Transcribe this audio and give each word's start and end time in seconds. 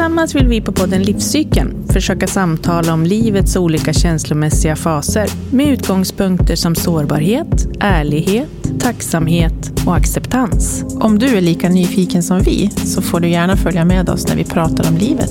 Tillsammans 0.00 0.34
vill 0.34 0.46
vi 0.46 0.60
på 0.60 0.72
podden 0.72 1.02
Livscykeln 1.02 1.88
försöka 1.88 2.26
samtala 2.26 2.92
om 2.92 3.04
livets 3.04 3.56
olika 3.56 3.92
känslomässiga 3.92 4.76
faser 4.76 5.28
med 5.52 5.66
utgångspunkter 5.72 6.56
som 6.56 6.74
sårbarhet, 6.74 7.68
ärlighet, 7.80 8.48
tacksamhet 8.80 9.86
och 9.86 9.96
acceptans. 9.96 10.84
Om 11.00 11.18
du 11.18 11.26
är 11.26 11.40
lika 11.40 11.68
nyfiken 11.68 12.22
som 12.22 12.40
vi 12.40 12.70
så 12.84 13.02
får 13.02 13.20
du 13.20 13.28
gärna 13.28 13.56
följa 13.56 13.84
med 13.84 14.08
oss 14.08 14.28
när 14.28 14.36
vi 14.36 14.44
pratar 14.44 14.88
om 14.88 14.96
livet. 14.96 15.30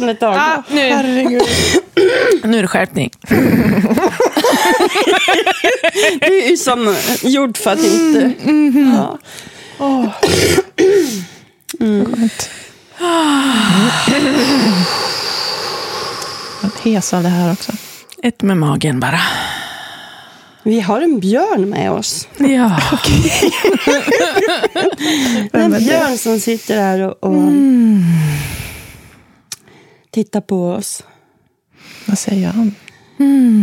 Tar 0.00 0.08
ett 0.08 0.22
andetag. 0.22 0.34
Ah, 0.36 0.62
nu. 0.68 0.80
Herregud. 0.80 1.42
Nu 2.44 2.58
är 2.58 2.62
det 2.62 2.68
skärpning. 2.68 3.10
Du 6.20 6.38
är 6.38 6.50
ju 6.50 6.56
som 6.56 6.96
gjord 7.22 7.56
för 7.56 7.70
att 7.70 7.84
inte... 7.84 8.32
Ja. 9.78 10.12
Skönt. 11.78 12.50
Jag 16.62 16.70
är 16.74 16.94
hes 16.94 17.14
av 17.14 17.22
det 17.22 17.28
här 17.28 17.52
också. 17.52 17.72
Ett 18.22 18.42
med 18.42 18.56
magen 18.56 19.00
bara. 19.00 19.20
Vi 20.62 20.80
har 20.80 21.00
en 21.00 21.20
björn 21.20 21.70
med 21.70 21.92
oss. 21.92 22.28
Ja. 22.38 22.80
En 25.52 25.72
björn 25.72 26.18
som 26.18 26.40
sitter 26.40 26.76
här 26.76 27.00
och, 27.00 27.24
och 27.24 27.52
tittar 30.14 30.40
på 30.40 30.70
oss. 30.70 31.02
Vad 32.06 32.18
säger 32.18 32.48
han? 32.48 32.74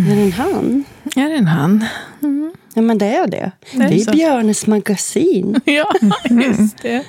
Är 0.09 0.15
det 0.15 0.21
en 0.21 0.31
han? 0.31 0.83
Är 1.15 1.29
det 1.29 1.35
en 1.35 1.47
han? 1.47 1.85
Ja, 2.73 2.81
men 2.81 2.97
det 2.97 3.05
är 3.15 3.27
det. 3.27 3.51
Det 3.73 3.77
är 3.83 3.91
är 3.91 3.97
så. 3.99 4.11
Björnes 4.11 4.67
magasin. 4.67 5.59
Ja, 5.65 5.93
just 6.29 6.77
det. 6.81 7.03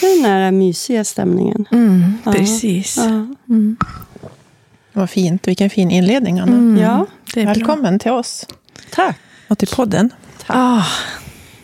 Det 0.00 0.06
är 0.06 0.22
den 0.22 0.30
där 0.40 0.50
mysiga 0.52 1.04
stämningen. 1.04 1.66
Mm, 1.70 2.14
precis. 2.24 2.96
Ja. 2.96 3.26
Vad 4.92 5.10
fint. 5.10 5.48
Vilken 5.48 5.70
fin 5.70 5.90
inledning, 5.90 6.38
Anna. 6.38 6.80
ja, 6.80 7.06
Det 7.34 7.40
är 7.40 7.44
bra. 7.44 7.54
Välkommen 7.54 7.98
till 7.98 8.10
oss 8.10 8.46
tack. 8.90 9.16
och 9.48 9.58
till 9.58 9.68
podden. 9.68 10.10
Ah, 10.46 10.82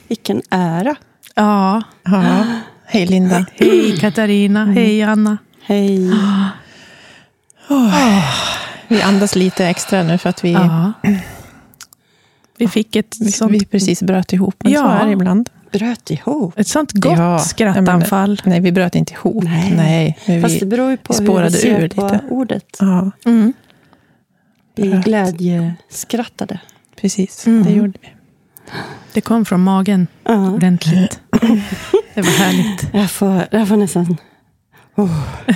Vilken 0.08 0.42
ära. 0.50 0.96
ja. 1.34 1.82
Ja. 2.04 2.44
Hej 2.86 3.06
Linda. 3.06 3.46
Hej 3.52 3.96
Katarina. 4.00 4.64
Hej 4.64 5.02
Anna. 5.02 5.38
Hej. 5.62 6.10
Vi 8.88 9.02
andas 9.02 9.34
lite 9.36 9.66
extra 9.66 10.02
nu 10.02 10.18
för 10.18 10.30
att 10.30 10.44
vi, 10.44 10.52
Ja. 10.52 10.92
Vi 12.58 12.68
fick 12.68 12.96
ett 12.96 13.16
vi, 13.20 13.32
sånt, 13.32 13.52
vi 13.52 13.64
precis 13.66 14.02
bröt 14.02 14.32
ihop. 14.32 14.54
Men 14.58 14.72
Ja. 14.72 14.80
så 14.80 14.88
är 14.88 15.06
det 15.06 15.12
ibland. 15.12 15.50
Bröt 15.72 16.10
ihop. 16.10 16.58
ett 16.58 16.68
sånt 16.68 16.92
gott 16.92 17.18
Ja, 17.18 17.38
skrattanfall. 17.38 18.40
Nej, 18.44 18.60
vi 18.60 18.72
bröt 18.72 18.94
inte 18.94 19.12
ihop. 19.12 19.44
Nej. 19.44 19.72
Nej. 20.26 20.42
Fast 20.42 20.54
det 20.60 20.64
vi, 20.64 20.70
beror 20.70 20.90
ju 20.90 20.96
på 20.96 21.12
hur 21.12 21.20
vi 21.20 21.26
spårade 21.26 21.50
ser 21.50 21.80
ur 21.80 21.88
på 21.88 22.02
lite. 22.02 22.20
ordet. 22.30 22.76
ja, 22.78 23.10
Mm. 23.24 23.52
Vi 24.76 24.88
glädjeskrattade. 25.04 26.58
precis. 27.00 27.46
Mm. 27.46 27.64
Det 27.64 27.72
gjorde 27.72 27.98
vi. 28.02 28.08
Det 29.12 29.20
kom 29.20 29.44
från 29.44 29.60
magen 29.60 30.06
Ja. 30.24 30.50
ordentligt. 30.50 31.20
Det 32.14 32.22
var 32.22 32.30
härligt. 32.38 32.86
Jag 32.94 33.10
får, 33.10 33.46
jag 33.50 33.68
får 33.68 33.76
nästan... 33.76 34.16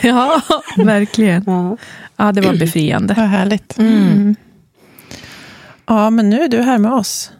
Ja, 0.03 0.43
verkligen. 0.76 1.44
Ja. 1.47 1.76
Ja, 2.16 2.32
det 2.32 2.41
var 2.41 2.56
befriande. 2.56 3.15
Vad 3.15 3.26
härligt. 3.26 3.78
Mm. 3.78 4.37
Ja, 5.87 6.10
men 6.10 6.31
nu 6.31 6.43
är 6.43 6.49
du 6.49 6.62
här 6.62 6.78
med 6.78 6.93
oss. 6.93 7.32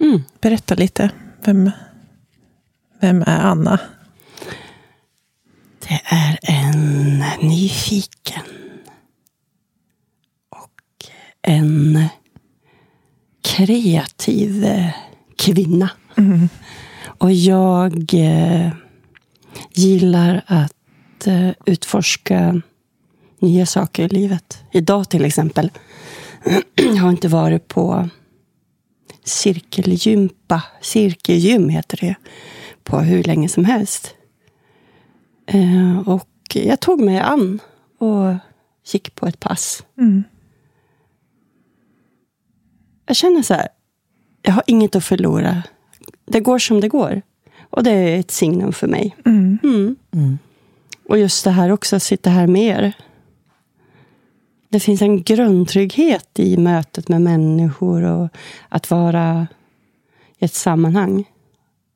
Mm. 0.00 0.22
Berätta 0.40 0.74
lite. 0.74 1.10
Vem, 1.44 1.70
vem 3.00 3.22
är 3.22 3.40
Anna? 3.40 3.78
Det 5.88 6.00
är 6.04 6.38
en 6.42 7.24
nyfiken 7.40 8.42
och 10.48 11.10
en 11.42 12.04
kreativ 13.42 14.66
kvinna. 15.38 15.90
Och 17.18 17.32
jag 17.32 18.14
eh, 18.14 18.72
gillar 19.72 20.42
att 20.46 20.73
eh, 21.26 21.50
utforska 21.66 22.62
nya 23.38 23.66
saker 23.66 24.04
i 24.04 24.08
livet. 24.08 24.64
Idag 24.72 25.08
till 25.10 25.24
exempel 25.24 25.70
jag 26.74 26.96
har 27.00 27.10
inte 27.10 27.28
varit 27.28 27.68
på 27.68 28.08
cirkelgympa, 29.24 30.62
cirkelgym 30.80 31.68
heter 31.68 31.98
det, 32.00 32.14
på 32.82 32.98
hur 32.98 33.22
länge 33.22 33.48
som 33.48 33.64
helst. 33.64 34.14
Eh, 35.46 36.08
och 36.08 36.28
jag 36.54 36.80
tog 36.80 37.00
mig 37.00 37.18
an 37.18 37.60
och 37.98 38.34
gick 38.92 39.14
på 39.14 39.26
ett 39.26 39.40
pass. 39.40 39.84
Mm. 39.98 40.24
Jag 43.06 43.16
känner 43.16 43.42
så 43.42 43.54
här, 43.54 43.68
jag 44.42 44.52
har 44.52 44.62
inget 44.66 44.96
att 44.96 45.04
förlora. 45.04 45.62
Det 46.26 46.40
går 46.40 46.58
som 46.58 46.80
det 46.80 46.88
går. 46.88 47.22
Och 47.70 47.82
det 47.82 47.90
är 47.90 48.18
ett 48.18 48.30
signum 48.30 48.72
för 48.72 48.86
mig. 48.86 49.16
Mm. 49.26 49.58
Mm. 49.62 49.96
Och 51.08 51.18
just 51.18 51.44
det 51.44 51.50
här 51.50 51.72
också, 51.72 51.96
att 51.96 52.02
sitta 52.02 52.30
här 52.30 52.46
med 52.46 52.62
er. 52.62 52.92
Det 54.68 54.80
finns 54.80 55.02
en 55.02 55.22
grundtrygghet 55.22 56.38
i 56.38 56.56
mötet 56.56 57.08
med 57.08 57.22
människor 57.22 58.02
och 58.02 58.28
att 58.68 58.90
vara 58.90 59.46
i 60.38 60.44
ett 60.44 60.54
sammanhang. 60.54 61.24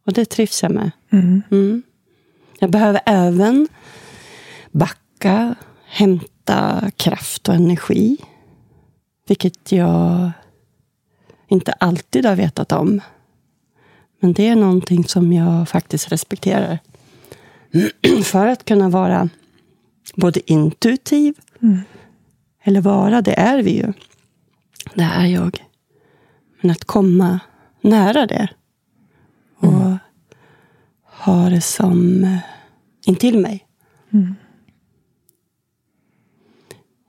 Och 0.06 0.12
det 0.12 0.24
trivs 0.24 0.62
jag 0.62 0.72
med. 0.72 0.90
Mm. 1.12 1.42
Mm. 1.50 1.82
Jag 2.58 2.70
behöver 2.70 3.00
även 3.06 3.68
backa, 4.70 5.54
hämta 5.86 6.90
kraft 6.96 7.48
och 7.48 7.54
energi. 7.54 8.16
Vilket 9.28 9.72
jag 9.72 10.30
inte 11.48 11.72
alltid 11.72 12.26
har 12.26 12.36
vetat 12.36 12.72
om. 12.72 13.00
Men 14.20 14.32
det 14.32 14.48
är 14.48 14.56
någonting 14.56 15.04
som 15.04 15.32
jag 15.32 15.68
faktiskt 15.68 16.12
respekterar. 16.12 16.78
För 18.24 18.46
att 18.46 18.64
kunna 18.64 18.88
vara 18.88 19.28
både 20.16 20.52
intuitiv, 20.52 21.34
eller 22.62 22.80
vara, 22.80 23.22
det 23.22 23.38
är 23.38 23.62
vi 23.62 23.70
ju. 23.76 23.92
Det 24.94 25.02
är 25.02 25.26
jag. 25.26 25.64
Men 26.60 26.70
att 26.70 26.84
komma 26.84 27.40
nära 27.80 28.26
det 28.26 28.48
och 29.58 29.96
ha 31.24 31.48
det 31.50 31.60
som 31.60 32.24
eh, 32.24 32.38
intill 33.06 33.38
mig. 33.38 33.66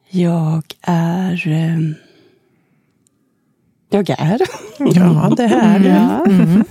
Jag 0.09 0.63
är... 0.81 1.47
eh, 1.47 1.79
Jag 3.89 4.09
är. 4.09 4.41
Ja, 4.79 5.33
det 5.37 5.43
är 5.43 5.79
du. 5.79 5.89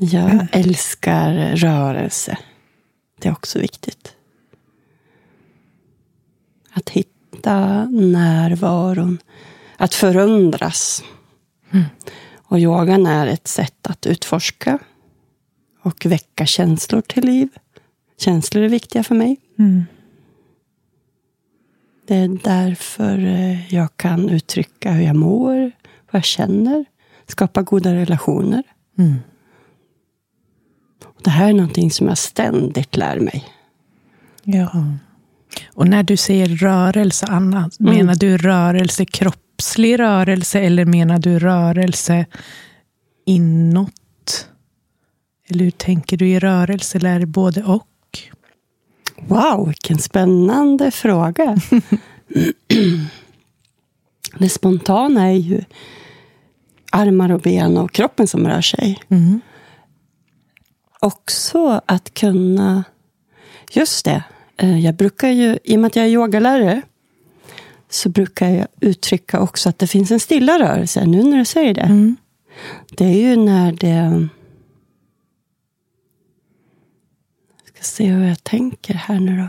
Jag 0.00 0.46
älskar 0.52 1.56
rörelse. 1.56 2.38
Det 3.24 3.28
är 3.28 3.32
också 3.32 3.58
viktigt. 3.58 4.16
Att 6.70 6.90
hitta 6.90 7.84
närvaron. 7.84 9.18
Att 9.76 9.94
förundras. 9.94 11.04
Och 12.34 12.58
yogan 12.58 13.06
är 13.06 13.26
ett 13.26 13.48
sätt 13.48 13.86
att 13.86 14.06
utforska 14.06 14.78
och 15.82 16.06
väcka 16.06 16.46
känslor 16.46 17.00
till 17.00 17.24
liv. 17.24 17.48
Känslor 18.18 18.64
är 18.64 18.68
viktiga 18.68 19.04
för 19.04 19.14
mig. 19.14 19.36
Mm. 19.58 19.84
Det 22.06 22.14
är 22.14 22.28
därför 22.44 23.18
eh, 23.18 23.74
jag 23.74 23.96
kan 23.96 24.28
uttrycka 24.28 24.92
hur 24.92 25.04
jag 25.04 25.16
mår, 25.16 25.72
vad 26.10 26.18
jag 26.18 26.24
känner, 26.24 26.84
skapa 27.26 27.62
goda 27.62 27.94
relationer. 27.94 28.62
Mm. 28.98 29.14
Det 31.22 31.30
här 31.30 31.48
är 31.48 31.52
någonting 31.52 31.90
som 31.90 32.08
jag 32.08 32.18
ständigt 32.18 32.96
lär 32.96 33.20
mig. 33.20 33.44
Ja. 34.42 34.84
Och 35.74 35.88
när 35.88 36.02
du 36.02 36.16
säger 36.16 36.48
rörelse, 36.48 37.26
Anna, 37.26 37.70
menar 37.78 38.14
du 38.14 38.36
rörelse, 38.36 39.04
kroppslig 39.04 39.98
rörelse 39.98 40.60
eller 40.60 40.84
menar 40.84 41.18
du 41.18 41.38
rörelse 41.38 42.26
inåt? 43.26 44.48
Eller 45.48 45.64
hur 45.64 45.70
tänker 45.70 46.16
du 46.16 46.28
i 46.28 46.38
rörelse? 46.38 46.98
Eller 46.98 47.14
är 47.14 47.20
det 47.20 47.26
både 47.26 47.64
och? 47.64 47.88
Wow, 49.26 49.66
vilken 49.66 49.98
spännande 49.98 50.90
fråga. 50.90 51.56
det 54.38 54.48
spontana 54.48 55.26
är 55.26 55.36
ju 55.36 55.64
armar 56.92 57.32
och 57.32 57.40
ben 57.40 57.76
och 57.76 57.92
kroppen 57.92 58.26
som 58.26 58.48
rör 58.48 58.60
sig. 58.60 59.00
Också 61.04 61.80
att 61.86 62.14
kunna, 62.14 62.84
just 63.72 64.04
det, 64.04 64.24
eh, 64.56 64.80
jag 64.80 64.94
brukar 64.94 65.28
ju, 65.28 65.58
i 65.64 65.76
och 65.76 65.80
med 65.80 65.86
att 65.86 65.96
jag 65.96 66.04
är 66.04 66.10
yogalärare, 66.10 66.82
så 67.88 68.08
brukar 68.08 68.48
jag 68.48 68.66
uttrycka 68.80 69.40
också 69.40 69.68
att 69.68 69.78
det 69.78 69.86
finns 69.86 70.10
en 70.10 70.20
stilla 70.20 70.58
rörelse, 70.58 71.06
nu 71.06 71.22
när 71.22 71.38
du 71.38 71.44
säger 71.44 71.74
det. 71.74 71.80
Mm. 71.80 72.16
Det 72.90 73.04
är 73.04 73.18
ju 73.18 73.36
när 73.36 73.72
det... 73.72 74.28
Jag 77.64 77.68
ska 77.74 77.82
se 77.82 78.06
hur 78.06 78.28
jag 78.28 78.44
tänker 78.44 78.94
här 78.94 79.20
nu 79.20 79.36
då. 79.36 79.48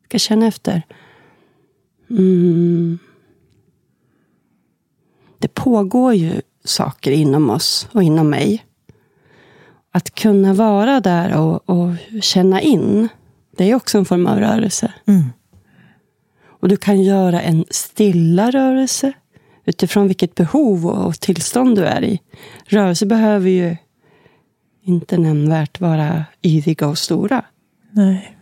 Jag 0.00 0.08
ska 0.08 0.18
känna 0.18 0.46
efter. 0.46 0.82
Mm. 2.10 2.98
Det 5.38 5.48
pågår 5.48 6.14
ju 6.14 6.40
saker 6.64 7.10
inom 7.10 7.50
oss 7.50 7.88
och 7.92 8.02
inom 8.02 8.30
mig. 8.30 8.64
Att 9.96 10.14
kunna 10.14 10.54
vara 10.54 11.00
där 11.00 11.40
och, 11.40 11.70
och 11.70 11.94
känna 12.22 12.60
in, 12.60 13.08
det 13.56 13.70
är 13.70 13.74
också 13.74 13.98
en 13.98 14.04
form 14.04 14.26
av 14.26 14.38
rörelse. 14.38 14.92
Mm. 15.06 15.24
Och 16.44 16.68
du 16.68 16.76
kan 16.76 17.02
göra 17.02 17.42
en 17.42 17.64
stilla 17.70 18.50
rörelse 18.50 19.12
utifrån 19.64 20.06
vilket 20.06 20.34
behov 20.34 20.86
och 20.86 21.20
tillstånd 21.20 21.76
du 21.76 21.84
är 21.84 22.04
i. 22.04 22.20
Rörelse 22.66 23.06
behöver 23.06 23.50
ju 23.50 23.76
inte 24.82 25.18
nämnvärt 25.18 25.80
vara 25.80 26.24
yviga 26.42 26.88
och 26.88 26.98
stora. 26.98 27.44
Nej. 27.90 28.36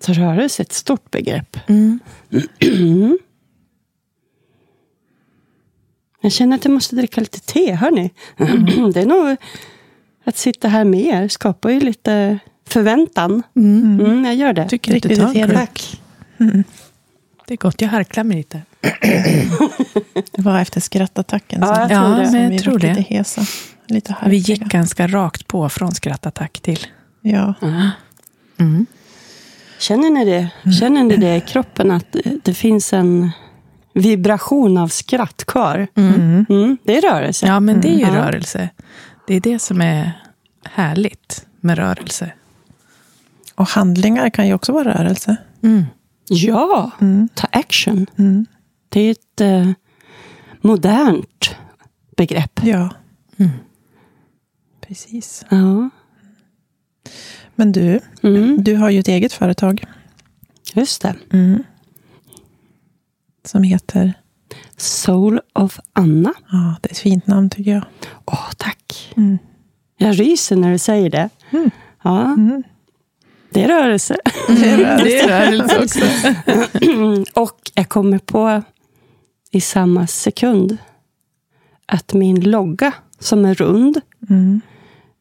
Så 0.00 0.12
rörelse 0.12 0.62
är 0.62 0.64
ett 0.64 0.72
stort 0.72 1.10
begrepp. 1.10 1.56
Mm. 1.66 1.98
Jag 6.20 6.32
känner 6.32 6.56
att 6.56 6.64
jag 6.64 6.74
måste 6.74 6.96
dricka 6.96 7.20
lite 7.20 7.40
te, 7.40 7.72
hörni. 7.72 8.10
Det 8.94 9.00
är 9.00 9.06
nog 9.06 9.36
att 10.24 10.36
sitta 10.36 10.68
här 10.68 10.84
med 10.84 11.00
er 11.00 11.28
skapar 11.28 11.70
ju 11.70 11.80
lite 11.80 12.38
förväntan. 12.68 13.42
Mm. 13.56 14.00
Mm, 14.00 14.24
jag 14.24 14.34
gör 14.34 14.52
det. 14.52 14.68
Tycker 14.68 14.92
Riktigt 14.92 15.18
klunk. 15.18 15.52
Tack. 15.54 16.00
Det 17.46 17.54
är 17.54 17.58
gott, 17.58 17.80
jag 17.80 17.88
harklar 17.88 18.24
mig 18.24 18.36
lite. 18.36 18.62
Det 20.32 20.42
var 20.42 20.60
efter 20.60 20.80
skrattattacken 20.80 21.60
Ja, 21.62 21.80
jag 21.80 21.88
tror 21.88 22.00
Ja, 22.00 22.08
det. 22.24 22.30
men 22.32 22.42
jag 22.42 22.50
vi 22.50 22.58
tror 22.58 22.78
det. 22.78 22.88
lite 22.88 23.00
hesa. 23.14 23.42
Lite 23.86 24.16
Vi 24.26 24.36
gick 24.36 24.60
ganska 24.60 25.06
rakt 25.06 25.46
på 25.48 25.68
från 25.68 25.94
skrattattack 25.94 26.60
till... 26.60 26.86
Ja. 27.20 27.54
Mm. 28.58 28.86
Känner 29.78 30.10
ni 30.10 30.24
det? 30.24 30.48
Känner 30.80 31.04
ni 31.04 31.16
det 31.16 31.36
i 31.36 31.40
kroppen 31.40 31.90
att 31.90 32.16
det- 32.44 32.54
finns 32.54 32.92
en 32.92 33.30
vibration 33.94 34.78
av 34.78 34.88
skratt 34.88 35.44
kvar? 35.46 35.86
Mm. 35.96 36.46
Mm, 36.48 36.76
det 36.84 36.96
är 36.98 37.02
rörelse. 37.02 37.46
Ja, 37.46 37.60
men 37.60 37.80
det 37.80 37.88
är 37.88 37.98
ju 37.98 38.02
Mm. 38.04 38.14
Rörelse. 38.14 38.68
Det 39.26 39.34
är 39.34 39.40
det 39.40 39.58
som 39.58 39.80
är 39.80 40.22
härligt 40.64 41.46
med 41.60 41.78
rörelse. 41.78 42.32
Och 43.54 43.66
handlingar 43.68 44.30
kan 44.30 44.46
ju 44.46 44.54
också 44.54 44.72
vara 44.72 44.94
rörelse. 44.98 45.36
Mm. 45.62 45.84
Ja, 46.28 46.90
Mm. 47.00 47.28
ta 47.34 47.48
action. 47.52 48.06
Mm. 48.16 48.46
Det 48.88 49.00
är 49.00 49.10
ett 49.10 49.40
eh, 49.40 49.70
modernt 50.60 51.56
begrepp. 52.16 52.60
Ja, 52.64 52.90
Mm. 53.36 53.50
precis. 54.80 55.44
Ja, 55.50 55.90
Men 57.54 57.72
du, 57.72 58.00
mm, 58.22 58.64
du 58.64 58.76
har 58.76 58.90
ju 58.90 59.00
ett 59.00 59.08
eget 59.08 59.32
företag. 59.32 59.84
just 60.74 61.02
det. 61.02 61.14
Mm. 61.32 61.62
Som 63.44 63.62
heter, 63.62 64.12
Soul 64.76 65.40
of 65.52 65.80
Anna. 65.92 66.34
ja 66.52 66.74
det 66.82 66.88
är 66.88 66.92
ett 66.92 66.98
fint 66.98 67.26
namn 67.26 67.50
tycker 67.50 67.70
jag. 67.70 67.84
Åh, 68.24 68.50
tack. 68.56 69.12
Mm. 69.16 69.38
Jag 69.96 70.20
ryser 70.20 70.56
när 70.56 70.72
du 70.72 70.78
säger 70.78 71.10
det. 71.10 71.28
Mm. 71.50 71.70
Ja, 72.02 72.20
Mm. 72.24 72.62
det 73.50 73.64
är 73.64 73.68
rörelse. 73.68 74.16
Det 74.48 74.68
är 74.70 74.76
rörelse. 74.78 75.04
Det 75.04 75.18
är 75.20 75.28
rörelse 75.28 75.78
också. 75.82 77.40
Och 77.40 77.60
jag 77.74 77.88
kommer 77.88 78.18
på 78.18 78.62
i 79.50 79.60
samma 79.60 80.06
sekund 80.06 80.76
att 81.86 82.12
min 82.14 82.40
logga 82.50 82.92
som 83.18 83.44
är 83.44 83.54
rund, 83.54 84.00
Mm. 84.30 84.60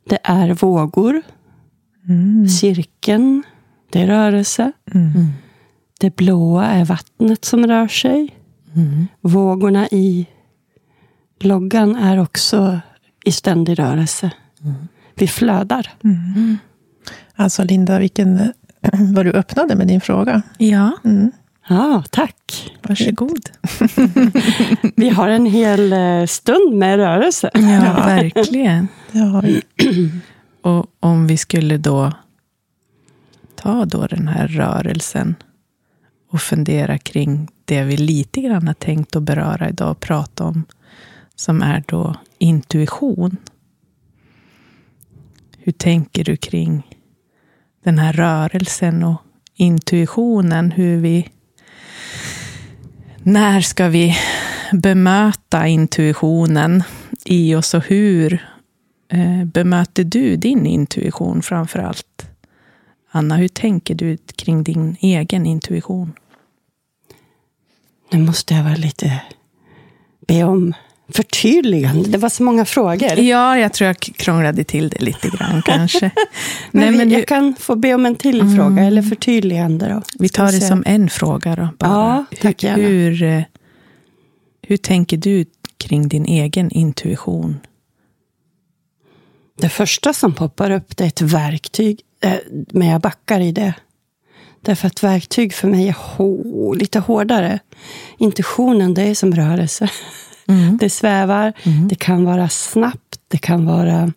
det 0.10 0.20
är 0.24 0.50
vågor. 0.54 1.22
Mm. 2.10 2.48
Cirkeln, 2.50 3.44
det 3.92 4.02
är 4.02 4.08
rörelse. 4.08 4.72
Mm. 4.94 5.12
Det 6.00 6.16
blåa 6.16 6.66
är 6.66 6.86
vattnet 6.86 7.46
som 7.46 7.68
rör 7.68 7.88
sig. 7.88 8.36
Mm. 8.75 9.08
Vågorna 9.22 9.88
i 9.92 10.25
loggan 11.40 11.96
är 11.96 12.20
också 12.22 12.80
i 13.25 13.31
ständig 13.31 13.80
rörelse. 13.80 14.31
Vi 15.16 15.28
flödar. 15.28 15.90
Mm. 16.04 16.58
Alltså 17.36 17.64
Linda, 17.64 18.00
vilken, 18.00 18.54
vad 19.14 19.25
du 19.25 19.31
öppnade 19.31 19.75
med 19.75 19.88
din 19.88 20.02
fråga. 20.02 20.42
Ja, 20.58 20.92
Mm. 21.06 21.31
Ja, 21.70 22.04
tack. 22.12 22.72
varsågod. 22.81 23.50
Vi 24.96 25.10
har 25.10 25.30
en 25.30 25.46
hel 25.46 25.94
eh, 25.94 26.26
stund 26.26 26.74
med 26.78 26.98
rörelse. 26.98 27.50
Ja, 27.54 27.94
verkligen. 28.06 28.88
Det 29.12 29.19
har 29.19 29.42
vi. 29.42 29.62
Och 30.62 30.86
om 31.00 31.28
vi 31.28 31.38
skulle 31.38 31.78
då 31.78 32.12
ta 33.56 33.86
då 33.86 34.08
den 34.08 34.28
här 34.28 34.48
rörelsen 34.48 35.36
och 36.33 36.41
fundera 36.41 36.97
kring 36.97 37.47
det 37.65 37.83
vi 37.83 37.97
lite 37.97 38.41
grann 38.41 38.68
har 38.68 38.74
tänkt 38.74 39.15
att 39.15 39.24
beröra 39.24 39.69
idag 39.69 39.91
och 39.91 40.00
prata 40.00 40.44
om, 40.44 40.65
som 41.35 41.62
är 41.62 41.83
då 41.88 42.15
intuition. 42.38 43.38
Hur 45.57 45.71
tänker 45.71 46.24
du 46.24 46.38
kring 46.38 46.97
den 47.83 48.00
här 48.00 48.13
rörelsen 48.13 49.03
och 49.03 49.21
intuitionen? 49.56 50.71
Hur 50.71 50.97
vi... 50.97 51.30
När 53.24 53.62
ska 53.62 53.88
vi 53.88 54.18
bemöta 54.71 55.68
intuitionen 55.68 56.83
i 57.25 57.56
oss 57.56 57.74
och 57.74 57.83
hur 57.83 58.47
eh, 59.09 59.45
bemöter 59.45 60.03
du 60.03 60.35
din 60.35 60.65
intuition 60.65 61.41
framför 61.41 61.80
allt? 61.80 62.27
Anna, 63.12 63.35
hur 63.35 63.47
tänker 63.47 63.95
du 63.95 64.18
kring 64.35 64.63
din 64.63 64.95
egen 65.00 65.45
intuition? 65.45 66.13
Nu 68.13 68.19
måste 68.19 68.54
jag 68.54 68.63
vara 68.63 68.75
lite... 68.75 69.21
Be 70.27 70.44
om 70.44 70.74
förtydligande. 71.10 72.10
Det 72.10 72.18
var 72.18 72.30
så 72.30 72.44
många 72.44 72.65
frågor. 72.65 73.19
Ja, 73.19 73.57
jag 73.57 73.73
tror 73.73 73.85
jag 73.88 73.99
krånglade 73.99 74.64
till 74.64 74.90
det 74.90 75.02
lite 75.02 75.30
grann 75.30 75.61
kanske. 75.66 76.11
Men, 76.71 76.81
Nej, 76.85 76.97
men 76.97 77.11
jag 77.11 77.21
du, 77.21 77.26
kan 77.26 77.56
få 77.56 77.76
be 77.76 77.94
om 77.94 78.06
en 78.06 78.16
till 78.16 78.42
Mm. 78.42 78.56
fråga, 78.56 78.83
eller 78.83 79.02
förtydligande. 79.02 79.90
Då. 79.90 80.02
vi 80.19 80.30
tar 80.30 80.45
det 80.45 80.61
som 80.61 80.83
en 80.85 81.09
fråga 81.09 81.56
då. 81.56 81.69
Bara. 81.80 81.90
Ja, 81.90 82.26
tack, 82.42 82.64
hur, 82.64 82.69
hur, 82.76 83.23
eh, 83.23 83.42
hur 84.61 84.78
tänker 84.78 85.18
du 85.18 85.45
kring 85.78 86.07
din 86.07 86.26
egen 86.26 86.71
intuition? 86.71 87.59
Det 89.61 89.69
första 89.69 90.14
som 90.14 90.33
poppar 90.33 90.71
upp 90.71 90.97
det 90.97 91.04
är 91.04 91.07
ett 91.07 91.21
verktyg, 91.21 92.02
eh, 92.23 92.33
men 92.71 92.88
jag 92.88 93.02
backar 93.02 93.40
i 93.40 93.52
det. 93.52 93.73
Därför 94.64 94.88
att 94.88 95.04
verktyg 95.04 95.54
för 95.54 95.68
mig 95.68 95.88
är 95.88 95.94
hå- 95.94 96.76
lite 96.76 97.00
hårdare. 97.00 97.60
Intuitionen, 98.18 98.94
det 98.94 99.02
är 99.02 99.16
som 99.16 99.36
rörelse. 99.36 99.90
Mm. 100.48 100.78
Det 100.80 100.90
svävar, 100.90 101.54
Mm. 101.64 101.88
det 101.88 101.96
kan 101.96 102.26
vara 102.26 102.50
snabbt, 102.50 103.20
det 103.28 103.38
kan 103.38 103.66
vara 103.66 104.14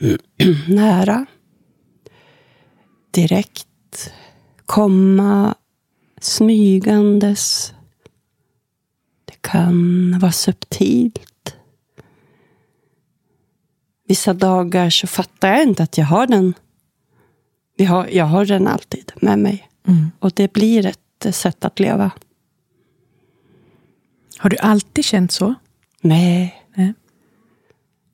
nära. 0.68 1.26
Direkt, 3.10 4.12
komma 4.66 5.54
smygandes. 6.20 7.72
Det 9.24 9.34
kan 9.40 10.18
vara 10.18 10.32
subtilt. 10.32 11.56
Vissa 14.08 14.32
dagar 14.34 14.90
så 14.90 15.06
fattar 15.06 15.48
jag 15.48 15.62
inte 15.62 15.82
att 15.82 15.98
jag 15.98 16.04
har 16.06 16.26
den. 16.26 16.54
Vi 17.76 17.84
har, 17.84 18.06
jag 18.12 18.24
har 18.24 18.44
den 18.46 18.68
alltid 18.68 19.12
med 19.16 19.38
mig. 19.38 19.68
Mm. 19.88 20.10
Och 20.18 20.32
det 20.34 20.52
blir 20.52 20.86
ett 20.86 21.24
eh, 21.24 21.32
sätt 21.32 21.64
att 21.64 21.80
leva. 21.80 22.10
Har 24.38 24.50
du 24.50 24.56
alltid 24.56 25.04
känt 25.04 25.32
så? 25.32 25.54
Nej. 26.00 26.62
Nej. 26.74 26.94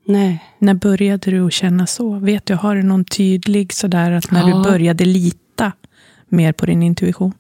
Nej. 0.05 0.45
När 0.59 0.75
började 0.75 1.31
du 1.31 1.47
att 1.47 1.53
känna 1.53 1.87
så? 1.87 2.19
Vet 2.19 2.47
du, 2.47 2.55
har 2.55 2.75
du 2.77 2.83
någon 2.83 3.05
tydlig 3.05 3.73
sådär 3.73 4.11
att 4.13 4.31
när 4.31 4.49
Ja. 4.49 4.57
du 4.57 4.63
började 4.63 5.05
lita 5.05 5.73
mer 6.29 6.53
på 6.53 6.67
din 6.67 6.83
intuition? 6.83 7.33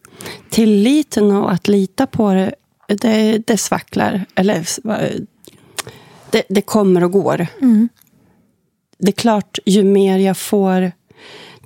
Tilliten 0.50 1.30
och 1.32 1.52
att 1.52 1.68
lita 1.68 2.06
på 2.06 2.32
det, 2.32 2.54
det, 2.88 3.38
det 3.46 3.56
svacklar. 3.56 4.24
Eller 4.34 4.66
det, 6.30 6.42
det 6.48 6.62
kommer 6.62 7.04
och 7.04 7.12
går. 7.12 7.46
Det 8.98 9.08
är 9.08 9.12
klart, 9.12 9.58
ju 9.66 9.84
mer 9.84 10.18
jag 10.18 10.36
får 10.36 10.92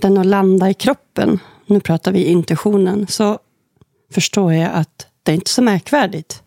den 0.01 0.19
att 0.19 0.27
landa 0.27 0.71
i 0.71 0.75
kroppen, 0.75 1.39
nu 1.67 1.81
pratar 1.81 2.13
vi 2.13 2.25
intuitionen, 2.25 3.07
så 3.07 3.39
förstår 4.11 4.53
jag 4.53 4.71
att 4.73 5.07
det 5.23 5.33
är 5.33 5.35
inte 5.35 5.51
så 5.51 5.63
märkvärdigt. 5.63 6.43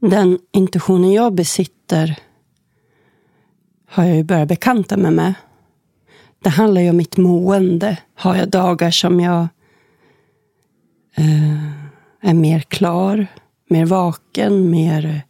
Den 0.00 0.38
intuitionen 0.52 1.12
jag 1.12 1.34
besitter 1.34 2.18
har 3.88 4.04
jag 4.04 4.16
ju 4.16 4.24
börjat 4.24 4.48
bekanta 4.48 4.96
mig 4.96 5.10
med. 5.10 5.34
det 6.42 6.50
handlar 6.50 6.80
ju 6.80 6.90
om 6.90 6.96
mitt 6.96 7.16
mående. 7.16 7.98
Har 8.14 8.36
jag 8.36 8.48
dagar 8.48 8.90
som 8.90 9.20
jag 9.20 9.48
eh, 11.16 11.70
är 12.20 12.34
mer 12.34 12.60
klar, 12.60 13.26
mer 13.68 13.86
vaken, 13.86 14.70
mer 14.70 15.22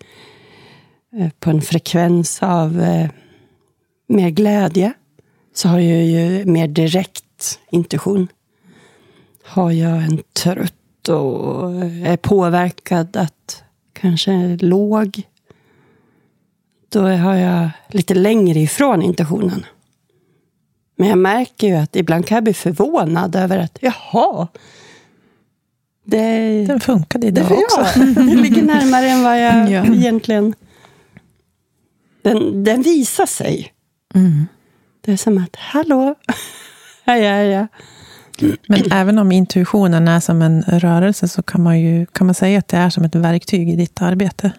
eh, 1.16 1.30
på 1.40 1.50
en 1.50 1.62
frekvens 1.62 2.42
av 2.42 2.80
eh, 2.80 3.10
mer 4.08 4.30
glädje, 4.30 4.92
så 5.54 5.68
har 5.68 5.78
jag 5.78 6.04
ju 6.04 6.44
mer 6.44 6.68
direkt 6.68 7.58
intuition. 7.70 8.28
Har 9.46 9.70
jag 9.70 10.02
en 10.02 10.22
trött 10.32 11.08
och 11.08 11.84
är 11.84 12.16
påverkad 12.16 13.16
att 13.16 13.62
kanske 13.92 14.32
är 14.32 14.58
låg, 14.58 15.22
då 16.88 17.00
har 17.00 17.34
jag 17.34 17.70
lite 17.88 18.14
längre 18.14 18.58
ifrån 18.60 19.02
intuitionen. 19.02 19.66
Men 20.96 21.08
jag 21.08 21.18
märker 21.18 21.66
ju 21.66 21.74
att 21.74 21.96
ibland 21.96 22.26
kan 22.26 22.36
jag 22.36 22.44
bli 22.44 22.54
förvånad 22.54 23.36
över 23.36 23.58
att, 23.58 23.78
jaha, 23.80 24.48
det, 26.04 26.64
Den 26.66 26.80
funkade 26.80 27.26
idag 27.26 27.48
det, 27.48 27.54
också. 27.54 27.80
ja, 27.80 28.04
det 28.04 28.36
ligger 28.36 28.62
närmare 28.62 29.08
än 29.08 29.22
vad 29.22 29.42
jag 29.42 29.70
Ja. 29.70 29.94
egentligen... 29.94 30.54
Den, 32.22 32.64
den 32.64 32.82
visar 32.82 33.26
sig. 33.26 33.72
Mm. 34.14 34.46
Det 35.00 35.12
är 35.12 35.16
som 35.16 35.38
att, 35.38 35.56
hallå, 35.56 36.14
här 37.04 37.22
är 37.22 37.42
jag. 37.42 37.66
Men 38.68 38.92
även 38.92 39.18
om 39.18 39.32
intuitionen 39.32 40.08
är 40.08 40.20
som 40.20 40.42
en 40.42 40.62
rörelse 40.62 41.28
så 41.28 41.42
kan 41.42 41.62
man 41.62 41.80
ju 41.80 42.06
kan 42.06 42.26
man 42.26 42.34
säga 42.34 42.58
att 42.58 42.68
det 42.68 42.76
är 42.76 42.90
som 42.90 43.04
ett 43.04 43.14
verktyg 43.14 43.70
i 43.70 43.76
ditt 43.76 44.02
arbete. 44.02 44.52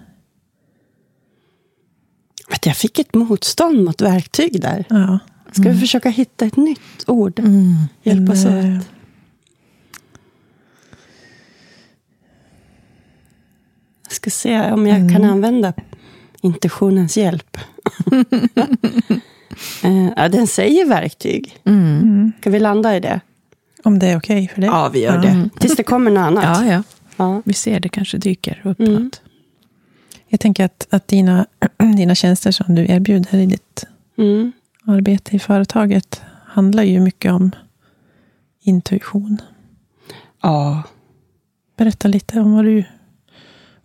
Att 2.49 2.65
jag 2.65 2.77
fick 2.77 2.99
ett 2.99 3.13
motstånd 3.13 3.83
mot 3.83 4.01
verktyg 4.01 4.61
där. 4.61 4.85
Ja. 4.89 5.19
Ska 5.51 5.69
vi 5.69 5.79
försöka 5.79 6.09
hitta 6.09 6.45
ett 6.45 6.55
nytt 6.55 7.03
ord? 7.07 7.39
Mm. 7.39 7.75
Hjälpas 8.03 8.45
eh, 8.45 8.77
åt. 8.77 8.87
Jag 14.03 14.11
ska 14.13 14.29
se 14.29 14.71
om 14.71 14.87
jag 14.87 15.11
kan 15.11 15.23
använda 15.23 15.73
intuitionens 16.41 17.17
hjälp. 17.17 17.57
Eh, 19.83 20.09
ja, 20.15 20.29
den 20.29 20.47
säger 20.47 20.85
verktyg. 20.85 21.57
Mm. 21.65 22.31
Ska 22.39 22.49
vi 22.49 22.59
landa 22.59 22.95
i 22.97 22.99
det? 22.99 23.21
Om 23.87 23.99
det 23.99 24.07
är 24.07 24.17
okej 24.17 24.47
för 24.47 24.61
dig. 24.61 24.69
Ja, 24.69 24.89
vi 24.93 24.99
gör 25.03 25.17
det. 25.21 25.49
Tills 25.59 25.75
det 25.75 25.83
kommer 25.83 26.11
något 26.11 26.21
annat. 26.21 26.43
Ja, 26.43 26.65
ja. 26.73 26.83
Ja. 27.17 27.41
Vi 27.45 27.53
ser 27.53 27.79
det 27.79 27.89
kanske 27.89 28.17
dyker 28.17 28.61
upp 28.63 28.79
Mm. 28.79 28.93
något. 29.03 29.21
Jag 30.27 30.39
tänker 30.39 30.65
att, 30.65 30.87
att 30.89 31.07
dina, 31.07 31.45
dina 31.97 32.15
tjänster 32.15 32.51
som 32.51 32.75
du 32.75 32.85
erbjuder 32.91 33.37
i 33.37 33.45
ditt 33.45 33.83
Mm. 34.17 34.51
arbete 34.85 35.35
i 35.35 35.39
företaget 35.39 36.21
handlar 36.45 36.83
ju 36.83 36.99
mycket 36.99 37.31
om 37.31 37.51
intuition. 38.61 39.41
ja. 40.41 40.83
Berätta 41.77 42.07
lite 42.07 42.39
om 42.39 42.53
vad 42.53 42.65
du, 42.65 42.83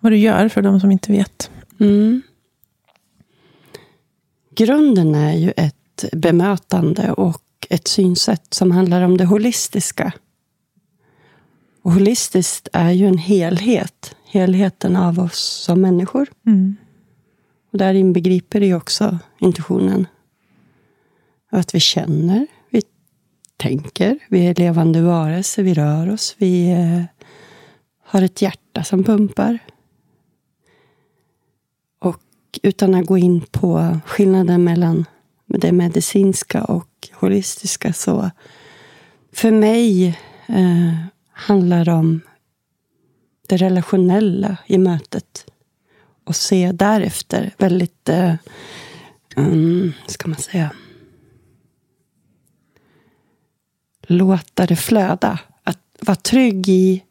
vad 0.01 0.13
du 0.13 0.17
gör 0.19 0.49
för 0.49 0.63
de 0.63 0.81
som 0.81 0.91
inte 0.93 1.13
vet. 1.13 1.51
Mm. 1.81 2.23
Grunden 4.55 5.15
är 5.15 5.33
ju 5.35 5.53
ett 5.57 6.05
bemötande 6.13 7.13
och 7.13 7.43
ett 7.73 7.89
synsätt 7.89 8.55
som 8.55 8.71
handlar 8.71 9.03
om 9.03 9.17
det 9.17 9.25
holistiska. 9.25 10.13
Och 11.83 11.93
holistiskt 11.93 12.69
är 12.73 12.91
ju 12.91 13.07
en 13.07 13.19
helhet. 13.19 14.17
Helheten 14.25 14.97
av 14.97 15.19
oss 15.19 15.65
som 15.67 15.81
människor. 15.81 16.29
Och 17.73 17.79
där 17.79 17.95
inbegriper 17.95 18.61
det 18.61 18.67
ju 18.67 18.75
också 18.75 19.19
intuitionen. 19.39 20.07
Att 21.51 21.75
vi 21.75 21.81
känner, 21.81 22.47
vi 22.71 22.83
tänker, 23.57 24.19
vi 24.29 24.47
är 24.47 24.55
levande 24.55 25.03
varelser, 25.03 25.63
vi 25.63 25.75
rör 25.75 26.13
oss, 26.13 26.35
vi 26.39 26.71
eh, 26.71 27.05
har 28.05 28.23
ett 28.23 28.43
hjärta 28.43 28.85
som 28.85 29.05
pumpar. 29.05 29.59
Och 31.99 32.21
utan 32.63 32.95
att 32.95 33.07
gå 33.07 33.19
in 33.19 33.41
på 33.41 33.99
skillnaden 34.07 34.65
mellan 34.65 35.05
det 35.59 35.73
medicinska 35.73 36.65
och 36.65 37.09
holistiska 37.13 37.93
så 37.93 38.31
för 39.33 39.51
mig 39.51 40.19
eh, 40.47 40.95
handlar 41.33 41.85
det 41.85 41.93
om 41.93 42.21
det 43.49 43.57
relationella 43.57 44.57
i 44.67 44.79
mötet. 44.79 45.47
Och 46.25 46.37
se 46.37 46.73
därefter 46.73 47.55
väldigt, 47.59 48.09
eh, 48.09 48.35
um, 49.37 49.93
ska 50.07 50.29
man 50.29 50.39
säga, 50.39 50.73
låta 54.03 54.67
det 54.67 54.77
flöda. 54.77 55.39
Att 55.63 55.79
vara 56.01 56.17
trygg 56.17 56.69
i 56.69 57.05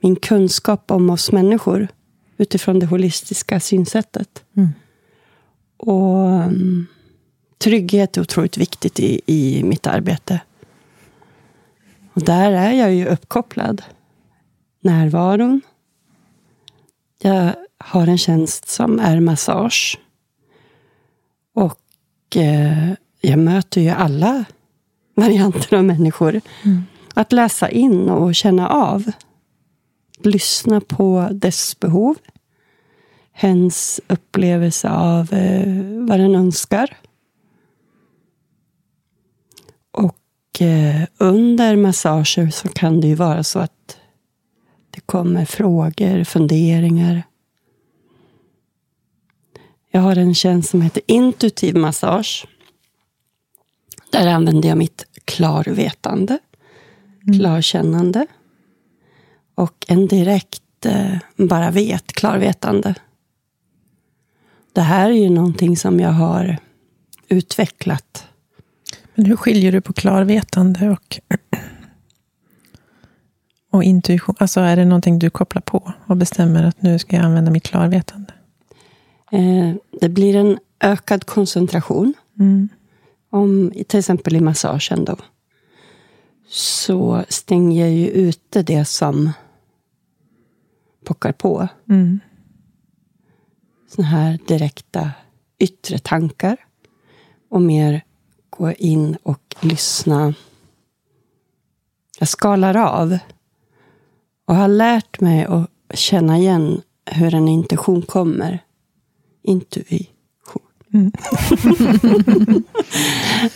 min 0.00 0.16
kunskap 0.16 0.90
om 0.90 1.10
oss 1.10 1.32
människor 1.32 1.88
utifrån 2.36 2.78
det 2.78 2.86
holistiska 2.86 3.60
synsättet. 3.60 4.44
Mm. 4.56 4.68
Och 5.76 6.26
um, 6.26 6.86
trygghet 7.62 8.16
är 8.16 8.20
otroligt 8.20 8.56
viktigt 8.56 9.00
i, 9.00 9.20
i 9.26 9.62
mitt 9.64 9.86
arbete. 9.86 10.40
Och 12.12 12.22
där 12.24 12.52
är 12.52 12.72
jag 12.72 12.94
ju 12.94 13.06
uppkopplad. 13.06 13.82
Närvaron. 14.80 15.60
Jag 17.18 17.54
har 17.78 18.06
en 18.06 18.18
tjänst 18.18 18.68
som 18.68 18.98
är 18.98 19.20
massage. 19.20 19.98
Och 21.54 22.36
eh, 22.36 22.92
jag 23.20 23.38
möter 23.38 23.80
ju 23.80 23.88
alla 23.88 24.44
varianter 25.14 25.76
av 25.76 25.84
människor. 25.84 26.40
Att 27.14 27.32
läsa 27.32 27.70
in 27.70 28.08
och 28.08 28.34
känna 28.34 28.68
av. 28.68 29.10
Lyssna 30.18 30.80
på 30.80 31.28
dess 31.32 31.80
behov. 31.80 32.16
Hens 33.32 34.00
upplevelse 34.08 34.90
av 34.90 35.32
eh, 35.32 36.06
vad 36.08 36.20
den 36.20 36.34
önskar. 36.34 36.96
Och 39.92 40.04
eh, 40.04 40.41
under 41.18 41.76
massager 41.76 42.50
så 42.50 42.68
kan 42.68 43.00
det 43.00 43.06
ju 43.06 43.14
vara 43.14 43.44
så 43.44 43.58
att 43.58 43.98
det 44.90 45.00
kommer 45.00 45.44
frågor, 45.44 46.24
funderingar. 46.24 47.22
Jag 49.90 50.00
har 50.00 50.16
en 50.16 50.34
tjänst 50.34 50.70
som 50.70 50.82
heter 50.82 51.02
intuitiv 51.06 51.76
massage. 51.76 52.46
Där 54.10 54.26
använder 54.26 54.68
jag 54.68 54.78
mitt 54.78 55.04
klarvetande, 55.24 56.38
klarkännande 57.36 58.26
och 59.54 59.84
en 59.88 60.06
direkt 60.06 60.86
eh, 60.86 61.16
bara 61.36 61.70
vet, 61.70 62.12
klarvetande. 62.12 62.94
Det 64.72 64.80
här 64.80 65.10
är 65.10 65.14
ju 65.14 65.30
någonting 65.30 65.76
som 65.76 66.00
jag 66.00 66.12
har 66.12 66.56
utvecklat. 67.28 68.28
Men 69.14 69.26
hur 69.26 69.36
skiljer 69.36 69.72
du 69.72 69.80
på 69.80 69.92
klarvetande 69.92 70.90
och, 70.90 71.20
och 73.70 73.84
intuition? 73.84 74.34
Alltså 74.38 74.60
är 74.60 74.76
det 74.76 74.84
någonting 74.84 75.18
du 75.18 75.30
kopplar 75.30 75.62
på 75.62 75.92
och 76.06 76.16
bestämmer 76.16 76.64
att 76.64 76.82
nu 76.82 76.98
ska 76.98 77.16
jag 77.16 77.24
använda 77.24 77.50
mitt 77.50 77.64
klarvetande? 77.64 78.32
Eh, 79.32 79.74
det 80.00 80.08
blir 80.08 80.36
en 80.36 80.58
ökad 80.80 81.26
koncentration. 81.26 82.14
Mm. 82.38 82.68
Om, 83.30 83.72
till 83.88 83.98
exempel 83.98 84.36
i 84.36 84.40
massagen 84.40 85.04
då. 85.04 85.16
Så 86.48 87.24
stänger 87.28 87.80
jag 87.80 87.90
ju 87.90 88.08
ute 88.08 88.62
det 88.62 88.84
som 88.84 89.32
pockar 91.04 91.32
på. 91.32 91.68
Mm. 91.88 92.20
Såna 93.88 94.06
här 94.06 94.38
direkta 94.46 95.10
yttre 95.58 95.98
tankar. 95.98 96.56
Och 97.50 97.62
mer 97.62 98.02
gå 98.56 98.72
in 98.72 99.16
och 99.22 99.54
lyssna. 99.60 100.34
Jag 102.18 102.28
skalar 102.28 102.76
av. 102.76 103.18
Och 104.44 104.54
har 104.56 104.68
lärt 104.68 105.20
mig 105.20 105.44
att 105.44 105.70
känna 105.94 106.38
igen 106.38 106.82
hur 107.06 107.34
en 107.34 107.48
intention 107.48 108.02
kommer. 108.02 108.58
Intuition. 109.42 110.06
Mm. 110.94 111.12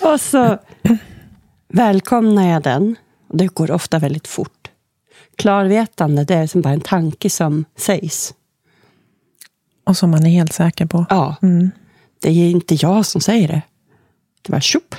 och 0.13 0.21
så 0.21 0.59
välkomnar 1.69 2.49
jag 2.49 2.63
den. 2.63 2.97
Det 3.33 3.47
går 3.47 3.71
ofta 3.71 3.99
väldigt 3.99 4.27
fort. 4.29 4.71
Klarvetande, 5.37 6.25
det 6.25 6.35
är 6.35 6.47
som 6.47 6.61
bara 6.61 6.75
en 6.75 6.81
tanke 6.81 7.31
som 7.31 7.65
sägs. 7.77 8.35
Och 9.85 9.97
som 9.97 10.11
man 10.11 10.27
är 10.27 10.31
helt 10.31 10.53
säker 10.53 10.87
på. 10.87 11.07
Ja, 11.11 11.37
Mm. 11.43 11.71
det 12.21 12.29
är 12.31 12.51
inte 12.51 12.75
jag 12.75 13.07
som 13.07 13.21
säger 13.21 13.49
det. 13.49 13.63
Det 14.47 14.53
var 14.53 14.61
tjopp, 14.61 14.95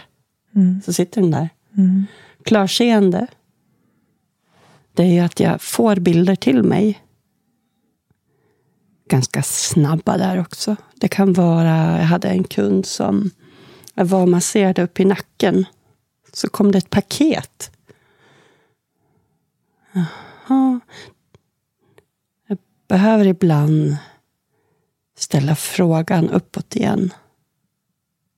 Mm. 0.55 0.81
så 0.85 0.93
sitter 0.93 1.21
den 1.21 1.31
där. 1.31 1.49
Mm. 1.77 2.05
Klarseende, 2.45 3.27
det 4.93 5.03
är 5.03 5.13
ju 5.13 5.19
att 5.19 5.39
jag 5.39 5.61
får 5.61 5.95
bilder 5.95 6.35
till 6.35 6.63
mig. 6.63 7.03
Ganska 9.09 9.43
snabba 9.43 10.17
där 10.17 10.39
också. 10.39 10.75
Det 10.95 11.07
kan 11.07 11.33
vara, 11.33 11.97
jag 11.97 12.05
hade 12.05 12.29
en 12.29 12.43
kund 12.43 12.85
som 12.85 13.31
jag 13.93 14.05
var 14.05 14.21
och 14.21 14.29
masserade 14.29 14.83
upp 14.83 14.99
i 14.99 15.05
nacken. 15.05 15.65
så 16.33 16.49
kom 16.49 16.71
det 16.71 16.77
ett 16.77 16.89
paket. 16.89 17.71
Jaha. 19.91 20.79
Jag 22.47 22.57
behöver 22.87 23.27
ibland 23.27 23.97
ställa 25.17 25.55
frågan 25.55 26.29
uppåt 26.29 26.75
igen. 26.75 27.13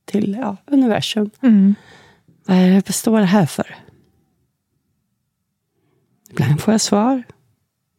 Till 0.10 0.38
ja, 0.42 0.58
universum. 0.66 1.30
Mm. 1.42 1.76
Vad 2.46 2.58
är 2.58 2.82
det, 2.86 2.94
står 2.94 3.20
det 3.20 3.26
här 3.26 3.46
för? 3.46 3.76
Ibland 6.30 6.62
får 6.62 6.74
jag 6.74 6.82
svar. 6.82 7.24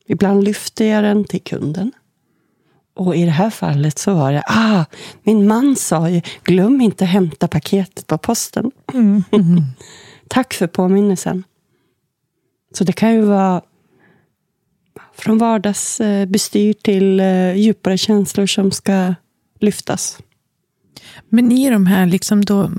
Ibland 0.06 0.44
lyfter 0.44 0.84
jag 0.84 1.04
den 1.04 1.24
till 1.24 1.42
kunden. 1.42 1.92
Och 2.94 3.16
i 3.16 3.24
det 3.24 3.30
här 3.30 3.50
fallet 3.50 3.98
så 3.98 4.14
var 4.14 4.32
det, 4.32 4.42
ah, 4.46 4.84
min 5.22 5.46
man 5.46 5.76
sa 5.76 6.08
ju, 6.08 6.22
glöm 6.44 6.80
inte 6.80 7.04
att 7.04 7.10
hämta 7.10 7.48
paketet 7.48 8.06
på 8.06 8.18
posten. 8.18 8.70
Mm. 8.92 9.24
Tack 10.28 10.54
för 10.54 10.66
påminnelsen. 10.66 11.44
Så 12.74 12.84
det 12.84 12.92
kan 12.92 13.14
ju 13.14 13.20
vara 13.20 13.62
från 15.14 15.38
vardagsbestyr 15.38 16.72
till 16.72 17.20
eh, 17.20 17.54
djupare 17.54 17.98
känslor 17.98 18.46
som 18.46 18.70
ska 18.70 19.14
lyftas. 19.60 20.18
Men 21.28 21.52
i 21.52 21.70
de 21.70 21.86
här 21.86 22.06
liksom 22.06 22.44
då 22.44 22.70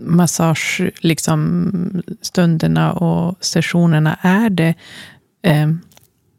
massage, 0.00 0.90
liksom, 1.00 2.02
stunderna 2.22 2.92
och 2.92 3.36
sessionerna, 3.40 4.18
är 4.20 4.50
det, 4.50 4.74
eh, 5.42 5.70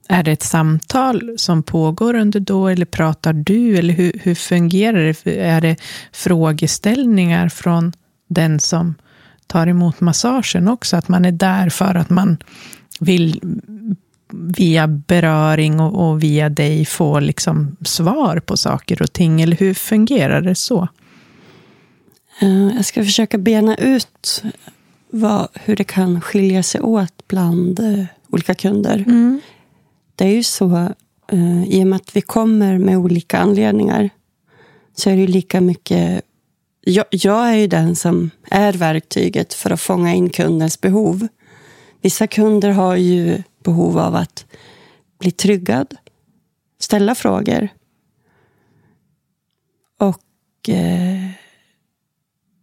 är 0.07 0.23
det 0.23 0.31
ett 0.31 0.43
samtal 0.43 1.33
som 1.37 1.63
pågår 1.63 2.13
under 2.13 2.39
då, 2.39 2.67
eller 2.67 2.85
pratar 2.85 3.33
du, 3.33 3.77
eller 3.77 3.93
hur, 3.93 4.19
hur 4.23 4.35
fungerar 4.35 5.15
det? 5.23 5.39
Är 5.39 5.61
det 5.61 5.75
frågeställningar 6.11 7.49
från 7.49 7.93
den 8.27 8.59
som 8.59 8.95
tar 9.47 9.67
emot 9.67 9.99
massagen 9.99 10.67
också? 10.67 10.97
Att 10.97 11.07
man 11.07 11.25
är 11.25 11.31
där 11.31 11.69
för 11.69 11.95
att 11.95 12.09
man 12.09 12.37
vill 12.99 13.39
via 14.33 14.87
beröring 14.87 15.79
och, 15.79 16.09
och 16.09 16.23
via 16.23 16.49
dig 16.49 16.85
få 16.85 17.19
liksom 17.19 17.77
svar 17.85 18.39
på 18.39 18.57
saker 18.57 19.01
och 19.01 19.13
ting, 19.13 19.41
eller 19.41 19.57
hur 19.57 19.73
fungerar 19.73 20.41
det 20.41 20.55
så? 20.55 20.87
Eh, 22.41 22.75
Jag 22.75 22.85
ska 22.85 23.03
försöka 23.03 23.37
bena 23.37 23.75
ut 23.75 24.43
vad, 25.09 25.47
hur 25.53 25.75
det 25.75 25.83
kan 25.83 26.21
skilja 26.21 26.63
sig 26.63 26.81
åt 26.81 27.27
bland 27.27 27.79
eh, 27.79 28.05
olika 28.29 28.53
kunder. 28.53 29.05
Det 30.15 30.25
är 30.25 30.33
ju 30.33 30.43
så, 30.43 30.75
eh, 31.31 31.63
i 31.63 31.83
och 31.83 31.87
med 31.87 31.95
att 31.95 32.15
vi 32.15 32.21
kommer 32.21 32.77
med 32.77 32.97
olika 32.97 33.37
anledningar, 33.39 34.09
så 34.95 35.09
är 35.09 35.13
det 35.13 35.21
ju 35.21 35.27
lika 35.27 35.61
mycket... 35.61 36.21
Jag, 36.83 37.05
jag 37.09 37.49
är 37.49 37.55
ju 37.55 37.67
den 37.67 37.95
som 37.95 38.29
är 38.51 38.73
verktyget 38.73 39.53
för 39.53 39.69
att 39.69 39.81
fånga 39.81 40.13
in 40.13 40.29
kundens 40.29 40.81
behov. 40.81 41.27
Vissa 42.01 42.27
kunder 42.27 42.69
har 42.69 42.95
ju 42.95 43.43
behov 43.63 43.97
av 43.99 44.15
att 44.15 44.45
bli 45.19 45.31
tryggad, 45.31 45.95
ställa 46.79 47.15
frågor. 47.15 47.69
Och 49.99 50.69
eh, 50.69 51.29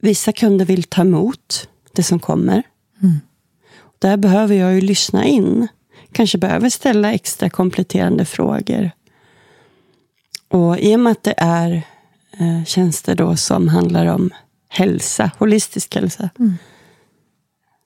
vissa 0.00 0.32
kunder 0.32 0.64
vill 0.64 0.82
ta 0.82 1.00
emot 1.00 1.68
det 1.92 2.02
som 2.02 2.18
kommer. 2.18 2.62
Där 3.98 4.16
behöver 4.16 4.54
jag 4.54 4.74
ju 4.74 4.80
lyssna 4.80 5.24
in. 5.24 5.68
Kanske 6.12 6.38
behöver 6.38 6.70
ställa 6.70 7.12
extra 7.12 7.50
kompletterande 7.50 8.24
frågor. 8.24 8.90
Och 10.48 10.78
i 10.78 10.96
och 10.96 11.00
med 11.00 11.10
att 11.10 11.22
det 11.22 11.34
är 11.36 11.82
eh, 12.38 12.64
tjänster 12.64 13.14
då 13.14 13.36
som 13.36 13.68
handlar 13.68 14.06
om 14.06 14.30
hälsa, 14.68 15.30
holistisk 15.38 15.94
hälsa, 15.94 16.30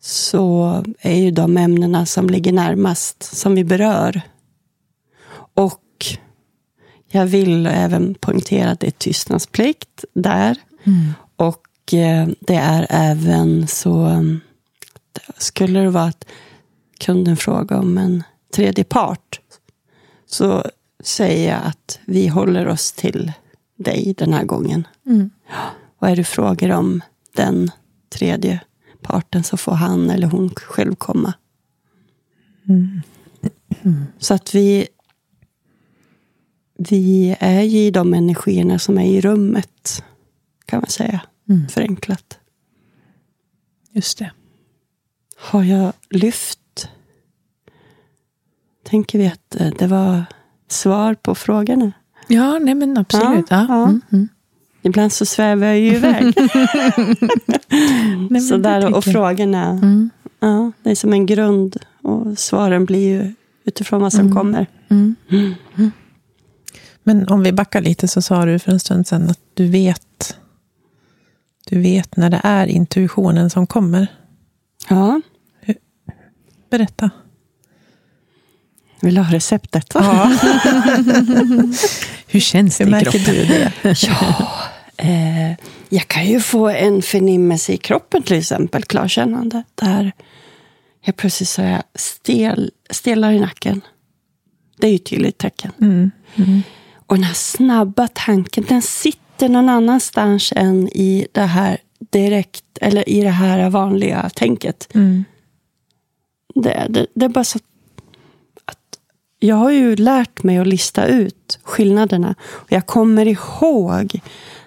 så 0.04 0.84
är 1.00 1.14
ju 1.14 1.30
de 1.30 1.56
ämnena 1.56 2.06
som 2.06 2.30
ligger 2.30 2.52
närmast, 2.52 3.22
som 3.22 3.54
vi 3.54 3.64
berör. 3.64 4.20
Och 5.54 5.82
jag 7.08 7.26
vill 7.26 7.66
även 7.66 8.14
poängtera 8.14 8.70
att 8.70 8.80
det 8.80 8.86
är 8.86 8.90
tystnadsplikt 8.90 10.04
där. 10.14 10.56
Och 11.36 11.94
eh, 11.94 12.28
det 12.40 12.54
är 12.54 12.86
även 12.90 13.66
så, 13.66 13.94
mm, 13.96 14.40
skulle 15.38 15.80
det 15.80 15.90
vara 15.90 16.04
att 16.04 16.24
kunden 17.00 17.36
frågar 17.36 17.78
om 17.78 17.98
en 17.98 18.22
tredje 18.54 18.84
part, 18.84 19.40
så 20.26 20.64
säger 21.04 21.52
jag 21.52 21.60
att 21.64 22.00
vi 22.04 22.28
håller 22.28 22.68
oss 22.68 22.92
till 22.92 23.32
dig 23.76 24.14
den 24.18 24.32
här 24.32 24.44
gången. 24.44 24.86
Och 25.98 26.08
är 26.08 26.16
det 26.16 26.24
frågor 26.24 26.72
om 26.72 27.02
den 27.36 27.70
tredje 28.10 28.60
parten 29.02 29.44
så 29.44 29.56
får 29.56 29.72
han 29.72 30.10
eller 30.10 30.26
hon 30.26 30.50
själv 30.50 30.94
komma. 30.94 31.34
Så 34.18 34.34
att 34.34 34.54
vi, 34.54 34.88
vi 36.78 37.36
är 37.40 37.62
ju 37.62 37.78
i 37.78 37.90
de 37.90 38.14
energierna 38.14 38.78
som 38.78 38.98
är 38.98 39.06
i 39.06 39.20
rummet, 39.20 40.04
kan 40.66 40.78
man 40.80 40.90
säga. 40.90 41.20
Förenklat. 41.70 42.38
Just 43.92 44.18
det. 44.18 44.32
Har 45.36 45.62
jag 45.64 45.92
lyft? 46.10 46.88
Tänker 48.84 49.18
vi 49.18 49.26
att 49.26 49.60
eh, 49.60 49.72
det 49.78 49.86
var 49.86 50.24
svar 50.68 51.14
på 51.14 51.34
frågorna? 51.34 51.92
Ja, 52.28 52.58
nej 52.58 52.74
men 52.74 52.98
absolut. 52.98 53.46
Ja, 53.50 53.56
Ja, 53.56 53.66
ja. 53.68 53.84
Mm, 53.84 54.00
mm. 54.12 54.28
Ibland 54.82 55.12
så 55.12 55.26
svävar 55.26 55.66
jag 55.66 55.78
ju 55.78 55.94
iväg. 55.94 56.34
Så 58.48 58.56
där, 58.56 58.94
och 58.94 59.04
frågorna, 59.04 59.68
Mm, 59.70 60.10
ja, 60.40 60.72
det 60.82 60.90
är 60.90 60.94
som 60.94 61.12
en 61.12 61.26
grund. 61.26 61.76
Och 62.02 62.38
svaren 62.38 62.84
blir 62.84 63.08
ju 63.08 63.32
utifrån 63.64 64.00
vad 64.00 64.12
som 64.12 64.34
kommer. 64.36 64.66
mm. 64.90 65.14
Men 67.04 67.28
om 67.28 67.42
vi 67.42 67.52
backar 67.52 67.80
lite 67.80 68.08
så 68.08 68.22
sa 68.22 68.44
du 68.44 68.58
för 68.58 68.72
en 68.72 68.80
stund 68.80 69.06
sedan 69.06 69.30
att 69.30 69.38
du 69.54 69.66
vet, 69.68 70.36
du 71.66 71.80
vet 71.80 72.16
när 72.16 72.30
det 72.30 72.40
är 72.44 72.66
intuitionen 72.66 73.50
som 73.50 73.66
kommer. 73.66 74.06
Ja, 74.88 75.20
Berätta. 76.70 77.10
vill 79.00 79.14
du 79.14 79.20
ha 79.20 79.32
receptet? 79.32 79.86
Ja. 79.94 80.32
Hur 82.26 82.40
känns 82.40 82.78
det 82.78 82.84
Hur 82.84 82.88
i 82.88 82.90
märker 82.90 83.10
kroppen? 83.10 83.34
du 83.34 83.44
det? 83.44 83.72
Ja, 84.06 84.50
eh, 84.96 85.50
jag 85.88 86.08
kan 86.08 86.26
ju 86.26 86.40
få 86.40 86.68
en 86.68 87.02
förnimmelse 87.02 87.72
i 87.72 87.76
kroppen 87.76 88.22
till 88.22 88.38
exempel, 88.38 88.82
klarkännande. 88.82 89.62
Där 89.74 90.12
jag 91.04 91.16
plötsligt 91.16 91.48
så 91.48 91.62
jag 91.62 91.82
stel, 91.94 92.70
stelare 92.90 93.34
i 93.34 93.40
nacken. 93.40 93.80
Det 94.78 94.86
är 94.86 94.90
ju 94.90 94.96
ett 94.96 95.06
tydligt 95.06 95.38
tecken. 95.38 95.72
Mm. 95.80 96.10
Och 97.06 97.14
den 97.14 97.24
här 97.24 97.34
snabba 97.34 98.08
tanken, 98.08 98.64
den 98.68 98.82
sitter 98.82 99.48
någon 99.48 99.68
annanstans 99.68 100.52
än 100.56 100.88
i 100.88 101.26
det 101.32 101.40
här 101.40 101.78
direkt, 102.10 102.64
eller 102.80 103.08
i 103.08 103.20
det 103.20 103.30
här 103.30 103.70
vanliga 103.70 104.30
tänket. 104.34 104.88
Mm. 104.94 105.24
Det, 106.54 106.86
det, 106.88 107.06
det 107.14 107.24
är 107.24 107.28
bara 107.28 107.44
så 107.44 107.58
att 108.64 108.78
jag 109.38 109.56
har 109.56 109.70
ju 109.70 109.96
lärt 109.96 110.42
mig 110.42 110.58
att 110.58 110.66
lista 110.66 111.06
ut 111.06 111.58
skillnaderna. 111.62 112.34
Och 112.40 112.72
jag 112.72 112.86
kommer 112.86 113.26
ihåg 113.26 114.20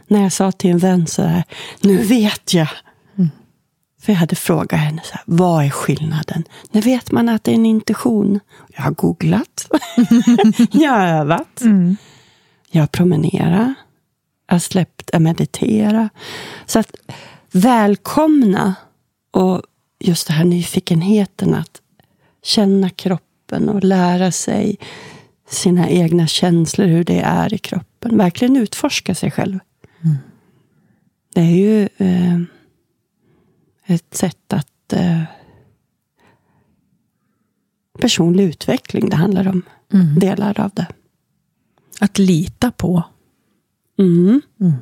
när 0.08 0.24
jag 0.24 0.32
sa 0.32 0.52
till 0.52 0.72
en 0.72 0.78
vän 0.78 1.08
så 1.08 1.22
här, 1.22 1.44
nu 1.82 1.98
vet 1.98 2.54
jag. 2.54 2.68
För 4.06 4.14
jag 4.14 4.20
hade 4.20 4.36
frågat 4.36 4.80
henne, 4.80 5.02
så 5.04 5.14
här, 5.14 5.24
vad 5.26 5.66
är 5.66 5.70
skillnaden? 5.70 6.44
När 6.72 6.82
vet 6.82 7.12
man 7.12 7.30
att 7.30 7.44
det 7.44 7.52
är 7.52 7.56
en 7.56 7.66
intuition? 7.66 8.40
Jag 8.76 8.84
har 8.84 8.92
googlat. 8.92 9.68
jag 10.72 10.92
har 10.92 11.08
övat. 11.08 11.62
Mm. 11.62 11.98
Jag 12.72 12.82
har 12.82 12.88
promenerat. 12.88 13.74
Jag 14.48 14.56
har 14.56 14.60
släppt, 14.60 15.10
jag 15.14 15.22
mediterat. 15.22 16.12
Så 16.66 16.80
att 16.80 16.96
välkomna 17.52 18.76
och 19.32 19.62
just 20.00 20.28
det 20.28 20.34
här 20.34 20.46
nyfikenheten 20.46 21.54
att 21.54 21.82
känna 22.44 22.90
kroppen 22.90 23.70
och 23.70 23.84
lära 23.84 24.32
sig 24.32 24.78
sina 25.50 25.90
egna 25.90 26.28
känslor, 26.28 26.86
hur 26.86 27.04
det 27.04 27.20
är 27.20 27.54
i 27.54 27.58
kroppen. 27.58 28.18
Verkligen 28.18 28.56
utforska 28.56 29.16
sig 29.16 29.32
själv. 29.32 29.60
Det 31.34 31.42
är 31.42 31.56
ju 31.56 31.90
eh, 31.98 32.40
ett 33.86 34.14
sätt 34.14 34.54
att 34.54 34.94
eh, 34.94 35.22
personlig 38.00 38.44
utveckling 38.44 39.10
det 39.10 39.16
handlar 39.16 39.48
om. 39.48 39.62
Mm. 39.94 40.20
Delar 40.20 40.60
av 40.60 40.72
det. 40.74 40.88
Att 42.00 42.18
lita 42.20 42.72
på. 42.72 43.04
Mm. 44.00 44.42
Mm. 44.60 44.74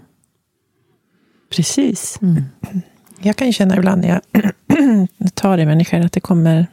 Precis. 1.50 2.20
Jag 3.20 3.36
kan 3.36 3.48
ju 3.48 3.54
känna 3.54 3.78
ibland 3.78 4.02
när 4.02 4.10
jag 4.10 5.34
tar 5.34 5.58
i 5.58 5.66
människor 5.66 6.00
att 6.00 6.12
det 6.12 6.20
kommer 6.20 6.68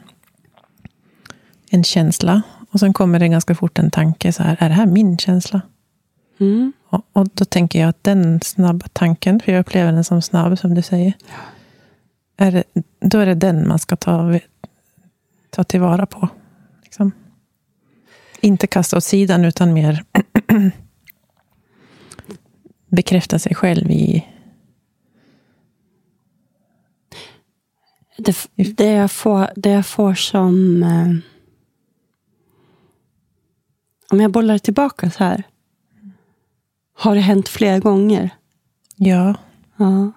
en 1.69 1.83
känsla. 1.83 2.41
Och 2.71 2.79
sen 2.79 2.93
kommer 2.93 3.19
det 3.19 3.27
ganska 3.27 3.55
fort 3.55 3.79
en 3.79 3.91
tanke. 3.91 4.33
så 4.33 4.43
här, 4.43 4.57
Är 4.59 4.69
det 4.69 4.75
här 4.75 4.85
min 4.85 5.17
känsla? 5.17 5.61
Mm. 6.41 6.73
Och, 6.83 7.05
och 7.13 7.27
då 7.33 7.45
tänker 7.45 7.79
jag 7.79 7.89
att 7.89 8.03
den 8.03 8.41
snabba 8.41 8.87
tanken, 8.93 9.39
för 9.39 9.51
jag 9.51 9.59
upplever 9.59 9.91
den 9.91 10.03
som 10.03 10.21
snabb 10.21 10.59
som 10.59 10.73
du 10.73 10.81
säger. 10.81 11.13
är 12.37 12.51
det, 12.51 12.63
då 12.99 13.19
är 13.19 13.25
det 13.25 13.35
den 13.35 13.67
man 13.67 13.79
ska 13.79 13.95
ta, 13.95 14.39
ta 15.49 15.63
tillvara 15.63 16.05
på. 16.05 16.29
Liksom. 16.83 17.11
Inte 18.41 18.67
kasta 18.67 18.97
åt 18.97 19.03
sidan, 19.03 19.45
utan 19.45 19.73
mer 19.73 20.03
bekräfta 22.87 23.39
sig 23.39 23.55
själv 23.55 23.91
i... 23.91 24.27
Det, 28.17 28.35
det, 28.55 28.91
jag, 28.91 29.11
får, 29.11 29.49
det 29.55 29.69
jag 29.69 29.85
får 29.85 30.13
som... 30.13 30.83
Eh, 30.83 31.15
om 34.09 34.21
jag 34.21 34.31
bollar 34.31 34.57
tillbaka 34.57 35.11
så 35.11 35.23
här. 35.23 35.43
Har 37.01 37.15
det 37.15 37.21
hänt 37.21 37.49
flera 37.49 37.79
gånger? 37.79 38.29
Ja. 38.95 39.35
Ja. 39.77 40.11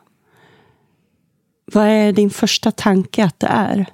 Vad 1.73 1.87
är 1.87 2.13
din 2.13 2.31
första 2.31 2.71
tanke 2.71 3.25
att 3.25 3.41
det 3.41 3.47
är? 3.47 3.87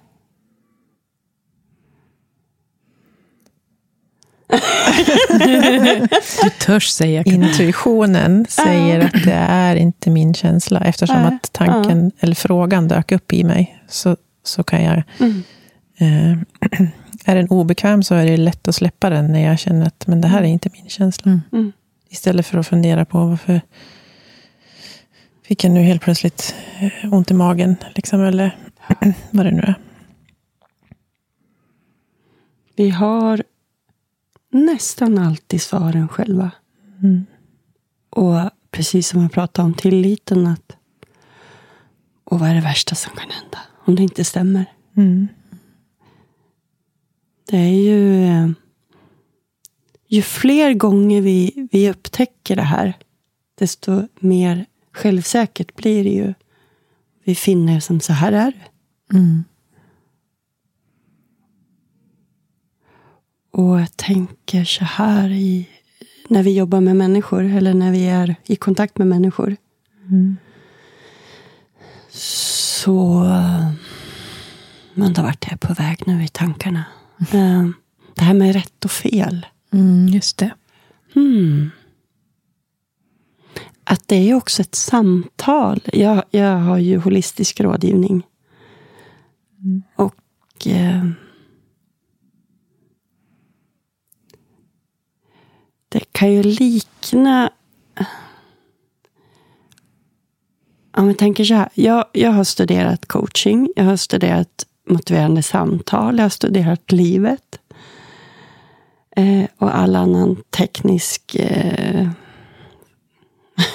du 6.42 6.50
törs 6.61 6.88
säga. 6.88 7.22
Intuitionen 7.22 8.46
säger 8.48 9.00
att 9.00 9.24
det 9.24 9.33
är 9.48 9.76
inte 9.76 10.11
min 10.11 10.35
känsla. 10.35 10.81
Eftersom 10.81 11.24
att 11.24 11.53
tanken 11.53 12.12
eller 12.20 12.35
frågan 12.35 12.88
dök 12.88 13.12
upp 13.12 13.33
i 13.33 13.44
mig. 13.44 13.83
Så, 13.88 14.16
så 14.44 14.62
kan 14.62 14.85
jag... 14.85 15.03
Mm. 15.20 15.42
Eh, 15.98 16.38
är 17.24 17.35
den 17.37 17.48
obekväm 17.48 18.03
så 18.03 18.14
är 18.14 18.26
det 18.26 18.37
lätt 18.37 18.68
att 18.68 18.74
släppa 18.74 19.11
den 19.11 19.33
när 19.33 19.46
jag 19.46 19.59
känner 19.59 19.87
att 19.87 20.07
men 20.07 20.20
det 20.20 20.29
här 20.29 20.42
är 20.42 20.46
inte 20.46 20.70
min 20.72 20.88
känsla. 20.88 21.40
Mm. 21.53 21.72
Istället 22.12 22.46
för 22.46 22.59
att 22.59 22.66
fundera 22.66 23.05
på 23.05 23.27
varför 23.27 23.61
fick 25.42 25.64
jag 25.64 25.73
nu 25.73 25.81
helt 25.81 26.03
plötsligt 26.03 26.55
eh, 26.81 27.14
ont 27.14 27.31
i 27.31 27.35
magen. 27.35 27.77
Liksom, 27.94 28.20
eller 28.20 28.57
vad 29.31 29.46
det 29.46 29.51
nu 29.51 29.62
är. 29.62 29.75
Vi 32.77 32.90
har 32.90 33.42
nästan 34.51 35.18
alltid 35.18 35.62
svaren 35.62 36.09
själva. 36.09 36.51
Mm. 37.03 37.27
Och 38.11 38.51
precis 38.70 39.09
som 39.09 39.23
jag 39.23 39.33
pratade 39.33 39.66
om 39.66 39.75
tilliten. 39.75 40.46
Att, 40.46 40.77
och 42.25 42.40
vad 42.40 42.49
är 42.49 42.55
det 42.55 42.61
värsta 42.61 42.94
som 42.94 43.12
kan 43.16 43.31
hända 43.31 43.59
om 43.85 43.94
det 43.94 44.03
inte 44.03 44.25
stämmer? 44.25 44.64
Mm. 44.96 45.29
Det 47.51 47.57
är 47.57 47.83
ju... 47.83 48.55
Ju 50.12 50.23
fler 50.23 50.75
gånger 50.75 51.20
vi, 51.20 51.68
vi 51.73 51.90
upptäcker 51.90 52.57
det 52.57 52.62
här, 52.62 52.99
desto 53.59 54.09
mer 54.18 54.66
självsäkert 54.92 55.77
blir 55.77 56.05
det 56.05 56.11
ju. 56.11 56.35
Vi 57.25 57.35
finner 57.35 57.81
som 57.81 58.01
så 58.01 58.12
här 58.12 58.33
är 58.33 58.53
det. 58.53 59.16
Mm. 59.16 59.44
Och 63.51 63.81
jag 63.81 63.96
tänker 63.96 64.64
så 64.64 64.85
här 64.85 65.31
i, 65.31 65.68
när 66.29 66.42
vi 66.42 66.55
jobbar 66.57 66.81
med 66.81 66.96
människor, 66.96 67.44
eller 67.44 67.75
när 67.75 67.92
vi 67.92 68.07
är 68.07 68.37
i 68.46 68.57
kontakt 68.57 68.99
med 68.99 69.07
människor. 69.07 69.57
Mm. 70.09 70.37
Så... 72.11 73.25
Men 74.94 75.12
då 75.12 75.23
vart 75.23 75.46
jag 75.51 75.61
på 75.61 75.75
väg 75.75 76.03
nu 76.07 76.25
i 76.25 76.29
tankarna. 76.29 76.85
Mm. 77.33 77.75
Det 78.14 78.23
här 78.23 78.35
med 78.35 78.53
rätt 78.53 78.85
och 78.85 78.90
fel. 78.90 79.46
Mm, 79.72 80.09
just 80.09 80.38
det. 80.38 80.54
Mm. 81.16 81.70
Att 83.85 84.09
det 84.09 84.30
är 84.30 84.35
också 84.35 84.62
ett 84.62 84.74
samtal. 84.74 85.80
Jag, 85.92 86.24
jag 86.30 86.56
har 86.56 86.78
ju 86.78 86.98
holistisk 86.98 87.61
rådgivning. 87.61 88.26
Mm. 89.62 89.83
Och... 89.96 90.66
Eh, 90.66 91.04
Det 95.92 96.12
kan 96.12 96.33
ju 96.33 96.42
likna... 96.42 97.50
Om 100.96 101.09
vi 101.09 101.14
tänker 101.14 101.44
så 101.44 101.54
här. 101.54 101.68
Jag, 101.74 102.04
jag 102.12 102.30
har 102.30 102.44
studerat 102.44 103.06
coaching. 103.06 103.72
Jag 103.76 103.85
har 103.85 103.96
studerat 103.96 104.66
motiverande 104.88 105.42
samtal. 105.42 106.16
Jag 106.16 106.24
har 106.24 106.30
studerat 106.30 106.92
livet. 106.92 107.60
Eh, 109.16 109.44
och 109.59 109.77
all 109.77 109.96
annan 109.96 110.37
teknisk... 110.51 111.35
Eh, 111.35 112.09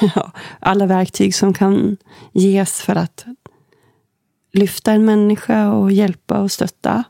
alla 0.59 0.85
verktyg 0.85 1.35
som 1.35 1.53
kan 1.53 1.97
ges 2.33 2.81
för 2.81 2.95
att 2.95 3.25
lyfta 4.53 4.91
en 4.91 5.05
människa 5.05 5.71
och 5.71 5.91
hjälpa 5.91 6.39
och 6.39 6.51
stötta. 6.51 7.03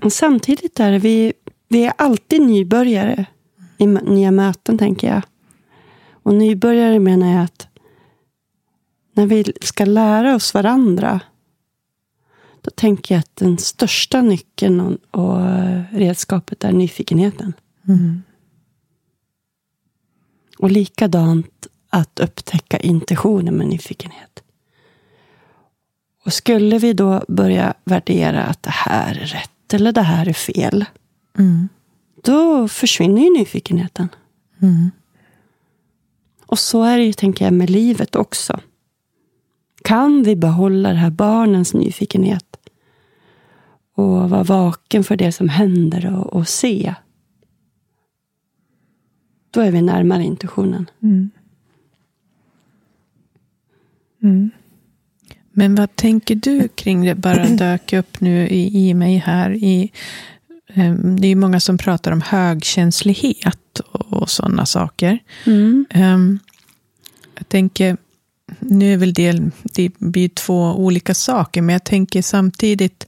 Och 0.00 0.12
samtidigt 0.12 0.80
är 0.80 0.98
vi 0.98 1.32
vi 1.72 1.84
är 1.84 1.92
alltid 1.98 2.42
nybörjare 2.42 3.26
i 3.78 3.86
nya 3.86 4.30
möten, 4.30 4.78
tänker 4.78 5.08
jag. 5.08 5.22
Och 6.12 6.34
nybörjare 6.34 6.98
menar 6.98 7.32
jag 7.32 7.44
att 7.44 7.68
när 9.14 9.26
vi 9.26 9.52
ska 9.60 9.84
lära 9.84 10.34
oss 10.34 10.54
varandra, 10.54 11.20
då 12.62 12.70
tänker 12.70 13.14
jag 13.14 13.20
att 13.20 13.36
den 13.36 13.58
största 13.58 14.22
nyckeln 14.22 14.98
och, 15.10 15.38
redskapet 15.92 16.64
är 16.64 16.72
nyfikenheten. 16.72 17.52
Mm. 17.88 18.22
Och 20.58 20.70
likadant 20.70 21.66
att 21.90 22.20
upptäcka 22.20 22.78
intentionen 22.78 23.54
med 23.54 23.66
nyfikenhet. 23.66 24.42
Och 26.24 26.32
skulle 26.32 26.78
vi 26.78 26.92
då 26.92 27.24
börja 27.28 27.74
värdera 27.84 28.44
att 28.44 28.62
det 28.62 28.70
här 28.70 29.14
är 29.14 29.26
rätt 29.26 29.74
eller 29.74 29.92
det 29.92 30.02
här 30.02 30.28
är 30.28 30.32
fel. 30.32 30.84
Mm. 31.38 31.68
Då 32.22 32.68
försvinner 32.68 33.22
ju 33.22 33.38
nyfikenheten. 33.38 34.08
Mm. 34.62 34.90
Och 36.46 36.58
så 36.58 36.82
är 36.82 36.98
det 36.98 37.04
ju, 37.04 37.12
tänker 37.12 37.44
jag, 37.44 37.54
med 37.54 37.70
livet 37.70 38.16
också. 38.16 38.60
Kan 39.84 40.22
vi 40.22 40.36
behålla 40.36 40.88
det 40.88 40.94
här 40.98 41.10
barnens 41.10 41.74
nyfikenhet 41.74 42.51
och 43.94 44.30
vara 44.30 44.42
vaken 44.42 45.04
för 45.04 45.16
det 45.16 45.32
som 45.32 45.48
händer 45.48 46.14
och, 46.16 46.26
och 46.32 46.48
se. 46.48 46.94
Då 49.50 49.60
är 49.60 49.70
vi 49.70 49.82
närmare 49.82 50.24
intuitionen. 50.24 50.90
Mm. 51.02 51.30
Mm. 54.22 54.50
Men 55.52 55.74
vad 55.74 55.96
tänker 55.96 56.34
du 56.34 56.68
kring 56.68 57.04
det? 57.04 57.14
Bara 57.14 57.44
dök 57.48 57.92
upp 57.92 58.20
nu 58.20 58.48
i, 58.48 58.88
i 58.88 58.94
mig 58.94 59.16
här. 59.16 59.50
I, 59.50 59.92
Ehm, 60.74 61.20
det 61.20 61.28
är 61.28 61.36
många 61.36 61.60
som 61.60 61.78
pratar 61.78 62.12
om 62.12 62.20
högkänslighet 62.20 63.80
och 63.92 64.30
sådana 64.30 64.66
saker. 64.66 65.18
Mm. 65.46 65.86
Ehm, 65.90 66.38
jag 67.38 67.48
tänker, 67.48 67.96
nu 68.58 68.92
är 68.92 68.96
väl 68.96 69.14
det, 69.14 69.40
det 69.62 69.98
blir 69.98 70.28
två 70.28 70.74
olika 70.74 71.14
saker, 71.14 71.62
men 71.62 71.72
jag 71.72 71.84
tänker 71.84 72.22
samtidigt 72.22 73.06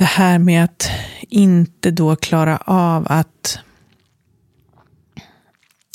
det 0.00 0.06
här 0.06 0.38
med 0.38 0.64
att 0.64 0.90
inte 1.28 1.90
då 1.90 2.16
klara 2.16 2.56
av 2.56 3.06
att, 3.10 3.58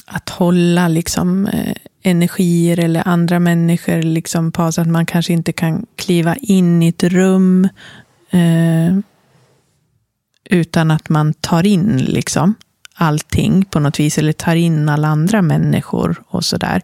att 0.05 0.29
hålla 0.29 0.87
liksom, 0.87 1.47
eh, 1.47 1.75
energier 2.01 2.79
eller 2.79 3.07
andra 3.07 3.39
människor 3.39 4.01
liksom 4.01 4.51
på 4.51 4.71
så 4.71 4.81
att 4.81 4.87
man 4.87 5.05
kanske 5.05 5.33
inte 5.33 5.53
kan 5.53 5.85
kliva 5.95 6.35
in 6.35 6.83
i 6.83 6.87
ett 6.87 7.03
rum 7.03 7.69
eh, 8.29 8.97
utan 10.49 10.91
att 10.91 11.09
man 11.09 11.33
tar 11.33 11.65
in 11.65 11.97
liksom 11.97 12.55
allting 12.93 13.65
på 13.65 13.79
något 13.79 13.99
vis, 13.99 14.17
eller 14.17 14.33
tar 14.33 14.55
in 14.55 14.89
alla 14.89 15.07
andra 15.07 15.41
människor 15.41 16.23
och 16.27 16.45
sådär. 16.45 16.81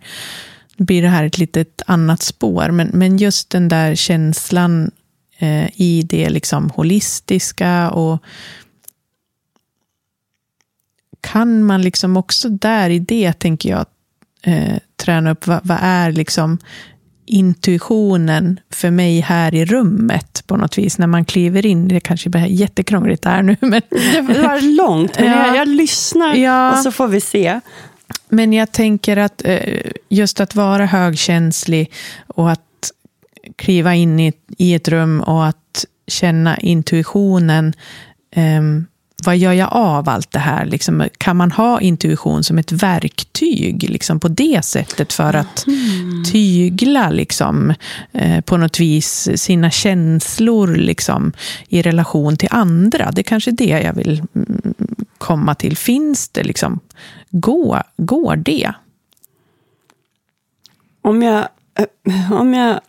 Då 0.78 0.84
blir 0.84 1.02
det 1.02 1.10
här 1.10 1.24
ett 1.24 1.38
litet 1.38 1.82
annat 1.86 2.22
spår, 2.22 2.72
men, 2.72 2.88
men 2.94 3.18
just 3.18 3.50
den 3.50 3.68
där 3.68 3.96
känslan 3.96 4.92
eh, 5.42 5.82
i 5.82 6.04
det 6.10 6.30
liksom 6.30 6.70
holistiska 6.70 7.90
och 7.90 8.24
kan 11.22 11.64
man 11.64 11.82
liksom 11.82 12.18
också 12.18 12.50
där 12.50 12.90
i 12.90 13.00
det, 13.00 13.34
tänker 13.34 13.70
jag, 13.70 13.86
eh, 14.42 14.78
träna 14.96 15.32
upp 15.32 15.48
vad, 15.48 15.60
vad 15.64 15.78
är 15.82 16.12
liksom 16.12 16.58
intuitionen 17.26 18.60
för 18.70 18.92
mig 18.92 19.20
här 19.20 19.56
i 19.56 19.66
rummet 19.66 20.44
på 20.48 20.58
något 20.58 20.78
vis 20.78 20.98
när 20.98 21.08
man 21.08 21.26
kliver 21.26 21.66
in. 21.66 21.88
Det 21.88 22.00
kanske 22.00 22.30
blir 22.30 22.46
jättekrångligt 22.46 23.24
där 23.24 23.42
nu. 23.42 23.56
Men... 23.60 23.82
Det 23.90 24.22
var 24.22 24.76
långt, 24.76 25.20
men 25.20 25.28
ja. 25.32 25.48
jag, 25.48 25.56
jag, 25.56 25.68
lyssnar 25.68 26.36
ja. 26.36 26.72
och 26.72 26.78
så 26.78 26.92
får 26.92 27.08
vi 27.08 27.22
se. 27.22 27.60
Men 28.30 28.54
jag 28.54 28.72
tänker 28.72 29.18
att 29.18 29.42
eh, 29.46 29.92
just 30.10 30.40
att 30.40 30.56
vara 30.56 30.86
högkänslig 30.86 31.92
och 32.28 32.52
att 32.52 32.62
kliva 33.56 33.96
in 33.96 34.20
i, 34.20 34.34
i 34.58 34.74
ett 34.74 34.88
rum 34.88 35.22
och 35.22 35.46
att 35.46 35.86
känna 36.08 36.58
intuitionen 36.58 37.74
um, 38.36 38.88
vad 39.26 39.38
gör 39.38 39.54
jag 39.54 39.70
av 39.72 40.10
allt 40.10 40.32
det 40.32 40.40
här? 40.40 40.66
Liksom, 40.66 41.08
kan 41.18 41.38
man 41.38 41.52
ha 41.52 41.82
intuition 41.82 42.44
som 42.44 42.58
ett 42.58 42.72
verktyg 42.72 43.90
liksom, 43.90 44.20
på 44.20 44.28
det 44.28 44.66
sättet 44.66 45.14
för 45.14 45.34
att, 45.34 45.68
mm. 45.68 46.24
tygla 46.24 47.10
liksom, 47.10 47.74
eh, 48.12 48.42
på 48.42 48.58
något 48.58 48.80
vis 48.80 49.30
sina 49.36 49.72
känslor 49.72 50.68
liksom, 50.76 51.34
i 51.68 51.82
relation 51.82 52.38
till 52.38 52.50
andra. 52.52 53.12
Det 53.12 53.22
är 53.22 53.24
kanske 53.24 53.52
det 53.52 53.82
jag 53.84 53.94
vill 53.94 54.24
mm, 54.36 54.74
komma 55.18 55.56
till. 55.56 55.78
Finns 55.78 56.30
det 56.30 56.44
liksom, 56.44 56.80
går, 57.30 57.84
går 57.98 58.36
det? 58.36 58.74
Om 61.02 61.22
jag, 61.22 61.48
eh, 61.80 62.32
om 62.34 62.54
jag 62.54 62.80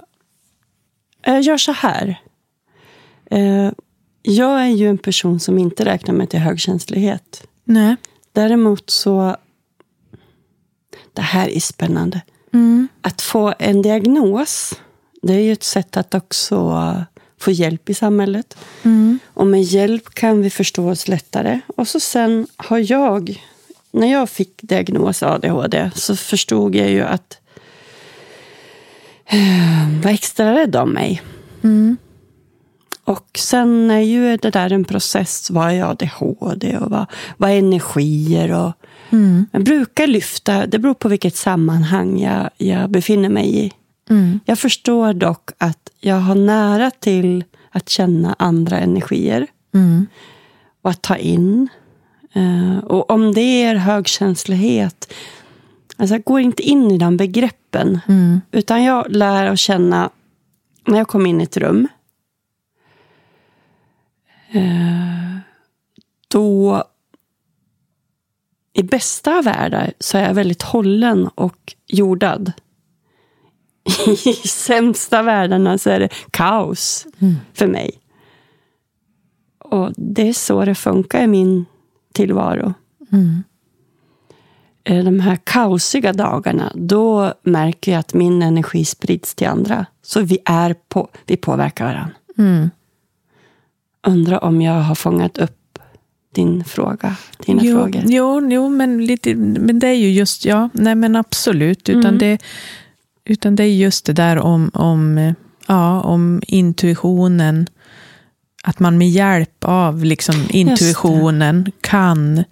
gör 1.26 1.56
så 1.56 1.72
här. 1.72 2.20
Eh, 3.30 3.70
jag 4.22 4.62
är 4.62 4.68
ju 4.68 4.88
en 4.88 4.98
person 4.98 5.40
som 5.40 5.58
inte 5.58 5.84
räknar 5.84 6.14
mig 6.14 6.26
till 6.26 6.40
högkänslighet. 6.40 7.46
Nej. 7.64 7.96
Däremot 8.32 8.90
så... 8.90 9.36
Det 11.12 11.22
här 11.22 11.48
är 11.48 11.60
spännande. 11.60 12.20
Mm. 12.52 12.88
Att 13.00 13.22
få 13.22 13.54
en 13.58 13.82
diagnos, 13.82 14.74
det 15.22 15.32
är 15.32 15.40
ju 15.40 15.52
ett 15.52 15.62
sätt 15.62 15.96
att 15.96 16.14
också 16.14 17.04
få 17.42 17.50
hjälp 17.50 17.90
i 17.90 17.94
samhället. 17.94 18.56
Mm. 18.82 19.18
Och 19.26 19.46
med 19.46 19.62
hjälp 19.62 20.14
kan 20.14 20.42
vi 20.42 20.50
förstå 20.50 20.90
oss 20.90 21.08
lättare. 21.08 21.60
Och 21.76 21.88
så 21.88 22.00
sen 22.00 22.46
har 22.56 22.92
jag, 22.92 23.44
när 23.90 24.12
jag 24.12 24.30
fick 24.30 24.62
diagnos 24.62 25.22
ADHD, 25.22 25.90
så 25.94 26.16
förstod 26.16 26.74
jag 26.74 26.90
ju 26.90 27.02
att 27.02 27.36
eh, 27.36 27.41
var 30.02 30.10
extra 30.10 30.54
rädd 30.54 30.76
om 30.76 30.90
mig. 30.90 31.22
Mm. 31.64 31.96
Och 33.04 33.26
sen 33.38 33.90
är 33.90 34.00
ju 34.00 34.36
det 34.36 34.50
där 34.50 34.72
en 34.72 34.84
process. 34.84 35.50
Vad 35.50 35.72
är 35.72 35.84
ADHD 35.90 36.76
och 36.78 36.90
vad, 36.90 37.06
vad 37.36 37.50
är 37.50 37.58
energier? 37.58 38.52
Och, 38.52 38.72
Mm. 39.10 39.46
Jag 39.52 39.64
brukar 39.64 40.06
lyfta, 40.06 40.66
det 40.66 40.78
beror 40.78 40.94
på 40.94 41.08
vilket 41.08 41.36
sammanhang 41.36 42.20
jag, 42.20 42.50
jag 42.56 42.90
befinner 42.90 43.28
mig 43.28 43.58
i. 43.66 43.72
Mm. 44.10 44.40
Jag 44.44 44.58
förstår 44.58 45.12
dock 45.12 45.50
att 45.58 45.90
jag 46.00 46.16
har 46.16 46.34
nära 46.34 46.90
till 46.90 47.44
att 47.70 47.88
känna 47.88 48.36
andra 48.38 48.78
energier 48.78 49.46
Mm. 49.74 50.06
och 50.82 50.90
att 50.90 51.02
ta 51.02 51.16
in. 51.16 51.68
Eh, 52.32 52.78
och 52.84 53.10
om 53.10 53.34
det 53.34 53.62
är 53.62 53.74
högkänslighet, 53.74 55.12
alltså 55.96 56.14
jag 56.14 56.24
går 56.24 56.40
inte 56.40 56.62
in 56.62 56.90
i 56.90 56.98
de 56.98 57.16
begreppen. 57.16 58.00
Mm. 58.08 58.40
Utan 58.50 58.84
jag 58.84 59.10
lär 59.10 59.46
att 59.46 59.58
känna, 59.58 60.10
när 60.86 60.98
jag 60.98 61.08
kommer 61.08 61.30
in 61.30 61.40
i 61.40 61.44
ett 61.44 61.56
rum, 61.56 61.88
eh, 64.52 65.38
då 66.28 66.84
i 68.72 68.82
bästa 68.82 69.38
av 69.38 69.44
världar 69.44 69.92
så 69.98 70.18
är 70.18 70.26
jag 70.26 70.34
väldigt 70.34 70.62
hållen 70.62 71.28
och 71.28 71.74
jordad. 71.86 72.52
I 74.24 74.34
sämsta 74.48 75.22
världarna 75.22 75.78
så 75.78 75.90
är 75.90 76.00
det 76.00 76.08
kaos 76.30 77.06
för 77.52 77.66
mig. 77.66 77.98
Och 79.58 79.92
det 79.96 80.28
är 80.28 80.32
så 80.32 80.64
det 80.64 80.74
funkar 80.74 81.22
i 81.22 81.26
min 81.26 81.64
tillvaro. 82.12 82.74
Mm. 83.12 83.42
Eh, 84.84 85.04
De 85.04 85.20
här 85.20 85.38
kaosiga 85.44 86.12
dagarna, 86.12 86.72
då 86.74 87.34
märker 87.42 87.92
jag 87.92 87.98
att 87.98 88.14
min 88.14 88.42
energi 88.42 88.84
sprids 88.84 89.34
till 89.34 89.46
andra. 89.46 89.86
Så 90.02 90.20
vi, 90.20 90.38
är 90.44 90.74
på, 90.88 91.08
vi 91.26 91.36
påverkar 91.36 91.84
varandra. 91.84 92.14
Mm. 92.38 92.70
Undrar 94.06 94.44
om 94.44 94.62
jag 94.62 94.72
har 94.80 94.94
fångat 94.94 95.38
upp 95.38 95.78
din 96.34 96.64
fråga, 96.64 97.16
dina 97.46 97.62
Jo, 97.64 97.76
frågor. 97.78 98.02
jo, 98.06 98.48
jo 98.50 98.68
men, 98.68 99.06
lite, 99.06 99.34
men 99.34 99.78
det 99.78 99.86
är 99.88 99.94
ju 99.94 100.10
just, 100.10 100.44
ja, 100.44 100.68
nej 100.72 100.94
men 100.94 101.16
absolut. 101.16 101.88
Utan, 101.88 102.04
Mm. 102.04 102.18
det, 102.18 102.38
utan 103.24 103.56
det 103.56 103.64
är 103.64 103.74
just 103.76 104.04
det 104.06 104.12
där 104.12 104.38
om, 104.38 104.70
om, 104.74 105.34
ja, 105.66 106.00
om 106.00 106.42
intuitionen. 106.46 107.66
Att 108.64 108.78
man 108.80 108.98
med 108.98 109.10
hjälp 109.10 109.64
av 109.64 110.04
liksom 110.04 110.34
intuitionen 110.50 111.72
kan 111.80 112.44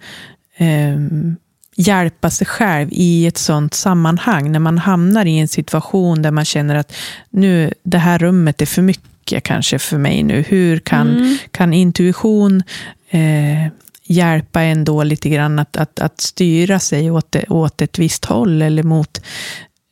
ehm, 0.57 1.35
hjälpa 1.81 2.29
sig 2.29 2.47
själv 2.47 2.87
i 2.91 3.27
ett 3.27 3.37
sånt 3.37 3.73
sammanhang. 3.73 4.51
När 4.51 4.59
man 4.59 4.77
hamnar 4.77 5.25
i 5.25 5.37
en 5.39 5.47
situation 5.47 6.21
där 6.21 6.31
man 6.31 6.45
känner 6.45 6.75
att 6.75 6.93
nu, 7.29 7.73
det 7.83 7.97
här 7.97 8.19
rummet 8.19 8.61
är 8.61 8.65
för 8.65 8.81
mycket 8.81 9.43
kanske 9.43 9.79
för 9.79 9.97
mig 9.97 10.23
nu. 10.23 10.41
Hur 10.47 10.79
kan, 10.79 11.09
Mm. 11.09 11.37
kan 11.51 11.73
intuition 11.73 12.63
eh, 13.09 13.67
hjälpa 14.03 14.61
en 14.61 14.83
då 14.85 15.03
lite 15.03 15.29
grann 15.29 15.59
att, 15.59 15.77
att, 15.77 15.99
att 15.99 16.21
styra 16.21 16.79
sig 16.79 17.11
åt, 17.11 17.31
det, 17.31 17.45
åt 17.49 17.81
ett 17.81 17.99
visst 17.99 18.25
håll 18.25 18.61
eller 18.61 18.83
mot 18.83 19.21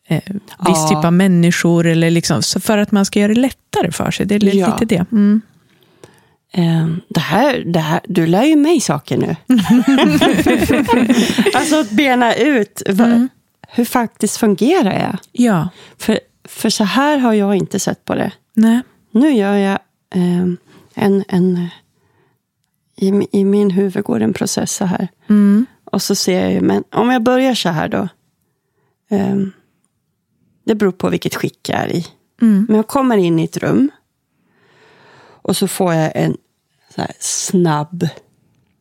eh, 0.07 0.21
viss 0.27 0.37
Ja. 0.65 0.87
typ 0.89 1.05
av 1.05 1.13
människor. 1.13 1.85
Eller 1.87 2.09
liksom, 2.11 2.43
så 2.43 2.59
för 2.59 2.77
att 2.77 2.91
man 2.91 3.05
ska 3.05 3.19
göra 3.19 3.33
det 3.33 3.39
lättare 3.39 3.91
för 3.91 4.11
sig. 4.11 4.25
Det 4.25 4.35
är 4.35 4.39
lite 4.39 4.57
Ja. 4.57 4.77
det. 4.81 5.05
Mm. 5.11 5.41
Eh, 6.53 6.87
Det 7.09 7.19
här, 7.19 7.63
det 7.65 7.79
här, 7.79 7.99
du 8.07 8.27
lär 8.27 8.43
ju 8.43 8.55
mig 8.55 8.79
saker 8.81 9.17
nu. 9.17 9.35
alltså 11.55 11.79
att 11.79 11.91
bena 11.91 12.35
ut 12.35 12.81
vad, 12.89 13.07
Mm. 13.07 13.29
hur 13.67 13.85
faktiskt 13.85 14.37
fungerar 14.37 14.99
jag. 14.99 15.17
Ja, 15.31 15.69
För, 15.97 16.19
för 16.43 16.69
så 16.69 16.83
här 16.83 17.17
har 17.17 17.33
jag 17.33 17.55
inte 17.55 17.79
sett 17.79 18.05
på 18.05 18.15
det. 18.15 18.31
nej. 18.53 18.81
Nu 19.11 19.31
gör 19.31 19.53
jag 19.55 19.79
eh, 20.15 20.45
en... 20.95 21.23
en 21.27 21.67
i, 23.01 23.27
I 23.31 23.43
min 23.45 23.71
huvud 23.71 24.03
går 24.03 24.21
en 24.21 24.33
process 24.33 24.71
så 24.75 24.85
här. 24.85 25.07
Mm. 25.29 25.65
Och 25.85 26.01
så 26.01 26.15
ser 26.15 26.41
jag 26.41 26.51
ju, 26.53 26.61
men 26.61 26.83
om 26.91 27.09
jag 27.09 27.23
börjar 27.23 27.55
så 27.55 27.69
här 27.69 27.87
då. 27.89 28.07
ehm, 29.09 29.51
det 30.65 30.75
beror 30.75 30.91
på 30.91 31.09
vilket 31.09 31.35
skick 31.35 31.69
jag 31.69 31.79
är 31.79 31.91
i. 31.95 32.05
Mm. 32.41 32.65
Men 32.69 32.75
jag 32.77 32.87
kommer 32.87 33.17
in 33.17 33.39
i 33.39 33.43
ett 33.43 33.57
rum. 33.57 33.91
Och 35.49 35.57
så 35.57 35.67
får 35.67 35.93
jag 35.93 36.11
en 36.15 36.37
snabb 37.19 38.07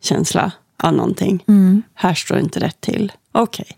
känsla 0.01 0.53
av 0.83 0.93
någonting. 0.95 1.45
Mm. 1.49 1.83
Här 1.95 2.15
står 2.15 2.39
inte 2.39 2.61
rätt 2.61 2.81
till. 2.81 3.13
Okej. 3.33 3.77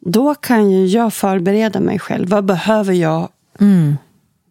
Då 0.00 0.34
kan 0.34 0.70
ju 0.70 0.86
jag 0.86 1.14
förbereda 1.14 1.80
mig 1.80 1.98
själv. 1.98 2.28
Vad 2.28 2.44
behöver 2.44 2.94
jag 2.94 3.28
Mm. 3.60 3.96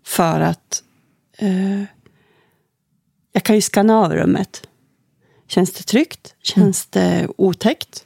för 0.05 0.39
att... 0.41 0.83
Eh, 1.37 1.83
jag 3.31 3.43
kan 3.43 3.55
ju 3.55 3.61
skanna 3.61 3.97
av 3.99 4.13
rummet. 4.13 4.67
Känns 5.47 5.73
det 5.73 5.83
tryggt? 5.83 6.35
Känns 6.43 6.85
det 6.85 7.27
otäckt? 7.37 8.05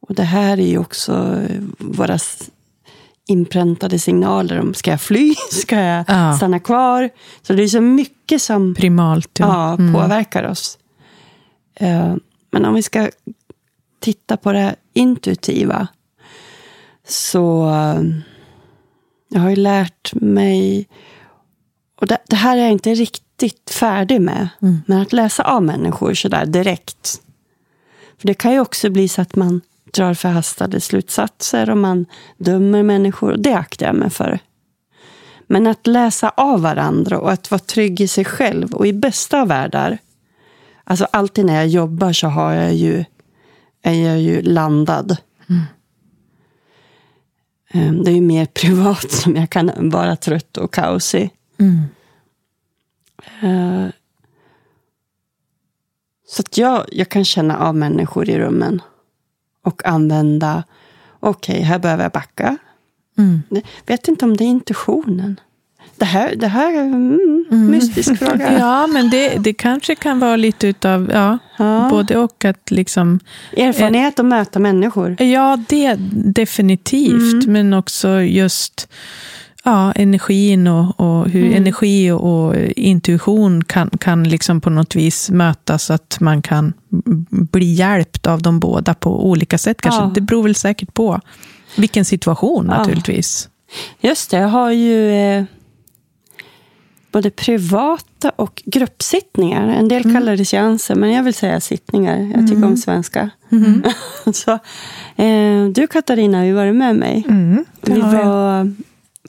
Och 0.00 0.14
det 0.14 0.22
här 0.22 0.58
är 0.60 0.66
ju 0.66 0.78
också 0.78 1.42
våra 1.78 2.18
inpräntade 3.28 3.98
signaler 3.98 4.60
om 4.60 4.74
ska 4.74 4.90
jag 4.90 5.00
fly? 5.00 5.34
Ska 5.50 5.76
jag 5.80 6.04
Ja. 6.08 6.36
stanna 6.36 6.60
kvar? 6.60 7.10
Så 7.42 7.52
det 7.52 7.62
är 7.62 7.68
så 7.68 7.80
mycket 7.80 8.42
som 8.42 8.74
Primalt. 8.74 9.30
ja, 9.38 9.72
Mm. 9.74 9.94
påverkar 9.94 10.44
oss. 10.44 10.78
Eh, 11.74 12.14
men 12.50 12.64
om 12.64 12.74
vi 12.74 12.82
ska 12.82 13.10
titta 14.00 14.36
på 14.36 14.52
det 14.52 14.74
intuitiva. 14.94 15.88
Så 17.08 17.68
eh, 17.68 18.02
jag 19.28 19.40
har 19.40 19.50
ju 19.50 19.56
lärt 19.56 20.14
mig. 20.14 20.88
Och 22.00 22.06
det, 22.06 22.18
det 22.28 22.36
här 22.36 22.56
är 22.56 22.60
jag 22.62 22.72
inte 22.72 22.94
riktigt 22.94 23.70
färdig 23.70 24.20
med. 24.20 24.48
Mm. 24.62 24.82
Men 24.86 25.00
att 25.02 25.12
läsa 25.12 25.42
av 25.42 25.62
människor 25.62 26.14
sådär 26.14 26.46
direkt. 26.46 27.20
För 28.18 28.26
det 28.26 28.34
kan 28.34 28.52
ju 28.52 28.60
också 28.60 28.90
bli 28.90 29.08
så 29.08 29.22
att 29.22 29.36
man 29.36 29.60
drar 29.92 30.14
förhastade 30.14 30.80
slutsatser 30.80 31.70
och 31.70 31.76
man 31.78 32.06
dömer 32.36 32.82
människor. 32.82 33.36
Det 33.38 33.54
aktar 33.54 33.86
jag 33.86 33.94
mig 33.94 34.10
för. 34.10 34.38
Men 35.46 35.66
att 35.66 35.86
läsa 35.86 36.28
av 36.36 36.60
varandra 36.62 37.18
och 37.18 37.32
att 37.32 37.50
vara 37.50 37.58
trygg 37.58 38.00
i 38.00 38.08
sig 38.08 38.24
själv 38.24 38.74
och 38.74 38.86
i 38.86 38.92
bästa 38.92 39.40
av 39.40 39.48
världar. 39.48 39.98
Alltså 40.84 41.04
alltid 41.10 41.44
när 41.46 41.54
jag 41.54 41.68
jobbar 41.68 42.12
så 42.12 42.26
har 42.28 42.52
jag 42.52 42.74
ju, 42.74 43.04
är 43.82 43.92
jag 43.92 44.20
ju 44.20 44.42
landad. 44.42 45.16
Eh, 47.70 47.92
Det 47.92 48.10
är 48.10 48.14
ju 48.14 48.20
mer 48.20 48.46
privat 48.60 49.10
som 49.10 49.36
jag 49.36 49.50
kan 49.50 49.90
vara 49.90 50.16
trött 50.16 50.56
och 50.56 50.74
kaosig. 50.74 51.30
Mm. 51.58 51.82
Eh, 53.42 53.90
Så 56.26 56.40
att 56.42 56.58
jag, 56.58 56.84
jag 56.92 57.08
kan 57.08 57.24
känna 57.24 57.58
av 57.58 57.76
människor 57.76 58.28
i 58.28 58.38
rummen. 58.38 58.82
Och 59.68 59.86
använda, 59.86 60.62
okej, 61.20 61.62
här 61.62 61.78
behöver 61.78 62.02
jag 62.02 62.12
backa. 62.12 62.56
Mm. 63.18 63.42
Vet 63.86 64.08
inte 64.08 64.24
om 64.24 64.36
det 64.36 64.44
är 64.44 64.48
intuitionen. 64.48 65.40
Det 65.96 66.04
här, 66.04 66.34
det 66.36 66.46
här 66.46 66.72
är 66.74 66.80
en 66.80 67.18
mm, 67.50 67.70
mystisk 67.70 68.18
fråga. 68.24 68.58
Ja, 68.58 68.86
men 68.86 69.10
det, 69.10 69.28
det 69.38 69.52
kanske 69.52 69.94
kan 69.94 70.18
vara 70.20 70.36
lite 70.36 70.66
utav, 70.68 71.10
ja, 71.12 71.38
Ja. 71.58 71.86
både 71.90 72.18
och 72.18 72.44
att 72.44 72.70
liksom, 72.70 73.20
Erfarenhet 73.56 74.18
att 74.18 74.26
möta 74.26 74.58
människor. 74.58 75.22
ja 75.22 75.58
det 75.68 75.96
definitivt, 76.34 77.32
Mm. 77.44 77.52
men 77.52 77.74
också 77.74 78.20
just 78.20 78.88
ja, 79.70 79.92
energin 79.92 80.66
och, 80.66 81.00
och 81.00 81.28
hur 81.28 81.42
Mm. 81.42 81.56
energi 81.56 82.10
och, 82.10 82.20
och 82.46 82.56
intuition 82.76 83.64
kan, 83.64 83.90
kan 84.00 84.24
liksom 84.24 84.60
på 84.60 84.70
något 84.70 84.96
vis 84.96 85.30
mötas, 85.30 85.84
så 85.84 85.92
att 85.92 86.16
man 86.20 86.42
kan 86.42 86.72
bli 87.30 87.72
hjälpt 87.72 88.26
av 88.26 88.42
de 88.42 88.60
båda 88.60 88.94
på 88.94 89.28
olika 89.30 89.58
sätt. 89.58 89.80
Kanske. 89.80 90.00
Ja. 90.02 90.10
Det 90.14 90.20
beror 90.20 90.42
väl 90.42 90.54
säkert 90.54 90.94
på. 90.94 91.20
Vilken 91.76 92.04
situation 92.04 92.66
naturligtvis. 92.66 93.48
Just 94.00 94.30
det, 94.30 94.36
jag 94.36 94.48
har 94.48 94.70
ju 94.70 95.10
eh, 95.10 95.44
både 97.12 97.30
privata 97.30 98.30
och 98.36 98.62
gruppsittningar. 98.66 99.68
En 99.68 99.88
del 99.88 100.02
kallar 100.02 100.36
det 100.36 100.44
seanser, 100.44 100.94
men 100.94 101.12
jag 101.12 101.22
vill 101.22 101.34
säga 101.34 101.60
sittningar. 101.60 102.32
Jag 102.34 102.48
tycker 102.48 102.64
om 102.64 102.76
svenska. 102.76 103.30
Så, 104.34 104.50
eh, 105.22 105.64
du 105.74 105.86
Katarina 105.86 106.38
har 106.38 106.44
ju 106.44 106.52
varit 106.52 106.74
med 106.76 106.96
mig. 106.96 107.24
Mm, 107.28 107.64
Vi 107.82 107.98
jag. 107.98 108.24
var 108.26 108.72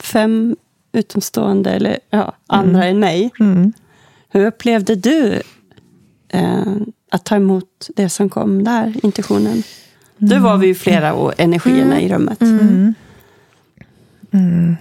fem 0.02 0.56
utomstående, 0.92 1.70
eller 1.70 1.98
ja, 2.10 2.36
andra 2.46 2.84
än 2.84 2.98
mig. 2.98 3.30
Mm. 3.40 3.72
Hur 4.28 4.46
upplevde 4.46 4.94
du 4.94 5.40
eh, 6.28 6.76
att 7.10 7.24
ta 7.24 7.36
emot 7.36 7.88
det 7.96 8.08
som 8.08 8.28
kom 8.28 8.64
där, 8.64 8.94
intuitionen? 9.02 9.62
Du 10.18 10.38
var 10.38 10.56
vi 10.58 10.66
ju 10.66 10.74
flera 10.74 11.14
och 11.14 11.40
energierna 11.40 12.00
i 12.00 12.08
rummet. 12.08 12.40
Mm. 12.42 12.94
Mm. 14.32 14.76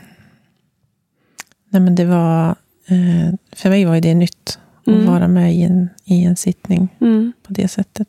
Nej, 1.69 1.81
men 1.81 1.95
det 1.95 2.05
var... 2.05 2.49
Eh, 2.85 3.33
för 3.51 3.69
mig 3.69 3.85
var 3.85 3.99
det 4.01 4.13
nytt 4.15 4.59
att 4.81 4.87
Mm. 4.87 5.05
vara 5.05 5.27
med 5.27 5.55
i 5.55 5.61
en, 5.63 5.89
i 6.05 6.23
en 6.23 6.35
sittning 6.35 6.95
Mm. 7.01 7.33
på 7.43 7.53
det 7.53 7.67
sättet. 7.67 8.07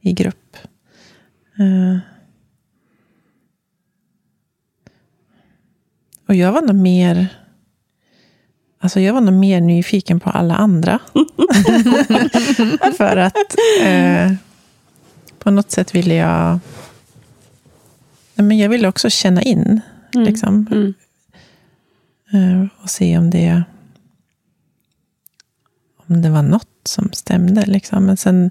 I 0.00 0.12
grupp. 0.12 0.56
Eh. 1.58 1.98
Och 6.28 6.34
jag 6.34 6.52
var 6.52 6.62
nog 6.62 6.76
mer... 6.76 7.28
Alltså 8.80 9.00
jag 9.00 9.14
var 9.14 9.20
nog 9.20 9.34
mer 9.34 9.60
nyfiken 9.60 10.20
på 10.20 10.30
alla 10.30 10.56
andra. 10.56 10.98
För 12.96 13.16
att 13.16 13.34
eh, 13.84 14.32
på 15.38 15.50
något 15.50 15.70
sätt 15.70 15.94
ville 15.94 16.14
jag... 16.14 16.58
Nej, 18.34 18.46
men 18.46 18.58
jag 18.58 18.68
ville 18.68 18.88
också 18.88 19.10
känna 19.10 19.42
in. 19.42 19.80
Mm. 20.14 20.26
Liksom, 20.26 20.66
Mm. 20.70 20.94
eh, 22.62 22.68
och 22.82 22.90
se 22.90 23.18
om 23.18 23.30
det, 23.30 23.62
om 26.06 26.22
det 26.22 26.30
var 26.30 26.42
något 26.42 26.68
som 26.84 27.10
stämde. 27.12 27.66
Liksom. 27.66 28.04
Men 28.06 28.16
sen, 28.16 28.50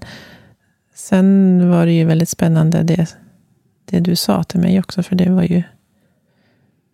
sen 0.94 1.60
var 1.70 1.86
det 1.86 1.92
ju 1.92 2.04
väldigt 2.04 2.28
spännande 2.28 2.82
det, 2.82 3.16
det 3.84 4.00
du 4.00 4.16
sa 4.16 4.42
till 4.44 4.60
mig 4.60 4.78
också. 4.78 5.02
För 5.02 5.14
det 5.16 5.30
var 5.30 5.42
ju, 5.42 5.62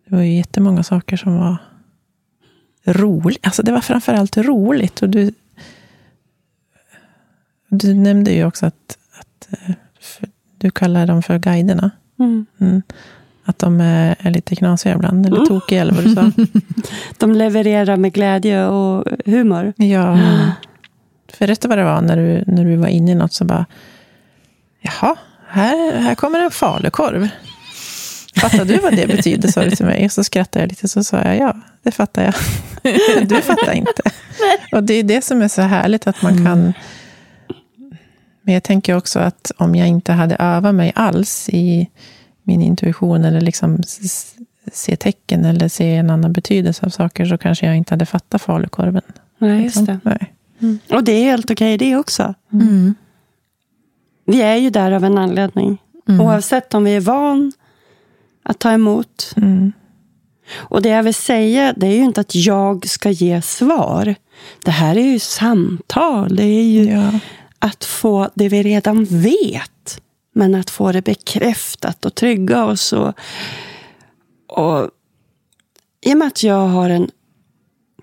det 0.05 0.15
var 0.15 0.21
ju 0.21 0.33
jättemånga 0.35 0.83
saker 0.83 1.17
som 1.17 1.37
var 1.39 1.57
roligt. 2.85 3.45
Alltså 3.45 3.63
det 3.63 3.71
var 3.71 3.81
framförallt 3.81 4.37
roligt. 4.37 5.01
Och 5.01 5.09
du, 5.09 5.33
du 7.69 7.93
nämnde 7.93 8.31
ju 8.31 8.45
också 8.45 8.65
att, 8.65 8.97
att 9.19 9.47
eh, 9.53 9.75
för, 9.99 10.29
du 10.57 10.71
kallar 10.71 11.07
dem 11.07 11.23
för 11.23 11.37
guiderna. 11.39 11.91
Mm. 12.19 12.45
Mm. 12.59 12.81
Att 13.47 13.59
de 13.59 13.81
är, 13.81 14.15
är 14.19 14.31
lite 14.31 14.55
knasiga 14.55 14.95
ibland, 14.95 15.25
eller 15.25 15.37
Mm. 15.37 15.47
tokiga, 15.47 15.81
eller 15.81 15.93
vad 15.93 16.03
du 16.03 16.15
sa. 16.15 16.31
De 17.17 17.31
levererar 17.31 17.97
med 17.97 18.13
glädje 18.13 18.65
och 18.67 19.05
humor. 19.25 19.73
Ja. 19.77 20.19
För 21.33 21.47
rätt 21.47 21.65
vad 21.65 21.77
det 21.77 21.83
var, 21.83 22.01
när 22.01 22.15
du, 22.17 22.43
när 22.47 22.65
du 22.65 22.75
var 22.75 22.87
inne 22.87 23.11
i 23.11 23.15
något 23.15 23.33
så 23.33 23.45
bara, 23.45 23.65
jaha, 24.81 25.15
här, 25.47 25.97
här 25.97 26.15
kommer 26.15 26.39
en 26.39 26.51
falukorv. 26.51 27.27
Fattar 28.49 28.65
du 28.65 28.77
vad 28.77 28.95
det 28.95 29.07
betyder, 29.07 29.47
sa 29.47 29.63
du 29.63 29.71
till 29.71 29.85
mig. 29.85 30.05
Och 30.05 30.11
så 30.11 30.23
skrattade 30.23 30.63
jag 30.63 30.69
lite, 30.69 30.87
så 30.87 31.03
sa 31.03 31.21
jag, 31.21 31.37
ja, 31.37 31.55
det 31.83 31.91
fattar 31.91 32.23
jag. 32.23 32.33
Du 33.27 33.41
fattar 33.41 33.73
inte. 33.73 34.01
Och 34.71 34.83
det 34.83 34.93
är 34.93 35.03
det 35.03 35.23
som 35.23 35.41
är 35.41 35.47
så 35.47 35.61
härligt, 35.61 36.07
att 36.07 36.21
man 36.21 36.45
kan... 36.45 36.73
Men 38.41 38.53
jag 38.53 38.63
tänker 38.63 38.95
också 38.95 39.19
att 39.19 39.51
om 39.57 39.75
jag 39.75 39.87
inte 39.87 40.11
hade 40.11 40.35
övat 40.35 40.75
mig 40.75 40.91
alls 40.95 41.49
i 41.49 41.89
min 42.43 42.61
intuition, 42.61 43.25
eller 43.25 43.41
liksom 43.41 43.83
se 44.71 44.95
tecken, 44.95 45.45
eller 45.45 45.67
se 45.67 45.95
en 45.95 46.09
annan 46.09 46.33
betydelse 46.33 46.85
av 46.85 46.89
saker, 46.89 47.25
så 47.25 47.37
kanske 47.37 47.65
jag 47.65 47.77
inte 47.77 47.93
hade 47.93 48.05
fattat 48.05 48.41
falukorven. 48.41 49.01
Nej, 49.37 49.61
liksom. 49.61 49.85
just 49.85 50.03
det. 50.03 50.09
Nej. 50.09 50.33
Och 50.89 51.03
det 51.03 51.11
är 51.11 51.23
helt 51.23 51.51
okej 51.51 51.77
det 51.77 51.95
också. 51.95 52.33
Mm. 52.53 52.95
Vi 54.25 54.41
är 54.41 54.55
ju 54.55 54.69
där 54.69 54.91
av 54.91 55.03
en 55.03 55.17
anledning. 55.17 55.77
Mm. 56.07 56.21
Oavsett 56.21 56.73
om 56.73 56.83
vi 56.83 56.95
är 56.95 57.01
van 57.01 57.51
att 58.45 58.59
ta 58.59 58.71
emot. 58.71 59.33
Mm. 59.37 59.73
Och 60.53 60.81
det 60.81 60.89
jag 60.89 61.03
vill 61.03 61.13
säga, 61.13 61.73
det 61.77 61.87
är 61.87 61.91
ju 61.91 62.03
inte 62.03 62.21
att 62.21 62.35
jag 62.35 62.87
ska 62.87 63.09
ge 63.09 63.41
svar. 63.41 64.15
Det 64.65 64.71
här 64.71 64.97
är 64.97 65.01
ju 65.03 65.19
samtal. 65.19 66.35
Det 66.35 66.43
är 66.43 66.63
ju 66.63 66.85
Ja. 66.89 67.19
att 67.59 67.85
få 67.85 68.29
det 68.33 68.49
vi 68.49 68.63
redan 68.63 69.05
vet. 69.05 70.01
Men 70.33 70.55
att 70.55 70.69
få 70.69 70.91
det 70.91 71.01
bekräftat 71.01 72.05
och 72.05 72.15
trygga 72.15 72.65
oss. 72.65 72.93
Och, 72.93 73.13
och 74.47 74.89
I 76.01 76.13
och 76.13 76.17
med 76.17 76.27
att 76.27 76.43
jag 76.43 76.67
har 76.67 76.89
en 76.89 77.09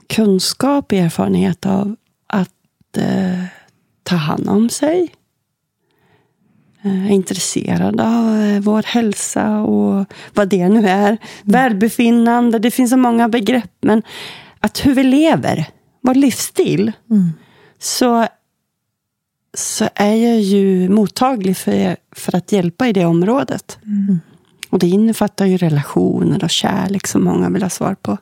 kunskap 0.07 0.93
och 0.93 0.99
erfarenhet 0.99 1.67
av 1.67 1.97
att 2.27 2.97
eh, 2.97 3.45
ta 4.03 4.17
hand 4.17 4.49
om 4.49 4.69
sig. 4.69 5.15
Eh, 6.85 7.07
är 7.07 7.11
intresserad 7.11 8.01
av 8.01 8.41
eh, 8.41 8.61
vår 8.61 8.83
hälsa 8.83 9.61
och 9.61 10.07
vad 10.35 10.49
det 10.49 10.69
nu 10.69 10.89
är. 10.89 11.19
Välbefinnande, 11.43 12.59
det 12.59 12.71
finns 12.71 12.91
så 12.91 12.97
många 12.97 13.29
begrepp. 13.29 13.73
Men 13.81 14.03
att 14.61 14.87
hur 14.87 14.95
vi 14.95 15.03
lever, 15.05 15.67
vår 16.01 16.15
livsstil. 16.15 16.93
Mm. 17.11 17.31
Så, 17.79 18.27
så 19.55 19.89
är 19.95 20.15
jag 20.15 20.41
ju 20.41 20.89
mottaglig 20.89 21.57
för, 21.57 21.97
för 22.13 22.37
att 22.37 22.53
hjälpa 22.53 22.89
i 22.89 22.93
det 22.93 23.05
området. 23.05 23.79
Mm. 23.85 24.21
Och 24.71 24.79
det 24.79 24.89
innefattar 24.89 25.47
ju 25.47 25.57
relationer 25.57 26.45
och 26.45 26.51
kärlek 26.51 27.07
som 27.07 27.25
många 27.25 27.51
vill 27.51 27.63
ha 27.63 27.71
svar 27.71 27.95
på. 28.03 28.19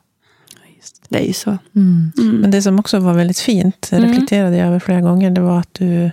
Det 1.09 1.19
är 1.19 1.27
ju 1.27 1.33
så. 1.33 1.57
Mm. 1.75 2.11
Men 2.17 2.51
det 2.51 2.61
som 2.61 2.79
också 2.79 2.99
var 2.99 3.13
väldigt 3.13 3.39
fint, 3.39 3.89
Mm. 3.91 4.09
reflekterade 4.09 4.57
jag 4.57 4.67
över 4.67 4.79
flera 4.79 5.01
gånger, 5.01 5.31
det 5.31 5.41
var 5.41 5.59
att 5.59 5.73
du 5.73 6.11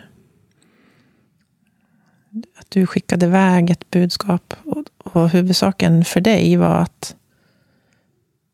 du 2.68 2.87
skickade 2.87 3.26
iväg 3.26 3.70
ett 3.70 3.90
budskap. 3.90 4.54
Och, 4.64 4.85
och 4.98 5.28
huvudsaken 5.28 6.04
för 6.04 6.20
dig 6.20 6.57
var 6.57 6.76
att, 6.76 7.16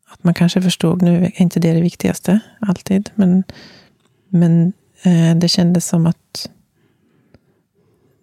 att 0.07 0.23
man 0.23 0.33
kanske 0.33 0.61
förstod, 0.61 1.01
nu 1.01 1.25
är 1.25 1.41
inte 1.41 1.59
det 1.59 1.73
det 1.73 1.81
viktigaste 1.81 2.39
alltid, 2.59 3.09
men, 3.15 3.43
men 4.29 4.73
eh, 5.03 5.35
det 5.35 5.47
kändes 5.47 5.87
som 5.87 6.05
att 6.07 6.49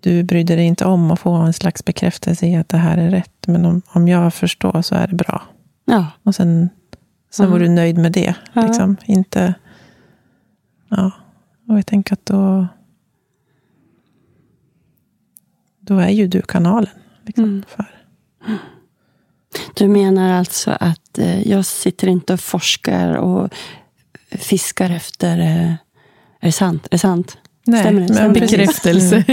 du 0.01 0.23
brydde 0.23 0.57
dig 0.57 0.65
inte 0.65 0.85
om 0.85 1.11
att 1.11 1.21
få 1.21 1.31
en 1.33 1.53
slags 1.53 1.85
bekräftelse 1.85 2.47
i 2.47 2.57
att 2.57 2.69
det 2.69 2.77
här 2.77 2.99
är 2.99 3.11
rätt. 3.11 3.47
Men 3.47 3.65
om, 3.65 3.83
om 3.89 4.09
jag 4.09 4.35
förstår 4.35 4.83
så 4.83 4.95
är 4.95 5.07
det 5.07 5.15
bra. 5.15 5.43
Ja. 5.85 6.07
Och 6.23 6.35
sen, 6.35 6.69
sen 7.31 7.51
var 7.51 7.59
Ja. 7.59 7.65
du 7.65 7.71
nöjd 7.71 7.99
med 7.99 8.13
det. 8.13 8.35
Ja. 8.53 8.67
Liksom. 8.67 8.97
Inte... 9.05 9.55
Ja. 10.89 11.11
Och 11.69 11.79
jag 11.79 11.87
tänker 11.87 12.13
att 12.13 12.27
då... 12.27 12.67
Då 15.83 15.99
är 15.99 16.09
ju 16.09 16.27
du 16.27 16.43
kanalen. 16.43 16.91
Liksom, 17.27 17.45
Mm. 17.45 17.63
för. 17.69 17.87
Du 19.75 19.89
menar 19.89 20.33
alltså 20.39 20.71
att 20.81 21.19
eh, 21.19 21.49
jag 21.49 21.65
sitter 21.67 22.09
inte 22.09 22.33
och 22.33 22.41
forskar 22.41 23.15
och 23.15 23.55
fiskar 24.31 24.91
efter... 24.91 25.39
Eh, 25.39 25.71
är 26.41 26.47
det 26.47 26.53
sant? 26.53 26.87
Är 26.87 26.91
det 26.91 26.99
sant? 26.99 27.39
Stämmer 27.63 27.85
det? 27.85 27.93
men 27.93 28.09
Stämmer 28.15 28.35
det? 28.35 28.41
precis. 28.41 28.57
Bekräftelse. 28.57 29.25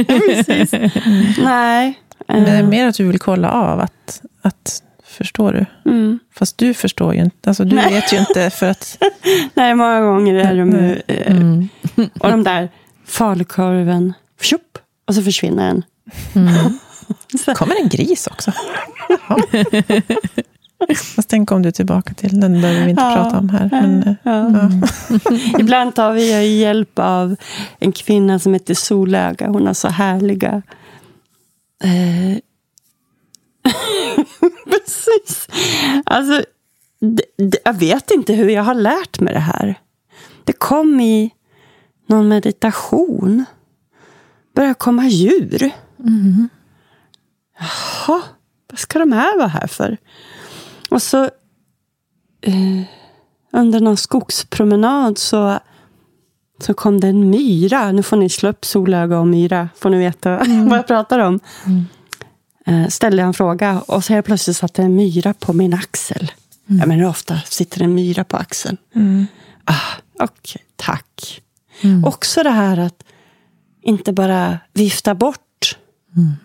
Nej. 1.44 2.00
Men 2.28 2.44
det 2.44 2.50
är 2.52 2.60
Eh, 2.64 2.70
mer 2.70 2.88
att 2.88 2.96
du 2.96 3.08
vill 3.08 3.20
kolla 3.20 3.52
av 3.52 3.80
att, 3.80 4.22
att 4.42 4.84
förstår 5.04 5.54
du? 5.54 5.92
mm. 5.92 6.20
Fast 6.36 6.58
du 6.58 6.74
förstår 6.74 7.14
ju 7.16 7.22
inte. 7.22 7.50
Alltså, 7.50 7.64
du 7.64 7.76
Nej. 7.76 7.94
vet 7.94 8.14
ju 8.14 8.18
inte 8.20 8.50
för 8.50 8.70
att... 8.70 8.98
Nej, 9.54 9.76
många 9.76 10.02
gånger 10.02 10.34
är 10.36 10.56
de 10.58 10.72
ju... 10.72 11.02
Nej. 11.08 11.24
Mm. 11.28 11.70
Och 12.20 12.30
de 12.32 12.44
där 12.44 12.70
falukorven, 13.06 14.13
och 15.08 15.15
så 15.15 15.21
försvinner 15.23 15.67
den. 15.67 15.84
Mm. 16.36 16.80
kommer 17.56 17.76
en 17.82 17.90
gris 17.90 18.28
också. 18.28 18.52
Fast 21.16 21.30
tänk 21.30 21.52
om 21.52 21.62
du 21.62 21.72
tillbaka 21.72 22.14
till 22.14 22.40
den 22.40 22.62
behöver 22.62 22.84
vi 22.84 22.90
inte 22.90 23.02
Ja. 23.04 23.14
prata 23.16 23.38
om 23.38 23.50
här. 23.50 23.70
Men, 23.72 24.04
eh, 24.04 24.14
Ja. 24.24 24.50
ja. 24.54 24.72
Ibland 25.60 25.96
tar 25.96 26.14
vi 26.14 26.58
hjälp 26.60 27.00
av 27.00 27.36
en 27.80 27.92
kvinna 27.92 28.40
som 28.40 28.54
heter 28.54 28.74
Solöga. 28.74 29.48
Hon 29.48 29.68
har 29.68 29.74
så 29.74 29.88
härliga... 29.88 30.62
Eh... 31.84 32.38
Precis. 34.66 35.48
Alltså, 36.06 36.44
jag 37.64 37.74
vet 37.74 38.12
inte 38.12 38.34
hur 38.34 38.50
jag 38.50 38.64
har 38.64 38.74
lärt 38.74 39.20
mig 39.20 39.34
det 39.34 39.40
här. 39.40 39.80
Det 40.44 40.54
kom 40.54 41.00
i 41.00 41.32
någon 42.08 42.28
meditation. 42.28 43.46
Började 44.56 44.74
komma 44.74 45.08
djur. 45.08 45.72
Mm. 46.00 46.50
Jaha, 47.60 48.21
vad 48.71 48.79
ska 48.79 49.00
de 49.00 49.12
här 49.12 49.37
vara 49.37 49.47
här 49.47 49.67
för? 49.67 49.97
Och 50.89 51.02
så 51.02 51.23
eh, 52.41 52.83
under 53.54 53.79
någon 53.79 53.97
skogspromenad 53.97 55.17
så, 55.17 55.60
så 56.60 56.73
kom 56.73 57.00
det 57.00 57.08
en 57.08 57.29
myra. 57.29 57.91
Nu 57.91 58.04
får 58.04 58.17
ni 58.17 58.29
slå 58.29 58.50
upp 58.50 58.65
solöga 58.65 59.19
och 59.19 59.27
myra, 59.27 59.69
får 59.75 59.89
ni 59.89 59.97
veta 59.97 60.37
vad 60.69 60.77
jag 60.77 60.87
pratar 60.87 61.19
om. 61.19 61.39
eh, 62.65 62.87
ställde 62.87 63.17
jag 63.21 63.27
en 63.27 63.33
fråga 63.33 63.79
och 63.79 64.04
så 64.04 64.13
helt 64.13 64.25
plötsligt 64.25 64.58
satt 64.58 64.73
det 64.73 64.81
en 64.83 64.95
myra 64.95 65.33
på 65.33 65.54
min 65.54 65.73
axel. 65.73 66.31
Mm. 66.69 66.79
Jag 66.79 66.87
menar, 66.87 67.02
hur 67.04 67.10
ofta 67.10 67.39
sitter 67.45 67.81
en 67.81 67.93
myra 67.93 68.23
på 68.23 68.37
axeln? 68.37 68.77
Mm. 68.95 69.27
Ah, 69.65 69.75
Okej, 70.19 70.62
tack. 70.75 71.41
Mm. 71.81 72.06
Också 72.06 72.43
det 72.43 72.50
här 72.50 72.77
att 72.77 73.04
inte 73.81 74.13
bara 74.13 74.60
vifta 74.73 75.15
bort. 75.15 75.39
Mm. 76.18 76.36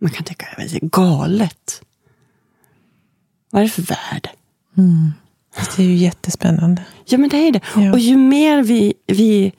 Man 0.00 0.10
kan 0.10 0.24
tycka 0.24 0.46
att 0.46 0.56
det 0.56 0.76
är 0.76 0.88
galet. 0.88 1.82
Vad 3.50 3.62
är 3.62 3.66
det 3.66 3.72
för 3.72 3.82
värld? 3.82 4.28
Mm. 4.76 5.12
Det 5.76 5.82
är 5.82 5.86
ju 5.86 5.94
jättespännande. 5.94 6.84
Ja, 7.04 7.18
men 7.18 7.30
det 7.30 7.36
är 7.36 7.52
det. 7.52 7.60
Ja. 7.76 7.92
Och 7.92 7.98
ju 7.98 8.16
mer 8.16 8.62
vi, 8.62 8.94
vi 9.06 9.52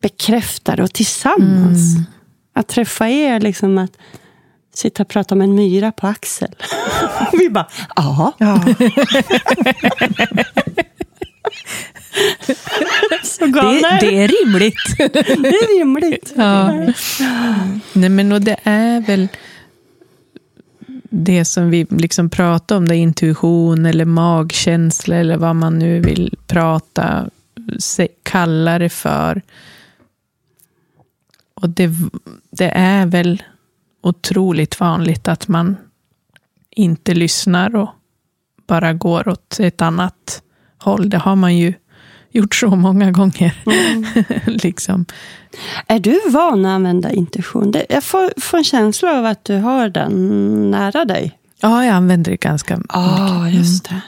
bekräftar 0.00 0.80
och 0.80 0.92
tillsammans. 0.92 1.94
Mm. 1.94 2.04
Att 2.52 2.68
träffa 2.68 3.08
er, 3.08 3.40
liksom 3.40 3.78
att 3.78 3.92
sitta 4.74 5.02
och 5.02 5.08
prata 5.08 5.34
om 5.34 5.40
en 5.40 5.54
myra 5.54 5.92
på 5.92 6.06
axel. 6.06 6.54
vi 7.32 7.50
bara. 7.50 7.68
Ja. 7.96 8.32
Det, 13.38 13.98
det 14.00 14.22
är 14.22 14.28
rimligt. 14.28 14.74
det 14.96 15.18
är 15.18 15.78
rimligt. 15.78 16.32
Ja. 16.36 16.72
Nej, 17.92 18.08
men 18.08 18.32
och 18.32 18.40
det 18.40 18.56
är 18.62 19.00
väl 19.00 19.28
det 21.10 21.44
som 21.44 21.70
vi 21.70 21.86
liksom 21.90 22.30
pratar 22.30 22.76
om, 22.76 22.88
det 22.88 22.96
intuition 22.96 23.86
eller 23.86 24.04
magkänsla 24.04 25.16
eller 25.16 25.36
vad 25.36 25.56
man 25.56 25.78
nu 25.78 26.00
vill 26.00 26.38
prata, 26.46 27.30
kalla 28.22 28.78
det 28.78 28.88
för. 28.88 29.42
Och 31.54 31.68
det, 31.68 31.90
det 32.50 32.70
är 32.74 33.06
väl 33.06 33.42
otroligt 34.02 34.80
vanligt 34.80 35.28
att 35.28 35.48
man 35.48 35.76
inte 36.70 37.14
lyssnar 37.14 37.76
och 37.76 37.90
bara 38.66 38.92
går 38.92 39.28
åt 39.28 39.60
ett 39.60 39.82
annat 39.82 40.42
håll. 40.78 41.10
Det 41.10 41.18
har 41.18 41.36
man 41.36 41.56
ju 41.56 41.74
gjort 42.32 42.54
så 42.54 42.76
många 42.76 43.10
gånger. 43.10 43.54
liksom. 44.64 45.04
Är 45.86 45.98
du 45.98 46.20
van 46.30 46.66
att 46.66 46.70
använda 46.70 47.10
intuition? 47.10 47.70
Det, 47.70 47.86
jag 47.88 48.04
får, 48.04 48.40
får 48.40 48.58
en 48.58 48.64
känsla 48.64 49.18
av 49.18 49.26
att 49.26 49.44
du 49.44 49.56
har 49.56 49.88
den 49.88 50.70
nära 50.70 51.04
dig. 51.04 51.38
Ja, 51.60 51.84
jag 51.84 51.94
använder 51.94 52.30
det 52.30 52.36
ganska 52.36 52.80
Ja, 52.88 53.48
just 53.48 53.88
det. 53.88 54.00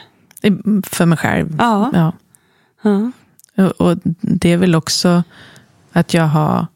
mycket. 0.51 0.89
För 0.95 1.05
mig 1.05 1.17
själv. 1.17 1.55
Ja. 1.59 1.91
Ja. 1.93 2.11
Ja. 2.83 3.11
Och, 3.65 3.81
och 3.91 3.97
det 4.21 4.51
är 4.51 4.57
väl 4.57 4.75
också 4.75 5.23
att 5.91 6.13
jag 6.13 6.23
har 6.27 6.67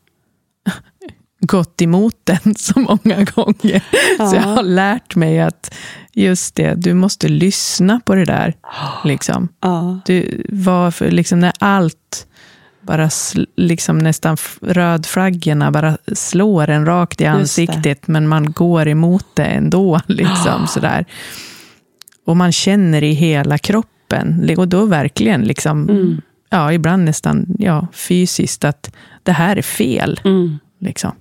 gått 1.40 1.82
emot 1.82 2.16
den 2.24 2.56
så 2.56 2.80
många 2.80 3.24
gånger. 3.24 3.84
Så 4.30 4.36
jag 4.36 4.42
har 4.42 4.64
lärt 4.64 5.16
mig 5.16 5.40
att 5.40 5.76
just 6.24 6.56
det, 6.56 6.74
du 6.74 6.94
måste 6.94 7.28
lyssna 7.28 8.02
på 8.06 8.16
det 8.16 8.26
där. 8.26 8.54
Liksom. 9.06 9.50
Ja. 9.62 10.00
Du, 10.06 10.44
varför, 10.50 11.12
liksom 11.12 11.40
när 11.40 11.54
allt 11.60 12.28
bara 12.82 13.10
liksom 13.56 13.98
nästan 13.98 14.38
rödflaggorna 14.62 15.72
bara 15.72 15.98
slår 16.14 16.70
en 16.70 16.86
rakt 16.86 17.22
i 17.22 17.26
ansiktet, 17.26 18.08
men 18.08 18.28
man 18.28 18.52
går 18.52 18.88
emot 18.88 19.26
det 19.34 19.46
ändå. 19.46 20.00
Liksom, 20.08 20.68
sådär. 20.68 21.06
Och 22.26 22.38
man 22.38 22.52
känner 22.52 23.04
i 23.04 23.12
hela 23.12 23.58
kroppen, 23.58 24.56
och 24.58 24.68
då 24.68 24.86
verkligen, 24.86 25.42
liksom, 25.42 25.90
Mm. 25.90 26.22
ja, 26.50 26.74
ibland 26.74 27.04
nästan 27.06 27.46
ja, 27.60 27.88
fysiskt, 27.94 28.64
att 28.64 28.92
det 29.24 29.32
här 29.32 29.56
är 29.56 29.62
fel. 29.62 30.20
Mm. 30.24 30.60
Liksom. 30.82 31.12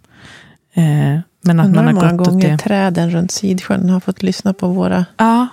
Eh, 0.75 1.21
men 1.49 1.61
att 1.61 1.67
Undrar 1.67 1.83
man 1.83 1.97
har 1.97 2.03
många 2.03 2.17
gått 2.17 2.29
åt 2.29 2.33
gånger 2.35 2.51
det. 2.53 2.59
träden 2.59 3.11
runt 3.11 3.31
Sidsjön 3.31 3.91
har 3.91 4.01
fått 4.01 4.23
lyssna 4.23 4.53
på 4.53 4.69
våra 4.69 5.05
Ja, 5.17 5.49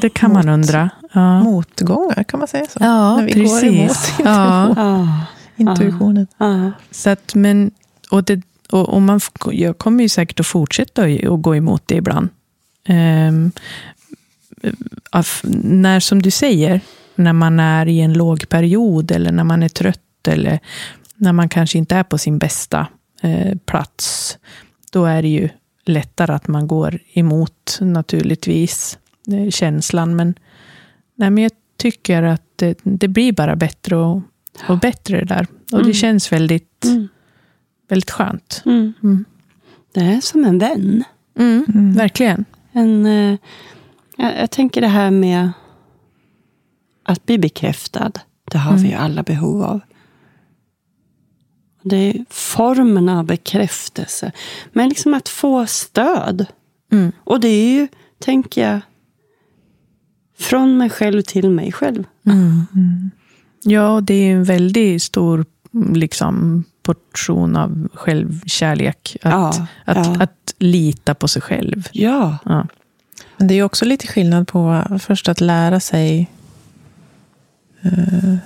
det 0.00 0.08
kan 0.08 0.32
man 0.32 0.46
Mot- 0.46 0.52
undra. 0.54 0.90
Ja, 1.12 1.40
motgångar, 1.42 2.24
kan 2.24 2.38
man 2.38 2.48
säga 2.48 2.66
så? 2.66 2.78
ja 2.80 3.16
När 3.16 3.24
vi 3.24 3.32
går 3.32 3.64
emot 3.64 3.88
precis. 3.88 4.14
Ja. 4.24 4.74
Ja. 4.76 5.08
intuitionen. 5.56 6.26
Ja. 6.38 6.72
Så 6.90 7.10
att, 7.10 7.34
men, 7.34 7.70
och 8.10 8.24
det, 8.24 8.42
och, 8.70 8.88
och 8.88 9.02
man, 9.02 9.20
jag 9.52 9.78
kommer 9.78 10.02
ju 10.02 10.08
säkert 10.08 10.40
att 10.40 10.46
fortsätta 10.46 11.02
att 11.04 11.42
gå 11.42 11.56
emot 11.56 11.82
det 11.86 11.94
ibland. 11.94 12.28
Av- 15.10 15.26
när, 15.62 16.00
som 16.00 16.22
du 16.22 16.30
säger, 16.30 16.80
när 17.14 17.32
man 17.32 17.60
är 17.60 17.86
i 17.88 18.00
en 18.00 18.12
låg 18.12 18.48
period 18.48 19.10
eller 19.10 19.32
när 19.32 19.44
man 19.44 19.62
är 19.62 19.68
trött 19.68 20.28
eller 20.28 20.58
när 21.16 21.32
man 21.32 21.48
kanske 21.48 21.78
inte 21.78 21.96
är 21.96 22.02
på 22.02 22.18
sin 22.18 22.38
bästa 22.38 22.86
eh, 23.22 23.56
plats, 23.66 24.38
då 24.90 25.04
är 25.04 25.22
det 25.22 25.28
ju 25.28 25.48
lättare 25.84 26.32
att 26.32 26.48
man 26.48 26.66
går 26.66 26.98
emot 27.12 27.78
naturligtvis 27.80 28.98
eh, 29.32 29.50
känslan. 29.50 30.16
Men, 30.16 30.34
nej, 31.14 31.30
men 31.30 31.42
jag 31.42 31.52
tycker 31.76 32.22
att 32.22 32.42
det, 32.56 32.78
det 32.82 33.08
blir 33.08 33.32
bara 33.32 33.56
bättre 33.56 33.96
och, 33.96 34.22
och 34.68 34.78
bättre 34.78 35.18
det 35.18 35.24
där. 35.24 35.46
Och 35.72 35.78
det 35.78 35.84
Mm. 35.84 35.94
känns 35.94 36.32
väldigt, 36.32 36.84
Mm. 36.84 37.08
väldigt 37.88 38.10
skönt. 38.10 38.62
Mm. 38.66 38.92
Mm. 39.02 39.24
Det 39.94 40.00
är 40.00 40.20
som 40.20 40.44
en 40.44 40.58
vän. 40.58 41.04
Mm, 41.38 41.64
Mm. 41.68 41.92
Verkligen. 41.94 42.44
En, 42.72 43.06
eh, 43.06 43.36
jag, 44.16 44.38
jag 44.40 44.50
tänker 44.50 44.80
det 44.80 44.86
här 44.88 45.10
med 45.10 45.50
att 47.02 47.26
bli 47.26 47.38
bekräftad. 47.38 48.12
Det 48.44 48.58
har 48.58 48.76
vi 48.76 48.88
ju 48.88 48.94
alla 48.94 49.22
behov 49.22 49.62
av. 49.62 49.80
Det 51.82 51.96
är 51.96 52.24
formen 52.30 53.08
av 53.08 53.24
bekräftelse. 53.24 54.32
Men 54.72 54.88
liksom 54.88 55.14
att 55.14 55.28
få 55.28 55.66
stöd. 55.66 56.46
Mm. 56.92 57.12
Och 57.24 57.40
det 57.40 57.48
är 57.48 57.72
ju, 57.72 57.88
tänker 58.18 58.68
jag, 58.68 58.80
från 60.38 60.76
mig 60.76 60.90
själv 60.90 61.22
till 61.22 61.50
mig 61.50 61.72
själv. 61.72 62.04
Mm. 62.26 63.10
Ja, 63.62 64.00
det 64.02 64.14
är 64.14 64.32
en 64.32 64.44
väldigt 64.44 65.02
stor 65.02 65.44
liksom, 65.94 66.64
portion 66.82 67.56
av 67.56 67.88
självkärlek. 67.94 69.16
Att, 69.22 69.32
Ja, 69.32 69.66
att, 69.84 70.06
ja. 70.06 70.16
att 70.22 70.54
lita 70.58 71.14
på 71.14 71.28
sig 71.28 71.42
själv. 71.42 71.88
Ja, 71.92 72.38
Ja. 72.44 72.66
Men 73.36 73.48
det 73.48 73.54
är 73.54 73.62
också 73.62 73.84
lite 73.84 74.06
skillnad 74.06 74.48
på 74.48 74.84
först 75.00 75.28
att 75.28 75.40
lära 75.40 75.80
sig 75.80 76.30
eh, 77.82 78.36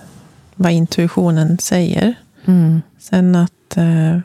vad 0.54 0.72
intuitionen 0.72 1.58
säger. 1.58 2.14
Mm. 2.46 2.82
Sen 2.98 3.34
att, 3.34 3.76
eh, 3.76 4.18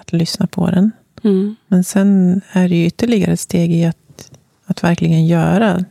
att 0.00 0.12
lyssna 0.12 0.46
på 0.46 0.70
den. 0.70 0.90
mm. 1.24 1.56
Men 1.68 1.84
sen 1.84 2.40
är 2.52 2.68
det 2.68 2.76
ju 2.76 2.86
ytterligare 2.86 3.32
ett 3.32 3.40
steg 3.40 3.72
i 3.72 3.84
att, 3.84 4.30
att 4.66 4.84
verkligen 4.84 5.26
göra 5.26 5.84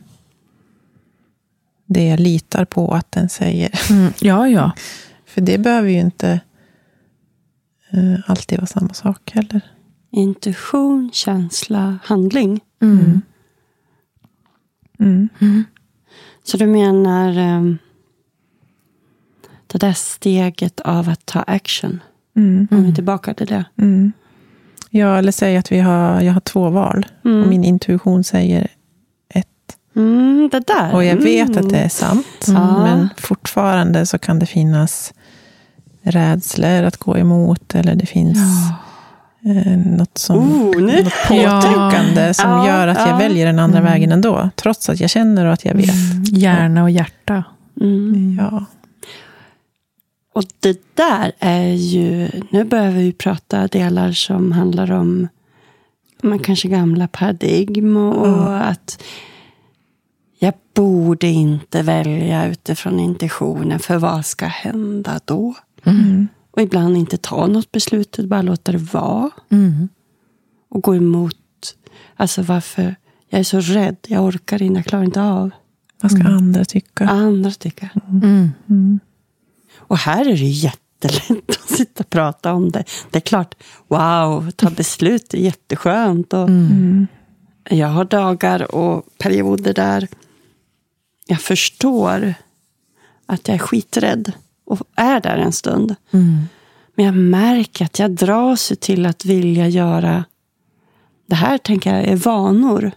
det 1.86 2.04
jag 2.08 2.20
litar 2.20 2.64
på 2.64 2.94
att 2.94 3.12
den 3.12 3.28
säger. 3.28 3.70
Mm. 3.90 4.12
Ja, 4.20 4.48
ja. 4.48 4.72
För 5.26 5.40
det 5.40 5.58
behöver 5.58 5.88
ju 5.88 5.98
inte 6.00 6.40
eh, 7.90 8.14
alltid 8.26 8.58
vara 8.58 8.66
samma 8.66 8.94
sak 8.94 9.30
heller. 9.34 9.60
intuition, 10.10 11.10
känsla, 11.12 11.98
handling. 12.04 12.60
Mm. 12.82 13.22
Mm. 14.98 15.64
Så 16.44 16.56
du 16.56 16.66
menar 16.66 17.38
ehm, 17.38 17.78
det 19.66 19.78
där 19.78 19.92
steget 19.92 20.80
av 20.80 21.08
att 21.08 21.26
ta 21.26 21.40
action? 21.40 22.00
Mm. 22.36 22.68
Om 22.70 22.82
vi 22.82 22.90
är 22.90 22.94
tillbaka 22.94 23.34
till 23.34 23.46
det. 23.46 23.64
Mm. 23.78 24.12
Ja, 24.90 25.18
eller 25.18 25.32
säg 25.32 25.56
att 25.56 25.72
vi 25.72 25.80
har, 25.80 26.20
jag 26.20 26.32
har 26.32 26.40
två 26.40 26.70
val. 26.70 27.06
Mm. 27.24 27.42
Och 27.42 27.48
min 27.48 27.64
intuition 27.64 28.24
säger 28.24 28.68
ett. 29.28 29.46
Mm, 29.96 30.48
det 30.52 30.66
där. 30.66 30.94
Och 30.94 31.04
jag 31.04 31.16
vet 31.16 31.48
Mm. 31.48 31.64
att 31.64 31.70
det 31.70 31.78
är 31.78 31.88
sant. 31.88 32.26
Ja. 32.46 32.84
Men 32.84 33.08
fortfarande 33.16 34.06
så 34.06 34.18
kan 34.18 34.38
det 34.38 34.46
finnas 34.46 35.12
rädslor 36.02 36.82
att 36.82 36.96
gå 36.96 37.18
emot. 37.18 37.74
Eller 37.74 37.94
det 37.94 38.06
finns 38.06 38.38
eh, 39.44 39.78
något, 39.78 40.18
som, 40.18 40.36
Oh, 40.38 40.80
något 40.80 41.12
påtryckande 41.28 42.26
Ja. 42.26 42.34
som 42.34 42.50
Ja, 42.50 42.66
gör 42.68 42.88
att 42.88 42.98
jag 42.98 43.08
ja. 43.08 43.16
väljer 43.16 43.46
den 43.46 43.58
andra 43.58 43.78
Mm. 43.78 43.92
vägen 43.92 44.12
ändå. 44.12 44.50
Trots 44.56 44.88
att 44.88 45.00
jag 45.00 45.10
känner 45.10 45.46
och 45.46 45.52
att 45.52 45.64
jag 45.64 45.74
vet. 45.74 45.94
Hjärna 46.32 46.82
och 46.82 46.90
hjärta. 46.90 47.44
Mm. 47.80 48.38
Ja. 48.40 48.64
Och 50.36 50.44
det 50.60 50.80
där 50.94 51.32
är 51.38 51.68
ju... 51.68 52.30
Nu 52.50 52.64
börjar 52.64 52.90
vi 52.90 53.12
prata 53.12 53.66
delar 53.66 54.12
som 54.12 54.52
handlar 54.52 54.92
om 54.92 55.28
men 56.22 56.38
kanske 56.38 56.68
gamla 56.68 57.08
paradigm 57.08 57.96
och, 57.96 58.26
och 58.26 58.66
att 58.66 59.02
jag 60.38 60.54
borde 60.74 61.26
inte 61.26 61.82
välja 61.82 62.46
utifrån 62.46 63.00
intentionen 63.00 63.78
för 63.78 63.98
vad 63.98 64.26
ska 64.26 64.46
hända 64.46 65.20
då? 65.24 65.54
Mm. 65.84 66.28
Och 66.50 66.62
ibland 66.62 66.96
inte 66.96 67.16
ta 67.16 67.46
något 67.46 67.72
beslut, 67.72 68.18
bara 68.18 68.42
låta 68.42 68.72
det 68.72 68.78
vara. 68.78 69.30
Mm. 69.48 69.88
Och 70.68 70.82
gå 70.82 70.96
emot. 70.96 71.36
Alltså 72.16 72.42
varför? 72.42 72.96
Jag 73.28 73.38
är 73.40 73.44
så 73.44 73.60
rädd, 73.60 73.96
jag 74.06 74.24
orkar 74.24 74.62
inte, 74.62 74.78
jag 74.78 74.86
klarar 74.86 75.04
inte 75.04 75.22
av. 75.22 75.50
Vad 76.02 76.12
ska 76.12 76.22
andra 76.22 76.64
tycka? 76.64 77.08
Andra 77.08 77.50
tycker. 77.50 77.90
Mm. 79.86 79.88
Mm. 79.88 79.88
Och 79.88 79.98
här 79.98 80.20
är 80.20 80.36
det 80.36 80.44
jättelätt 80.44 81.50
att 81.50 81.70
sitta 81.70 82.02
och 82.02 82.10
prata 82.10 82.52
om 82.52 82.70
det. 82.70 82.84
Det 83.10 83.18
är 83.18 83.20
klart, 83.20 83.54
wow, 83.88 84.50
ta 84.50 84.70
beslut 84.70 85.34
är 85.34 85.38
jätteskönt. 85.38 86.32
Och 86.32 86.48
Mm. 86.48 87.06
Jag 87.70 87.88
har 87.88 88.04
dagar 88.04 88.74
och 88.74 89.04
perioder 89.18 89.74
där 89.74 90.08
jag 91.26 91.40
förstår 91.40 92.34
att 93.26 93.48
jag 93.48 93.54
är 93.54 93.58
skiträdd 93.58 94.32
och 94.66 94.80
är 94.96 95.20
där 95.20 95.36
en 95.36 95.52
stund. 95.52 95.94
Mm. 96.10 96.42
Men 96.94 97.04
jag 97.04 97.14
märker 97.14 97.84
att 97.84 97.98
jag 97.98 98.10
dras 98.10 98.72
till 98.80 99.06
att 99.06 99.24
vilja 99.24 99.68
göra 99.68 100.24
det 101.26 101.34
här 101.34 101.58
tänker 101.58 101.94
jag 101.94 102.04
är 102.04 102.16
vanor. 102.16 102.92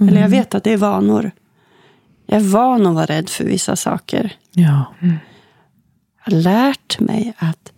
Eller 0.00 0.20
jag 0.20 0.28
vet 0.28 0.54
att 0.54 0.64
det 0.64 0.72
är 0.72 0.76
vanor. 0.76 1.30
Jag 2.26 2.40
är 2.40 2.44
van 2.44 2.86
att 2.86 2.94
vara 2.94 3.06
rädd 3.06 3.28
för 3.28 3.44
vissa 3.44 3.76
saker. 3.76 4.36
Ja. 4.52 4.94
Jag 5.00 5.18
har 6.24 6.32
lärt 6.32 7.00
mig 7.00 7.32
att 7.38 7.72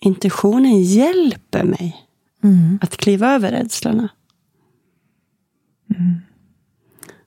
intuitionen 0.00 0.82
hjälper 0.82 1.64
mig 1.64 2.02
Mm. 2.44 2.78
att 2.82 2.96
kliva 2.96 3.34
över 3.34 3.50
rädslorna. 3.50 4.08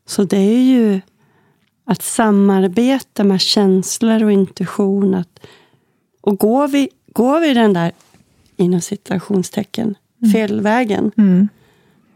Så 0.05 0.23
det 0.23 0.37
är 0.37 0.61
ju 0.63 1.01
att 1.85 2.01
samarbeta 2.01 3.23
med 3.23 3.41
känslor 3.41 4.23
och 4.23 4.31
intuition. 4.31 5.13
Att, 5.13 5.39
och 6.21 6.37
går 6.39 6.67
vi, 6.67 6.89
går 7.13 7.39
vi 7.39 7.53
den 7.53 7.73
där, 7.73 7.91
inom 8.55 8.81
citationstecken, 8.81 9.95
fel 10.33 10.61
vägen, 10.61 11.11
Mm. 11.17 11.49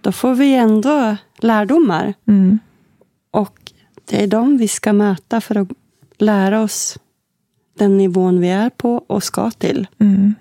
då 0.02 0.12
får 0.12 0.36
vi 0.36 0.54
ändå 0.56 1.16
lärdomar. 1.38 2.14
Mm. 2.28 2.60
Och 3.32 3.72
det 4.06 4.24
är 4.24 4.28
de 4.28 4.58
vi 4.58 4.68
ska 4.68 4.94
möta 4.94 5.42
för 5.42 5.56
att 5.58 5.68
lära 6.18 6.62
oss 6.62 6.98
den 7.74 7.98
nivån 7.98 8.40
vi 8.40 8.50
är 8.50 8.70
på 8.70 9.04
och 9.08 9.24
ska 9.24 9.52
till. 9.52 9.88
Mm. 10.00 10.36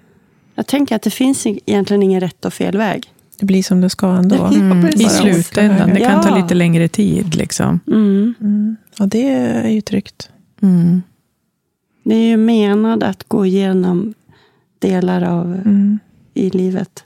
Jag 0.55 0.66
tänker 0.66 0.97
att 0.97 1.03
det 1.03 1.11
finns 1.11 1.47
egentligen 1.47 2.03
ingen 2.03 2.20
rätt 2.20 2.45
och 2.45 2.53
fel 2.55 2.76
väg. 2.76 3.12
Det 3.39 3.47
blir 3.47 3.62
som 3.62 3.80
det 3.80 3.91
ska 3.91 4.07
ändå. 4.09 4.47
Mm. 4.53 4.87
I 4.89 5.09
slutändan. 5.09 5.91
Det 5.95 6.01
kan 6.01 6.22
ta 6.22 6.37
lite 6.37 6.55
längre 6.55 6.89
tid. 6.89 7.35
Liksom. 7.35 7.80
Mm. 7.87 8.35
Mm. 8.41 8.76
Ja, 8.99 9.07
det 9.07 9.28
är 9.28 9.68
ju 9.68 9.80
tryggt. 9.80 10.30
Mm. 10.62 11.03
Det 12.05 12.14
är 12.14 12.28
ju 12.28 12.37
menat 12.37 13.03
att 13.03 13.24
gå 13.28 13.47
igenom 13.47 14.14
delar 14.78 15.22
av 15.22 15.55
Mm. 15.55 15.99
i 16.35 16.51
livet. 16.51 17.05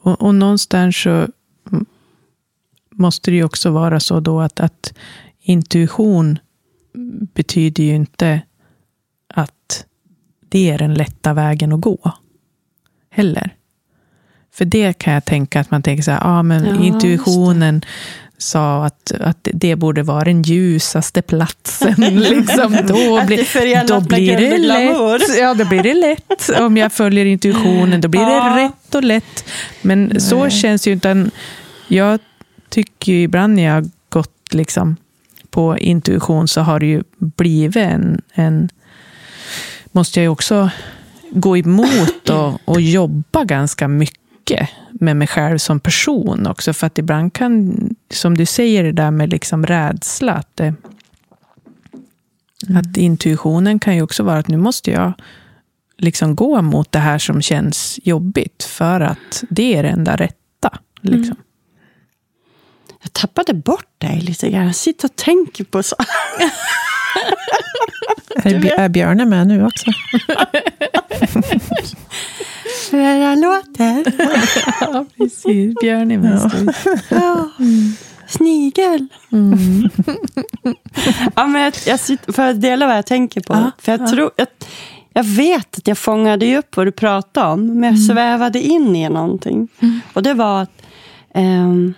Och, 0.00 0.22
och 0.22 0.34
någonstans 0.34 0.96
så 1.02 1.26
måste 2.90 3.30
det 3.30 3.36
ju 3.36 3.44
också 3.44 3.70
vara 3.70 4.00
så 4.00 4.20
då 4.20 4.40
att, 4.40 4.60
att 4.60 4.94
intuition 5.40 6.38
betyder 7.34 7.84
ju 7.84 7.94
inte 7.94 8.42
det 10.50 10.70
är 10.70 10.78
den 10.78 10.94
lätta 10.94 11.32
vägen 11.34 11.72
att 11.72 11.80
gå. 11.80 12.12
Heller. 13.10 13.54
För 14.54 14.64
det 14.64 14.98
kan 14.98 15.14
jag 15.14 15.24
tänka 15.24 15.60
att 15.60 15.70
man 15.70 15.82
tänker 15.82 16.02
så 16.02 16.10
här, 16.10 16.20
ja 16.20 16.42
men 16.42 16.64
Ja, 16.64 16.84
intuitionen 16.84 17.82
sa 18.38 18.84
att, 18.84 19.12
att 19.20 19.48
det 19.52 19.76
borde 19.76 20.02
vara 20.02 20.24
den 20.24 20.42
ljusaste 20.42 21.22
platsen. 21.22 21.94
liksom, 21.98 22.72
då 22.88 23.24
blir, 23.26 23.60
det 23.60 23.84
då 23.88 24.00
blir 24.00 24.36
det 24.36 24.58
lätt. 24.58 25.38
Ja, 25.38 25.54
då 25.54 25.64
blir 25.64 25.82
det 25.82 25.94
lätt. 25.94 26.50
Om 26.60 26.76
jag 26.76 26.92
följer 26.92 27.24
intuitionen, 27.24 28.00
då 28.00 28.08
blir 28.08 28.20
det 28.20 28.26
Ja. 28.32 28.56
rätt 28.56 28.94
och 28.94 29.04
lätt. 29.04 29.44
Men 29.82 30.20
så 30.20 30.42
Nej. 30.42 30.50
känns 30.50 30.88
ju 30.88 30.92
inte... 30.92 31.30
Jag 31.88 32.20
tycker 32.68 33.12
ju 33.12 33.22
ibland 33.22 33.54
när 33.54 33.62
jag 33.62 33.72
har 33.74 33.88
gått 34.08 34.54
liksom 34.54 34.96
på 35.50 35.78
intuition 35.78 36.48
så 36.48 36.60
har 36.60 36.80
det 36.80 36.86
ju 36.86 37.02
blivit 37.18 37.76
en... 37.76 38.22
en 38.32 38.68
måste 39.92 40.20
jag 40.20 40.24
ju 40.24 40.28
också 40.28 40.70
gå 41.30 41.56
emot 41.56 42.30
och, 42.30 42.60
och 42.64 42.80
jobba 42.80 43.44
ganska 43.44 43.88
mycket 43.88 44.68
med 44.90 45.16
mig 45.16 45.28
själv 45.28 45.58
som 45.58 45.80
person 45.80 46.46
också. 46.46 46.72
För 46.72 46.86
att 46.86 46.98
ibland 46.98 47.32
kan, 47.32 47.76
som 48.10 48.36
du 48.36 48.46
säger, 48.46 48.84
det 48.84 48.92
där 48.92 49.10
med 49.10 49.30
liksom 49.30 49.66
rädsla. 49.66 50.32
Att, 50.32 50.56
det, 50.56 50.74
att 52.76 52.96
intuitionen 52.96 53.78
kan 53.78 53.96
ju 53.96 54.02
också 54.02 54.22
vara 54.22 54.38
att 54.38 54.48
nu 54.48 54.56
måste 54.56 54.90
jag 54.90 55.12
liksom 55.96 56.36
gå 56.36 56.62
mot 56.62 56.92
det 56.92 56.98
här 56.98 57.18
som 57.18 57.42
känns 57.42 57.98
jobbigt. 58.02 58.62
För 58.62 59.00
att 59.00 59.44
det 59.50 59.76
är 59.76 59.82
det 59.82 59.88
enda 59.88 60.16
rätta. 60.16 60.78
Liksom. 61.00 61.36
Jag 63.02 63.12
tappade 63.12 63.54
bort 63.54 63.88
dig 63.98 64.20
lite 64.20 64.50
grann. 64.50 64.66
Jag 64.66 64.76
sitter 64.76 65.08
och 65.08 65.16
tänker 65.16 65.64
på 65.64 65.82
så. 65.82 65.96
Är, 68.44 68.50
Bj- 68.60 68.74
är 68.78 68.88
Björne 68.88 69.24
med 69.24 69.46
nu 69.46 69.64
också? 69.66 69.84
Hur 72.90 73.00
jag 73.00 73.38
låter? 73.38 74.04
Ja, 74.80 75.04
precis. 75.16 75.74
Björn 75.80 76.10
är 76.10 76.18
mest 76.18 76.46
Ja. 77.10 77.50
Snigel. 78.28 79.06
mm. 79.32 79.90
Ja, 81.36 81.46
men 81.46 81.62
jag, 81.62 81.72
jag 81.86 82.00
sitter, 82.00 82.32
för 82.32 82.50
att 82.50 82.60
dela 82.60 82.86
vad 82.86 82.96
jag 82.96 83.06
tänker 83.06 83.40
på. 83.40 83.52
Ja, 83.52 83.70
för 83.78 83.92
jag, 83.92 84.00
ja. 84.00 84.06
tror, 84.06 84.30
jag, 84.36 84.46
jag 85.12 85.24
vet 85.24 85.78
att 85.78 85.86
jag 85.88 85.98
fångade 85.98 86.56
upp 86.58 86.76
vad 86.76 86.86
du 86.86 86.92
pratade 86.92 87.46
om. 87.52 87.80
Men 87.80 87.90
jag 87.90 87.98
svävade 88.02 88.60
in 88.62 88.96
i 88.96 89.08
någonting. 89.08 89.68
Och 90.12 90.22
det 90.22 90.34
var 90.34 90.62
att 90.62 90.82
ehm, 91.34 91.94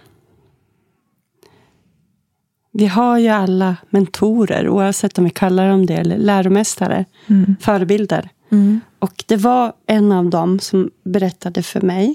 vi 2.72 2.86
har 2.86 3.18
ju 3.18 3.28
alla 3.28 3.76
mentorer, 3.90 4.68
oavsett 4.68 5.18
om 5.18 5.24
vi 5.24 5.30
kallar 5.30 5.68
dem 5.68 5.86
det, 5.86 5.94
eller 5.94 6.18
läromästare, 6.18 7.04
Mm. 7.26 7.56
förebilder. 7.60 8.28
Mm. 8.50 8.80
Och 8.98 9.24
det 9.28 9.36
var 9.36 9.72
en 9.86 10.12
av 10.12 10.30
dem 10.30 10.58
som 10.58 10.90
berättade 11.04 11.62
för 11.62 11.80
mig. 11.80 12.14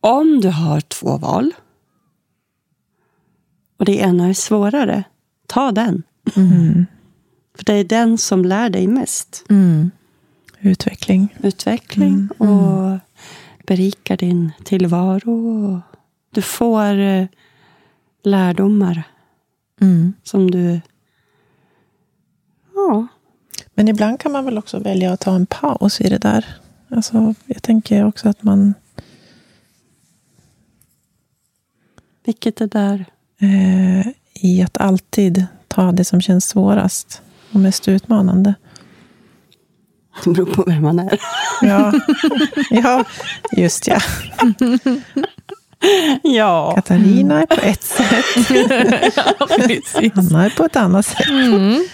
Om 0.00 0.40
du 0.40 0.48
har 0.48 0.80
två 0.80 1.16
val 1.16 1.52
och 3.78 3.84
det 3.84 3.96
ena 3.96 4.26
är 4.28 4.34
svårare, 4.34 5.04
ta 5.46 5.72
den. 5.72 6.02
Mm. 6.36 6.86
För 7.56 7.64
det 7.64 7.72
är 7.74 7.84
den 7.84 8.18
som 8.18 8.44
lär 8.44 8.70
dig 8.70 8.86
mest. 8.86 9.44
Mm. 9.50 9.90
Utveckling. 10.60 11.36
Utveckling 11.42 12.28
och 12.38 12.98
berikar 13.66 14.16
din 14.16 14.52
tillvaro. 14.64 15.80
Du 16.30 16.42
får 16.42 16.98
eh, 16.98 17.26
lärdomar 18.22 19.02
Mm. 19.80 20.12
som 20.22 20.50
du... 20.50 20.80
Ja, 22.74 23.06
Men 23.74 23.88
ibland 23.88 24.20
kan 24.20 24.32
man 24.32 24.44
väl 24.44 24.58
också 24.58 24.78
välja 24.78 25.12
att 25.12 25.20
ta 25.20 25.34
en 25.34 25.46
paus 25.46 26.00
i 26.00 26.08
det 26.08 26.18
där. 26.18 26.46
Alltså, 26.88 27.34
jag 27.46 27.62
tänker 27.62 28.04
också 28.06 28.28
att 28.28 28.42
man 28.42 28.74
vilket 32.24 32.60
är 32.60 32.66
där. 32.66 33.04
eh, 33.40 34.06
i 34.34 34.62
att 34.62 34.76
alltid 34.78 35.46
ta 35.68 35.92
det 35.92 36.04
som 36.04 36.20
känns 36.20 36.44
svårast 36.48 37.22
och 37.52 37.60
mest 37.60 37.88
utmanande. 37.88 38.54
Det 40.24 40.30
beror 40.30 40.46
på 40.54 40.62
vem 40.66 40.82
man 40.82 40.98
är. 40.98 41.20
Ja, 41.62 41.92
ja 42.70 43.04
just 43.56 43.86
ja. 43.86 44.00
Ja. 46.22 46.72
Katarina 46.74 47.42
är 47.42 47.46
på 47.46 47.60
ett 47.62 47.82
sätt, 47.82 48.24
Ja, 49.16 49.46
precis. 49.48 50.12
Anna 50.14 50.44
är 50.44 50.50
på 50.50 50.64
ett 50.64 50.76
annat 50.76 51.06
sätt. 51.06 51.28
Mm. 51.30 51.84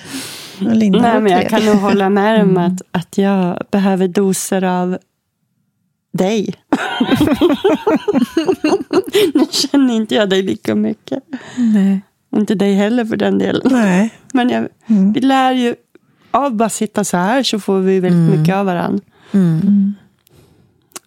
Och 0.61 0.77
Linda 0.77 0.99
Nej, 1.03 1.21
men 1.21 1.33
jag 1.33 1.49
kan 1.49 1.65
nog 1.65 1.77
hålla 1.77 2.11
med 2.11 2.43
om 2.43 2.57
att, 2.57 2.83
att 2.93 3.19
jag 3.19 3.59
behöver 3.71 4.09
doser 4.09 4.65
av 4.65 4.99
dig. 6.13 6.55
nu 9.35 9.47
känner 9.51 9.95
inte 9.95 10.15
jag 10.15 10.29
dig 10.31 10.43
lika 10.43 10.75
mycket. 10.75 11.23
Nej. 11.57 12.01
Inte 12.37 12.55
dig 12.55 12.75
heller 12.75 13.05
för 13.05 13.17
den 13.17 13.39
delen. 13.39 13.63
Nej. 13.71 14.11
Men 14.33 14.51
jag, 14.51 14.69
Mm. 14.87 15.13
vi 15.13 15.21
lär 15.21 15.53
ju, 15.53 15.75
av 16.31 16.55
bara 16.55 16.69
sitta 16.69 17.05
så 17.05 17.17
här 17.17 17.43
så 17.43 17.61
får 17.61 17.79
vi 17.81 18.01
väldigt 18.01 18.29
Mm. 18.29 18.41
mycket 18.41 18.55
av 18.55 18.67
varandra. 18.67 19.05
Mm. 19.33 19.95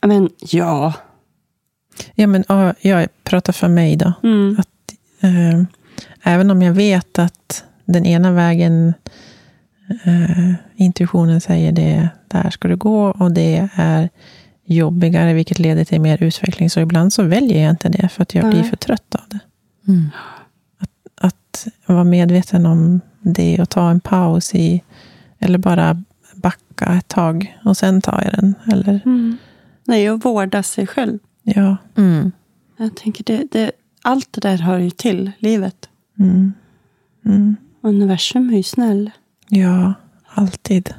Men 0.01 0.29
ja. 0.39 0.93
Ja, 2.15 2.27
men 2.27 2.43
ja, 2.47 2.73
jag 2.81 3.07
pratar 3.23 3.53
för 3.53 3.67
mig 3.67 3.95
då. 3.95 4.13
Mm. 4.23 4.57
Eh, 5.21 5.63
även 6.23 6.51
om 6.51 6.61
jag 6.61 6.73
vet 6.73 7.19
att 7.19 7.63
den 7.85 8.05
ena 8.05 8.31
vägen, 8.31 8.93
eh, 10.03 10.53
intuitionen 10.75 11.41
säger 11.41 11.71
det, 11.71 12.09
där 12.27 12.49
ska 12.49 12.67
du 12.67 12.75
gå 12.75 13.03
och 13.05 13.31
det 13.31 13.69
är 13.75 14.09
jobbigare, 14.65 15.33
vilket 15.33 15.59
leder 15.59 15.85
till 15.85 16.01
mer 16.01 16.23
utveckling. 16.23 16.69
Så 16.69 16.79
ibland 16.79 17.13
så 17.13 17.23
väljer 17.23 17.63
jag 17.63 17.69
inte 17.69 17.89
det 17.89 18.09
för 18.09 18.21
att 18.23 18.35
jag 18.35 18.49
blir 18.49 18.59
Nej. 18.61 18.69
för 18.69 18.77
trött 18.77 19.15
av 19.15 19.21
det. 19.27 19.39
Mm. 19.87 20.09
Att 21.21 21.67
vara 21.85 22.03
medveten 22.03 22.65
om 22.65 23.01
det 23.21 23.59
och 23.59 23.69
ta 23.69 23.89
en 23.89 23.99
paus 23.99 24.55
i, 24.55 24.83
eller 25.39 25.57
bara 25.57 26.03
backa 26.33 26.85
ett 26.85 27.07
tag 27.07 27.57
och 27.65 27.77
sen 27.77 28.01
tar 28.01 28.21
jag 28.25 28.33
den. 28.33 28.55
Eller, 28.71 28.99
Mm. 29.05 29.37
Nej, 29.85 30.07
att 30.07 30.25
vårda 30.25 30.63
sig 30.63 30.87
själv. 30.87 31.19
Ja. 31.43 31.77
Mm. 31.97 32.31
Jag 32.77 32.95
tänker 32.95 33.23
det, 33.23 33.43
det, 33.51 33.71
allt 34.01 34.33
det 34.33 34.41
där 34.41 34.57
hör 34.57 34.79
ju 34.79 34.89
till 34.89 35.31
livet. 35.39 35.89
Mm. 36.19 36.53
Mm. 37.25 37.55
Universum 37.81 38.49
är 38.49 38.57
ju 38.57 38.63
snäll. 38.63 39.11
Ja, 39.47 39.93
alltid. 40.27 40.93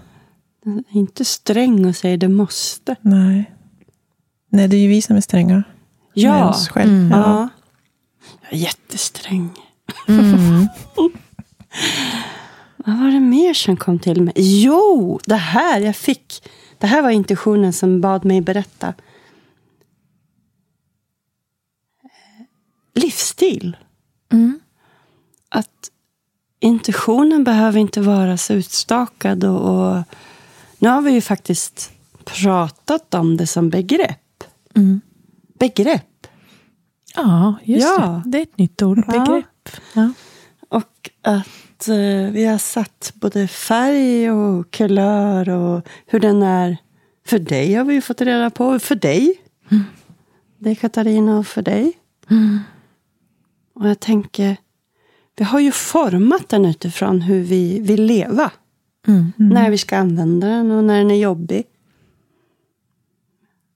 Den 0.64 0.78
är 0.78 0.96
inte 0.98 1.24
sträng 1.24 1.86
och 1.86 1.96
säger 1.96 2.16
det 2.16 2.28
måste. 2.28 2.96
Nej. 3.00 3.52
Nej, 4.50 4.68
det 4.68 4.76
är 4.76 4.80
ju 4.80 4.88
vi 4.88 5.02
som 5.02 5.16
är 5.16 5.20
stränga. 5.20 5.54
Med 5.54 5.64
Ja, 6.12 6.50
oss 6.50 6.68
själv. 6.68 6.90
Mm. 6.90 7.10
Ja. 7.10 7.18
ja. 7.18 7.48
Jag 8.42 8.52
är 8.52 8.56
jättesträng. 8.56 9.50
Mm. 10.08 10.68
Vad 12.76 12.98
var 12.98 13.10
det 13.10 13.20
mer 13.20 13.54
som 13.54 13.76
kom 13.76 13.98
till 13.98 14.22
mig? 14.22 14.34
Jo, 14.36 15.20
det 15.24 15.34
här 15.34 15.80
jag 15.80 15.96
fick. 15.96 16.42
Det 16.78 16.86
här 16.86 17.02
var 17.02 17.10
intuitionen 17.10 17.72
som 17.72 18.00
bad 18.00 18.24
mig 18.24 18.40
berätta. 18.40 18.94
Livsstil. 23.00 23.76
Mm. 24.32 24.60
Att 25.48 25.90
intuitionen 26.60 27.44
behöver 27.44 27.80
inte 27.80 28.00
vara 28.00 28.36
så 28.36 28.52
utstakad. 28.54 29.44
Och, 29.44 29.60
och 29.90 30.02
nu 30.78 30.88
har 30.88 31.02
vi 31.02 31.10
ju 31.10 31.20
faktiskt 31.20 31.90
pratat 32.24 33.14
om 33.14 33.36
det 33.36 33.46
som 33.46 33.70
begrepp. 33.70 34.44
Mm. 34.74 35.00
Begrepp. 35.58 36.26
Ja, 37.14 37.54
just 37.64 37.86
Ja. 37.86 38.22
det. 38.24 38.30
Det 38.30 38.38
är 38.38 38.42
ett 38.42 38.58
nytt 38.58 38.82
ord. 38.82 39.04
Ja. 39.06 39.12
Begrepp. 39.24 39.68
Ja. 39.92 40.12
Och 40.68 41.10
att 41.22 41.88
eh, 41.88 42.30
vi 42.32 42.44
har 42.44 42.58
satt 42.58 43.12
både 43.14 43.48
färg 43.48 44.30
och 44.30 44.70
kulör 44.70 45.48
och 45.48 45.88
hur 46.06 46.20
den 46.20 46.42
är 46.42 46.76
för 47.26 47.38
dig 47.38 47.74
har 47.74 47.84
vi 47.84 47.94
ju 47.94 48.00
fått 48.00 48.20
reda 48.20 48.50
på. 48.50 48.78
För 48.78 48.94
dig. 48.94 49.40
Det 50.58 50.70
är 50.70 50.74
Katarina 50.74 51.38
och 51.38 51.46
för 51.46 51.62
dig. 51.62 51.92
Och 53.80 53.88
jag 53.88 54.00
tänker, 54.00 54.56
vi 55.36 55.44
har 55.44 55.60
ju 55.60 55.72
format 55.72 56.48
den 56.48 56.64
utifrån 56.64 57.20
hur 57.20 57.42
vi 57.42 57.80
vill 57.80 58.02
leva. 58.04 58.50
Mm. 59.06 59.32
När 59.36 59.70
vi 59.70 59.78
ska 59.78 59.96
använda 59.96 60.46
den 60.46 60.70
och 60.70 60.84
när 60.84 60.98
den 60.98 61.10
är 61.10 61.14
jobbig. 61.14 61.66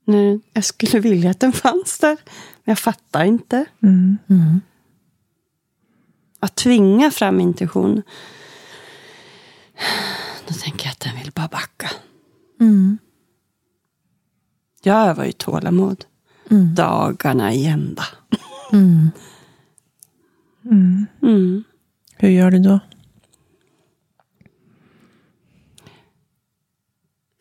När 0.05 0.41
jag 0.53 0.65
skulle 0.65 1.01
vilja 1.01 1.31
att 1.31 1.41
den 1.41 1.53
fanns 1.53 1.99
där. 1.99 2.17
Men 2.65 2.73
jag 2.73 2.79
fattar 2.79 3.25
inte. 3.25 3.65
Mm. 3.83 4.19
Mm. 4.29 4.61
att 6.41 6.55
tvinga 6.55 7.11
fram 7.11 7.41
intuition. 7.41 8.03
Då 10.49 10.55
tänker 10.55 10.87
jag 10.87 10.93
att 10.93 11.01
den 11.01 11.17
vill 11.17 11.33
bara 11.35 11.49
backa. 11.49 11.91
Mm. 12.61 12.99
Jag 14.83 15.09
övar 15.09 15.25
ju 15.25 15.33
tålamod. 15.33 16.05
Mm. 16.51 16.75
Dagarna 16.75 17.53
i 17.53 17.67
ända. 17.67 18.05
Mm. 20.65 21.07
Mm. 21.23 21.65
Hur 22.17 22.29
gör 22.29 22.51
du 22.51 22.59
då? 22.59 22.81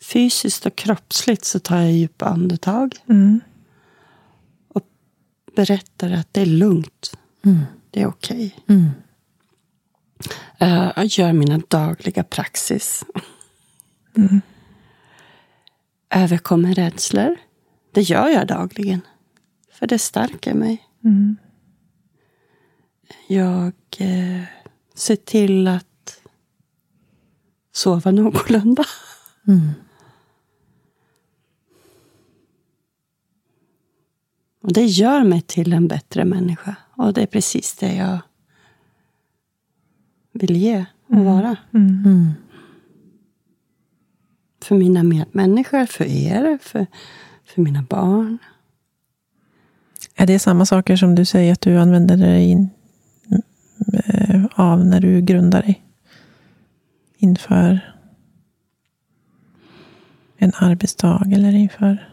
Fysiskt 0.01 0.65
och 0.65 0.75
kroppsligt 0.75 1.45
så 1.45 1.59
tar 1.59 1.77
jag 1.77 1.91
djupa 1.91 2.25
andetag. 2.25 2.95
Mm. 3.09 3.41
Berättar 5.55 6.11
att 6.11 6.33
det 6.33 6.41
är 6.41 6.45
lugnt. 6.45 7.17
Mm. 7.45 7.59
Det 7.91 8.01
är 8.01 8.07
okej. 8.07 8.55
Mm. 8.67 8.89
Eh, 10.57 10.91
Jag 10.95 11.05
gör 11.05 11.33
mina 11.33 11.61
dagliga 11.67 12.23
praxis. 12.23 13.03
Mm. 14.17 14.41
Överkommer 16.09 16.73
rädslor. 16.75 17.35
Det 17.91 18.01
gör 18.01 18.27
jag 18.27 18.47
dagligen. 18.47 19.01
För 19.71 19.87
det 19.87 19.99
stärker 19.99 20.53
mig. 20.53 20.83
Mm. 21.03 21.37
Jag 23.27 23.73
eh, 23.97 24.43
ser 24.95 25.15
till 25.15 25.67
att 25.67 26.19
sova 27.71 28.11
någorlunda. 28.11 28.83
Mm. 29.47 29.69
Och 34.61 34.73
det 34.73 34.85
gör 34.85 35.23
mig 35.23 35.41
till 35.41 35.73
en 35.73 35.87
bättre 35.87 36.25
människa. 36.25 36.75
Och 36.95 37.13
det 37.13 37.21
är 37.21 37.27
precis 37.27 37.75
det 37.75 37.95
jag 37.95 38.19
vill 40.31 40.55
ge 40.55 40.85
och 41.07 41.25
vara. 41.25 41.57
Mm. 41.73 42.03
Mm. 42.05 42.31
För 44.61 44.75
mina 44.75 45.03
medmänniskor, 45.03 45.85
för 45.85 46.05
er, 46.05 46.57
för, 46.61 46.87
för 47.45 47.61
mina 47.61 47.81
barn. 47.81 48.37
Är 50.15 50.27
det 50.27 50.39
samma 50.39 50.65
saker 50.65 50.95
som 50.95 51.15
du 51.15 51.25
säger 51.25 51.53
att 51.53 51.61
du 51.61 51.77
använder 51.77 52.17
dig 52.17 52.49
in, 52.49 52.69
Eh, 53.93 54.45
av 54.55 54.85
när 54.85 54.99
du 54.99 55.21
grundar 55.21 55.61
dig? 55.61 55.83
Inför 57.17 57.79
en 60.37 60.51
arbetsdag 60.55 61.23
eller 61.33 61.55
inför... 61.55 62.09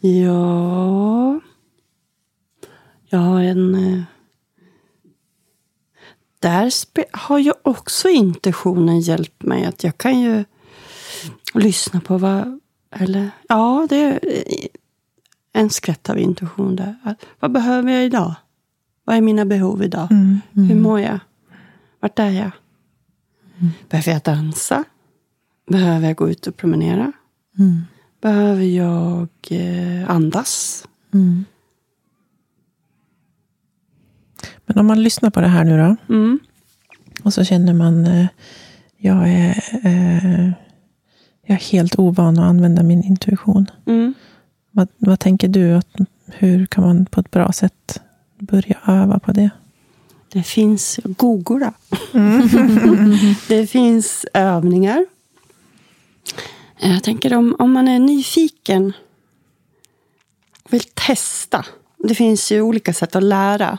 Ja. 0.00 1.40
Jag 3.04 3.18
har 3.18 3.42
en... 3.42 3.74
Eh, 3.74 4.02
där 6.38 6.72
har 7.12 7.38
ju 7.38 7.52
också 7.62 8.08
intuitionen 8.08 9.00
hjälpt 9.00 9.42
mig. 9.42 9.64
Att 9.64 9.84
jag 9.84 9.98
kan 9.98 10.20
ju 10.20 10.44
lyssna 11.54 12.00
på 12.00 12.18
vad... 12.18 12.60
Eller 12.90 13.30
ja, 13.48 13.86
det 13.90 13.96
är 13.96 14.20
en 15.52 15.70
skvätt 15.70 16.10
av 16.10 16.18
intuition 16.18 16.76
där. 16.76 17.16
Vad 17.40 17.52
behöver 17.52 17.92
jag 17.92 18.04
idag? 18.04 18.34
Vad 19.06 19.16
är 19.16 19.20
mina 19.20 19.44
behov 19.44 19.82
idag? 19.82 20.08
Mm. 20.10 20.40
Hur 20.52 20.74
mår 20.74 21.00
jag? 21.00 21.18
Vart 22.00 22.18
är 22.18 22.30
jag? 22.30 22.50
Behöver 23.88 24.12
jag 24.12 24.22
dansa? 24.22 24.84
Behöver 25.70 26.06
jag 26.06 26.16
gå 26.16 26.30
ut 26.30 26.46
och 26.46 26.56
promenera? 26.56 27.12
Mm. 27.58 27.82
Behöver 28.20 28.64
jag 28.64 29.28
eh, 29.50 30.10
andas? 30.10 30.84
Mm. 31.14 31.44
Men 34.66 34.78
om 34.78 34.86
man 34.86 35.02
lyssnar 35.02 35.30
på 35.30 35.40
det 35.40 35.48
här 35.48 35.64
nu 35.64 35.78
då. 35.78 36.14
Mm. 36.14 36.38
Och 37.22 37.34
så 37.34 37.44
känner 37.44 37.72
man, 37.72 38.04
eh, 38.04 38.26
jag 38.96 39.28
är, 39.28 39.62
eh, 39.84 40.46
jag 41.46 41.56
är 41.56 41.70
helt 41.72 41.98
ovan 41.98 42.38
att 42.38 42.44
använda 42.44 42.82
min 42.82 43.02
intuition. 43.02 43.66
Mm. 43.86 44.14
Vad, 44.70 44.88
vad 44.96 45.20
tänker 45.20 45.48
du? 45.48 45.74
Att, 45.74 45.96
hur 46.26 46.66
kan 46.66 46.84
man 46.84 47.06
på 47.06 47.20
ett 47.20 47.30
bra 47.30 47.52
sätt 47.52 48.00
börja 48.38 48.78
öva 48.86 49.18
på 49.18 49.32
det? 49.32 49.50
Det 50.28 50.42
finns 50.42 51.00
googla. 51.04 51.72
det 53.48 53.66
finns 53.66 54.26
övningar. 54.34 55.06
Jag 56.78 57.02
tänker 57.02 57.34
om, 57.34 57.56
om 57.58 57.72
man 57.72 57.88
är 57.88 57.98
nyfiken 57.98 58.92
och 60.62 60.72
vill 60.72 60.84
testa. 60.94 61.66
Det 61.98 62.14
finns 62.14 62.52
ju 62.52 62.62
olika 62.62 62.92
sätt 62.92 63.16
att 63.16 63.22
lära. 63.22 63.78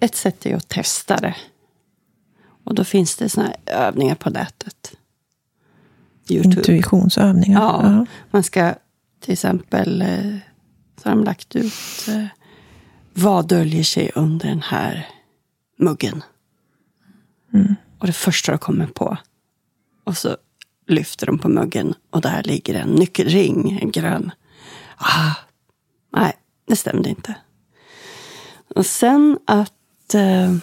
Ett 0.00 0.14
sätt 0.14 0.46
är 0.46 0.56
att 0.56 0.68
testa 0.68 1.16
det. 1.16 1.36
Och 2.64 2.74
då 2.74 2.84
finns 2.84 3.16
det 3.16 3.28
såna 3.28 3.46
här 3.46 3.56
övningar 3.66 4.14
på 4.14 4.30
nätet. 4.30 4.96
Youtube. 6.28 6.56
Intuitionsövningar. 6.56 7.60
Ja, 7.60 8.06
man 8.30 8.42
ska 8.42 8.74
till 9.20 9.32
exempel 9.32 10.02
eh, 10.02 10.36
så 11.02 11.08
har 11.08 11.16
de 11.16 11.24
lagt 11.24 11.56
ut 11.56 12.08
eh, 12.08 12.24
vad 13.14 13.48
döljer 13.48 13.84
sig 13.84 14.10
under 14.14 14.48
den 14.48 14.62
här 14.62 15.08
muggen. 15.78 16.22
Och 17.98 18.06
det 18.06 18.12
första 18.12 18.52
de 18.52 18.58
kommer 18.58 18.86
på. 18.86 19.16
Och 20.04 20.16
så 20.16 20.36
lyfter 20.86 21.26
de 21.26 21.38
på 21.38 21.48
muggen 21.48 21.94
och 22.10 22.20
där 22.20 22.42
ligger 22.42 22.74
en 22.74 22.88
nyckelring, 22.88 23.78
en 23.82 23.90
grön. 23.90 24.30
Ah, 24.96 25.34
nej, 26.10 26.32
det 26.66 26.76
stämde 26.76 27.08
inte. 27.08 27.34
Och 28.74 28.86
sen 28.86 29.38
att 29.46 30.14
eh, 30.14 30.56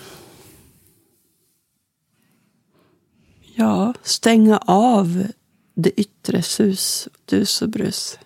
ja, 3.56 3.94
stänga 4.04 4.58
av 4.58 5.28
det 5.74 6.00
yttre 6.00 6.42
sus, 6.42 7.08
dus 7.26 7.62
och 7.62 7.70
brus. 7.70 8.20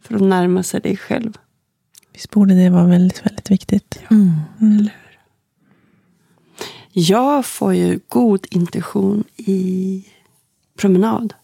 För 0.00 0.14
att 0.14 0.22
närma 0.22 0.62
sig 0.62 0.80
dig 0.80 0.96
själv. 0.96 1.38
Visst 2.14 2.30
borde 2.30 2.54
det 2.54 2.70
vara 2.70 2.86
väldigt, 2.86 3.26
väldigt 3.26 3.50
viktigt. 3.50 3.98
Mm. 4.10 4.88
Jag 6.92 7.46
får 7.46 7.74
ju 7.74 8.00
god 8.08 8.46
intuition 8.50 9.24
i 9.36 10.04
promenad. 10.78 11.34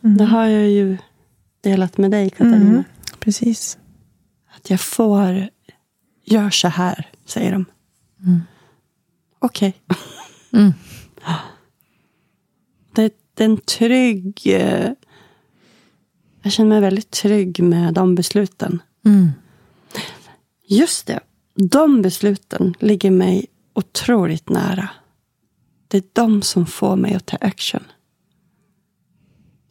Det 0.00 0.24
har 0.24 0.46
jag 0.46 0.70
ju 0.70 0.96
delat 1.60 1.98
med 1.98 2.10
dig, 2.10 2.30
Katarina. 2.30 2.56
Mm. 2.70 2.82
Precis. 3.20 3.78
Att 4.56 4.70
jag 4.70 4.80
får, 4.80 5.48
gör 6.24 6.50
så 6.50 6.68
här, 6.68 7.08
säger 7.24 7.52
de. 7.52 7.64
Okej. 9.38 9.74
Mm. 10.54 10.72
Det, 12.94 13.14
det 13.34 13.44
är 13.44 13.48
en 13.48 13.56
trygg... 13.56 14.40
eh, 14.46 14.90
Jag 16.42 16.52
känner 16.52 16.68
mig 16.68 16.80
väldigt 16.80 17.10
trygg 17.10 17.62
med 17.62 17.94
de 17.94 18.14
besluten. 18.14 18.82
Mm. 19.04 19.30
Just 20.72 21.06
det. 21.06 21.20
De 21.54 22.02
besluten 22.02 22.74
ligger 22.78 23.10
mig 23.10 23.46
otroligt 23.74 24.48
nära. 24.48 24.88
Det 25.88 25.96
är 25.96 26.04
de 26.12 26.42
som 26.42 26.66
får 26.66 26.96
mig 26.96 27.14
att 27.14 27.26
ta 27.26 27.36
action. 27.40 27.82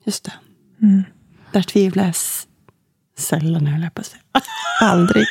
Just 0.06 0.24
det. 0.24 0.34
Mm. 0.82 1.04
Där 1.52 1.62
tvivlar 1.62 2.06
jag 2.06 2.16
sällan, 3.18 3.68
höll 3.68 3.82
jag 3.82 3.94
på 3.94 4.02
att 4.02 4.08
säga. 4.08 4.22
Aldrig. 4.82 5.26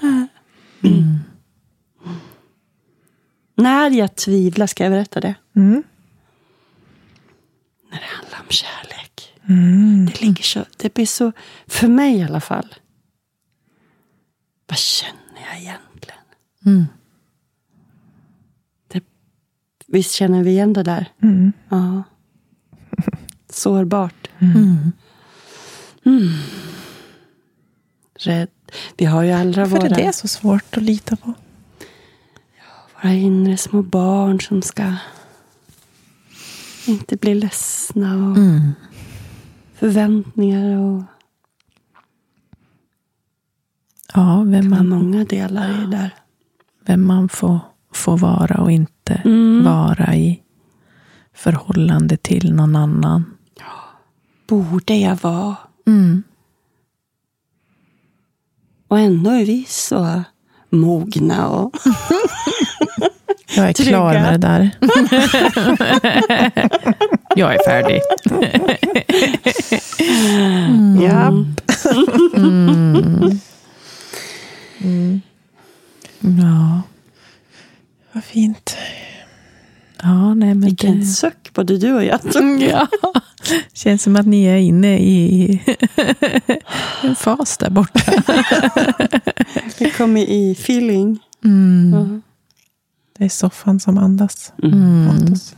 När 3.54 3.90
jag 3.90 4.16
tvivlar, 4.16 4.66
ska 4.66 4.84
jag 4.84 4.92
berätta 4.92 5.20
det? 5.20 5.34
Mm. 5.56 5.82
När 7.90 7.98
det 7.98 8.06
handlar 8.06 8.38
om 8.40 8.48
kärlek. 8.48 9.34
Mm. 9.48 10.06
Det, 10.06 10.20
ligger 10.20 10.42
så, 10.42 10.64
det 10.76 10.94
blir 10.94 11.06
så, 11.06 11.32
för 11.66 11.88
mig 11.88 12.16
i 12.16 12.22
alla 12.22 12.40
fall. 12.40 12.74
Vad 14.66 14.78
känner 14.78 15.40
jag 15.50 15.60
egentligen? 15.60 16.18
Mm. 16.66 16.84
Det, 18.88 19.04
visst 19.86 20.12
känner 20.12 20.42
vi 20.42 20.50
igen 20.50 20.72
det 20.72 20.82
där? 20.82 21.12
Mm. 21.22 21.52
Ja. 21.68 22.02
Sårbart. 23.50 24.28
Mm. 24.38 24.92
Rädd. 28.18 28.48
Vi 28.96 29.04
har 29.04 29.22
ju 29.22 29.32
alla 29.32 29.64
Varför 29.64 29.76
våra, 29.76 29.86
är 29.96 30.06
det 30.06 30.12
så 30.12 30.28
svårt 30.28 30.76
att 30.76 30.82
lita 30.82 31.16
på? 31.16 31.32
våra 33.02 33.12
inre 33.12 33.56
små 33.56 33.82
barn 33.82 34.40
som 34.40 34.62
ska 34.62 34.94
inte 36.86 37.16
bli 37.16 37.34
ledsna. 37.34 38.14
Och 38.14 38.36
Mm. 38.36 38.72
förväntningar 39.74 40.76
och 40.78 41.02
Ja, 44.16 44.42
vem 44.46 44.70
man, 44.70 44.88
många 44.88 45.24
delar 45.24 45.70
i 45.70 45.72
det 45.80 45.86
där. 45.96 46.10
vem 46.86 47.06
man 47.06 47.28
får, 47.28 47.58
får 47.94 48.18
vara 48.18 48.60
och 48.60 48.70
inte 48.72 49.14
Mm. 49.24 49.64
vara 49.64 50.14
i 50.14 50.42
förhållande 51.34 52.16
till 52.16 52.54
någon 52.54 52.76
annan. 52.76 53.24
Borde 54.48 54.94
jag 54.96 55.16
vara? 55.22 55.56
Mm. 55.86 56.22
Och 58.88 58.98
ändå 58.98 59.30
är 59.30 59.44
vi 59.46 59.64
så 59.68 60.22
mogna 60.70 61.48
och 61.48 61.76
Jag 63.56 63.68
är 63.68 63.72
Trygga. 63.72 63.90
klar 63.90 64.12
med 64.12 64.40
det 64.40 64.46
där. 64.48 64.70
Jag 67.36 67.54
är 67.54 67.64
färdig. 67.66 68.00
ja. 74.78 75.18
Ja, 76.20 76.82
Vad 78.12 78.24
fint. 78.24 78.76
ja 80.02 80.34
nej 80.34 80.48
men 80.54 80.60
Vilken 80.60 81.00
det... 81.00 81.06
suck 81.06 81.50
både 81.54 81.78
du 81.78 81.92
och 81.94 82.04
jag 82.04 82.22
tog. 82.32 82.62
Ja, 82.62 82.88
känns 83.72 84.02
som 84.02 84.16
att 84.16 84.26
ni 84.26 84.44
är 84.44 84.56
inne 84.56 84.98
i 84.98 85.60
en 87.02 87.16
fas 87.16 87.58
där 87.58 87.70
borta. 87.70 88.00
Vi 89.78 89.90
kom 89.90 90.16
i 90.16 90.52
feeling. 90.52 91.18
Mm. 91.44 91.92
Ja. 91.94 92.20
Det 93.18 93.24
är 93.24 93.28
soffan 93.28 93.80
som 93.80 93.98
andas 93.98 94.52
Mm. 94.62 95.32
oss. 95.32 95.54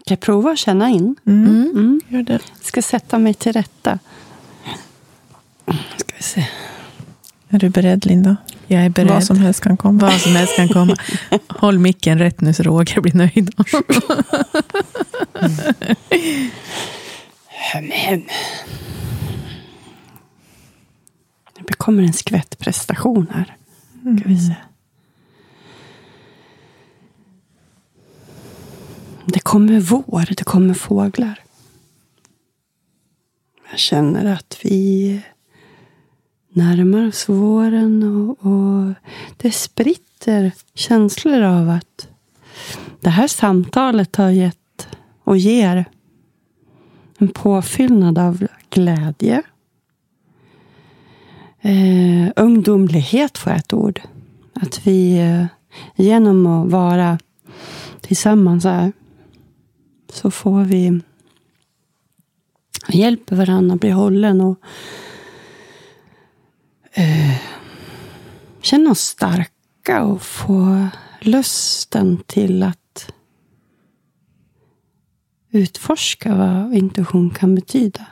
Ska 0.00 0.12
jag 0.12 0.20
prova 0.20 0.50
att 0.50 0.58
känna 0.58 0.88
in? 0.90 1.16
Mm. 1.26 1.46
Mm. 1.74 2.00
Gör 2.08 2.22
det. 2.22 2.32
Jag 2.32 2.64
ska 2.66 2.82
sätta 2.82 3.18
mig 3.18 3.34
till 3.34 3.52
rätta. 3.52 3.98
Ska 5.96 6.16
vi 6.16 6.22
se. 6.22 6.46
Är 7.48 7.58
du 7.58 7.68
beredd, 7.68 8.06
Linda? 8.06 8.36
Jag 8.66 8.84
är 8.84 8.88
beredd. 8.88 9.10
Vad 9.10 9.24
som 9.24 9.38
helst 9.38 9.60
kan 9.60 9.76
komma. 9.76 9.98
Vad 10.00 10.20
som 10.20 10.32
helst 10.32 10.56
kan 10.56 10.68
komma. 10.68 10.96
Håll 11.48 11.78
micken 11.78 12.18
rätt 12.18 12.40
nu 12.40 12.54
så 12.54 12.62
Roger 12.62 13.00
blir 13.00 13.14
nöjd. 13.14 13.54
Hem. 17.88 18.22
Det 21.66 21.74
kommer 21.74 22.02
en 22.02 22.12
skvätt 22.12 22.58
prestation 22.58 23.26
här. 23.34 23.56
Ska 24.18 24.28
vi 24.28 24.40
se. 24.40 24.54
Det 29.26 29.40
kommer 29.40 29.80
vår, 29.80 30.34
det 30.36 30.44
kommer 30.44 30.74
fåglar. 30.74 31.40
Jag 33.70 33.78
känner 33.78 34.32
att 34.32 34.58
vi 34.62 35.20
närmar 36.52 37.08
oss 37.08 37.28
våren 37.28 38.02
och, 38.02 38.46
och 38.46 38.94
det 39.36 39.52
spritter 39.52 40.52
känslor 40.74 41.42
av 41.42 41.70
att 41.70 42.08
det 43.00 43.10
här 43.10 43.28
samtalet 43.28 44.16
har 44.16 44.30
gett 44.30 44.88
och 45.24 45.36
ger 45.36 45.84
en 47.18 47.28
påfyllnad 47.28 48.18
av 48.18 48.46
glädje. 48.70 49.42
Eh, 51.60 52.32
ungdomlighet 52.36 53.38
får 53.38 53.52
jag 53.52 53.58
ett 53.58 53.72
ord. 53.72 54.00
Att 54.54 54.86
vi 54.86 55.18
eh, 55.18 55.46
genom 55.96 56.46
att 56.46 56.70
vara 56.70 57.18
tillsammans 58.00 58.64
här 58.64 58.92
så 60.12 60.30
får 60.30 60.64
vi 60.64 61.00
hjälper 62.88 63.36
varandra 63.36 63.74
att 63.74 63.80
bli 63.80 63.90
hållen 63.90 64.40
och 64.40 64.58
känna 68.72 68.90
oss 68.90 69.00
starka 69.00 70.02
och 70.02 70.22
få 70.22 70.88
lusten 71.20 72.22
till 72.26 72.62
att 72.62 73.12
utforska 75.50 76.34
vad 76.34 76.74
intuition 76.74 77.30
kan 77.30 77.54
betyda. 77.54 78.06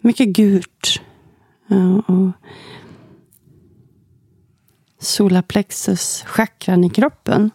Mycket 0.00 0.28
gult. 0.28 1.00
ja, 1.66 2.02
Och 2.06 2.30
solarplexus 4.98 6.22
chakran 6.26 6.84
i 6.84 6.90
kroppen. 6.90 7.50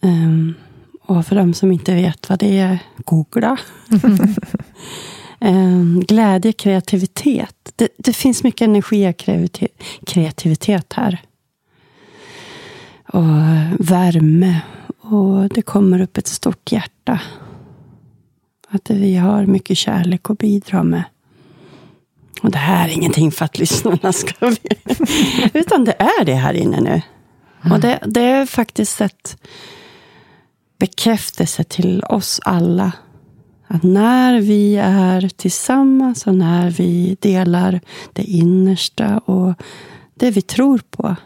Ehm, 0.00 0.54
och 1.02 1.26
för 1.26 1.36
de 1.36 1.54
som 1.54 1.72
inte 1.72 1.94
vet 1.94 2.28
vad 2.28 2.38
det 2.38 2.58
är, 2.58 2.78
googla. 2.96 3.58
Ehm, 5.44 6.00
glädje, 6.08 6.52
kreativitet. 6.52 7.72
Det, 7.76 7.88
det 7.96 8.12
finns 8.12 8.42
mycket 8.42 8.68
energi 8.68 9.10
och 9.10 9.16
kreativitet 10.06 10.92
här. 10.92 11.22
Och 13.08 13.24
värme. 13.78 14.60
Och 15.00 15.48
det 15.48 15.62
kommer 15.62 16.00
upp 16.00 16.18
ett 16.18 16.26
stort 16.26 16.72
hjärta. 16.72 17.20
Att 18.68 18.90
vi 18.90 19.16
har 19.16 19.46
mycket 19.46 19.78
kärlek 19.78 20.30
att 20.30 20.38
bidra 20.38 20.82
med. 20.82 21.04
Och 22.42 22.50
det 22.50 22.58
här 22.58 22.88
är 22.88 22.92
ingenting 22.92 23.32
för 23.32 23.44
att 23.44 23.58
lyssnarna 23.58 24.12
ska 24.12 24.46
veta. 24.62 25.04
Utan 25.52 25.84
det 25.84 25.92
är 25.98 26.24
det 26.24 26.34
här 26.34 26.54
inne 26.54 26.80
nu. 26.80 27.02
Och 27.72 27.80
det, 27.80 27.98
det 28.06 28.20
är 28.20 28.46
faktiskt 28.46 29.00
ett 29.00 29.36
bekräftelse 30.78 31.64
till 31.64 32.04
oss 32.04 32.40
alla. 32.44 32.92
Att 33.66 33.82
när 33.82 34.40
vi 34.40 34.76
är 34.76 35.28
tillsammans 35.28 36.26
och 36.26 36.34
när 36.34 36.70
vi 36.70 37.16
delar 37.20 37.80
det 38.12 38.22
innersta 38.22 39.18
och 39.18 39.54
det 40.14 40.30
vi 40.30 40.42
tror 40.42 40.80
på. 40.90 41.16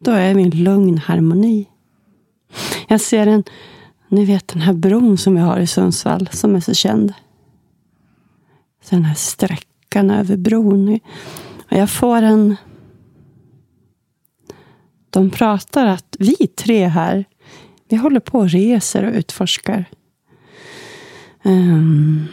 Då 0.00 0.10
är 0.10 0.34
vi 0.34 0.40
i 0.40 0.44
en 0.44 0.50
lugn 0.50 0.98
harmoni. 0.98 1.68
Jag 2.88 3.00
ser 3.00 3.26
en, 3.26 3.44
ni 4.08 4.24
vet 4.24 4.48
den 4.48 4.62
här 4.62 4.72
bron 4.72 5.18
som 5.18 5.34
vi 5.34 5.40
har 5.40 5.58
i 5.60 5.66
Sundsvall 5.66 6.28
som 6.32 6.56
är 6.56 6.60
så 6.60 6.74
känd. 6.74 7.14
Så 8.82 8.94
den 8.94 9.04
här 9.04 9.14
sträckan 9.14 10.10
över 10.10 10.36
bron. 10.36 11.00
Och 11.70 11.76
jag 11.76 11.90
får 11.90 12.22
en... 12.22 12.56
De 15.10 15.30
pratar 15.30 15.86
att 15.86 16.16
vi 16.18 16.34
tre 16.34 16.86
här, 16.86 17.24
vi 17.88 17.96
håller 17.96 18.20
på 18.20 18.38
och 18.38 18.50
reser 18.50 19.04
och 19.04 19.14
utforskar. 19.14 19.84
Um, 21.48 22.28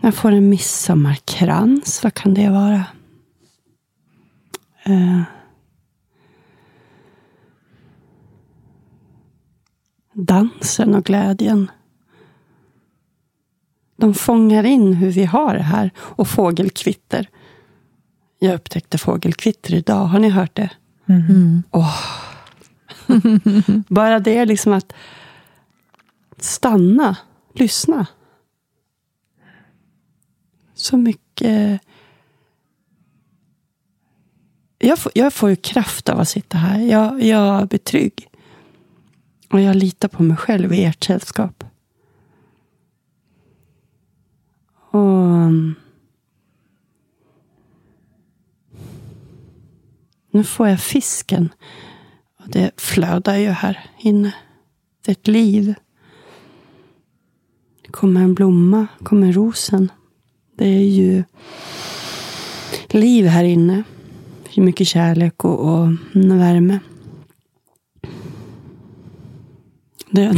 jag 0.00 0.14
får 0.14 0.32
en 0.32 0.48
midsommarkrans. 0.48 2.02
Vad 2.02 2.14
kan 2.14 2.34
det 2.34 2.48
vara? 2.48 2.84
Uh, 4.88 5.22
dansen 10.12 10.94
och 10.94 11.04
glädjen. 11.04 11.70
De 13.96 14.14
fångar 14.14 14.64
in 14.64 14.92
hur 14.92 15.10
vi 15.10 15.24
har 15.24 15.54
det 15.54 15.62
här. 15.62 15.90
Och 15.96 16.28
fågelkvitter. 16.28 17.28
Jag 18.38 18.54
upptäckte 18.54 18.98
fågelkvitter 18.98 19.74
idag. 19.74 20.06
Har 20.06 20.18
ni 20.18 20.28
hört 20.28 20.56
det? 20.56 20.70
Mm. 21.06 21.62
Åh. 21.70 22.00
Bara 23.88 24.18
det 24.18 24.44
liksom 24.44 24.72
att 24.72 24.92
stanna, 26.38 27.16
lyssna 27.54 28.06
så 30.84 30.96
mycket... 30.96 31.80
Jag 34.78 34.98
får, 34.98 35.12
jag 35.14 35.32
får 35.32 35.50
ju 35.50 35.56
kraft 35.56 36.08
av 36.08 36.20
att 36.20 36.28
sitta 36.28 36.58
här. 36.58 36.80
Jag, 36.80 37.22
jag 37.22 37.68
blir 37.68 37.78
trygg. 37.78 38.28
Och 39.50 39.60
jag 39.60 39.76
litar 39.76 40.08
på 40.08 40.22
mig 40.22 40.36
själv 40.36 40.72
i 40.72 40.84
ert 40.84 41.04
sällskap. 41.04 41.64
Och... 44.90 45.50
Nu 50.30 50.44
får 50.44 50.68
jag 50.68 50.80
fisken. 50.80 51.48
Och 52.38 52.48
det 52.48 52.80
flödar 52.80 53.36
ju 53.36 53.48
här 53.48 53.90
inne. 53.98 54.34
Det 55.04 55.10
är 55.10 55.12
ett 55.12 55.28
liv. 55.28 55.74
Det 57.82 57.92
kommer 57.92 58.20
en 58.20 58.34
blomma, 58.34 58.86
kommer 59.02 59.32
rosen. 59.32 59.90
Det 60.56 60.66
är 60.66 60.88
ju 60.88 61.24
liv 62.88 63.26
här 63.26 63.44
inne. 63.44 63.82
Mycket 64.56 64.86
kärlek 64.86 65.44
och, 65.44 65.60
och 65.60 65.88
värme. 66.12 66.78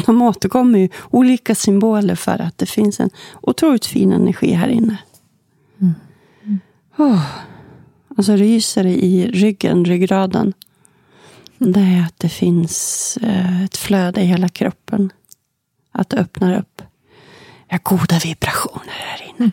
De 0.06 0.22
återkommer 0.22 0.78
ju 0.78 0.88
olika 1.10 1.54
symboler 1.54 2.14
för 2.14 2.40
att 2.40 2.58
det 2.58 2.66
finns 2.66 3.00
en 3.00 3.10
otroligt 3.42 3.86
fin 3.86 4.12
energi 4.12 4.52
här 4.52 4.68
inne. 4.68 4.98
Mm. 5.80 5.94
Oh. 6.96 7.26
Och 8.08 8.24
så 8.24 8.36
ryser 8.36 8.84
det 8.84 9.04
i 9.04 9.30
ryggen, 9.30 9.84
ryggraden. 9.84 10.52
Det 11.58 11.80
är 11.80 12.02
att 12.02 12.18
det 12.18 12.28
finns 12.28 13.18
eh, 13.22 13.64
ett 13.64 13.76
flöde 13.76 14.20
i 14.20 14.24
hela 14.24 14.48
kroppen. 14.48 15.12
Att 15.92 16.08
det 16.08 16.16
öppnar 16.16 16.58
upp. 16.58 16.82
Vi 17.68 17.74
har 17.74 17.80
goda 17.82 18.18
vibrationer 18.18 18.92
här 18.92 19.22
inne. 19.28 19.50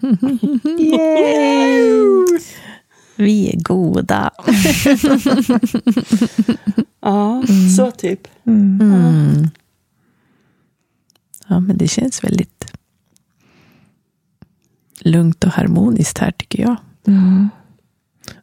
Yay! 0.83 2.39
Vi 3.15 3.49
är 3.49 3.57
goda. 3.63 4.31
ja, 7.01 7.43
så 7.77 7.91
typ. 7.91 8.27
Mm. 8.45 8.81
Mm. 8.81 9.49
Ja, 11.47 11.59
men 11.59 11.77
det 11.77 11.87
känns 11.87 12.23
väldigt 12.23 12.73
lugnt 14.99 15.43
och 15.43 15.51
harmoniskt 15.51 16.17
här, 16.17 16.31
tycker 16.31 16.63
jag. 16.63 16.75
Mm. 17.07 17.49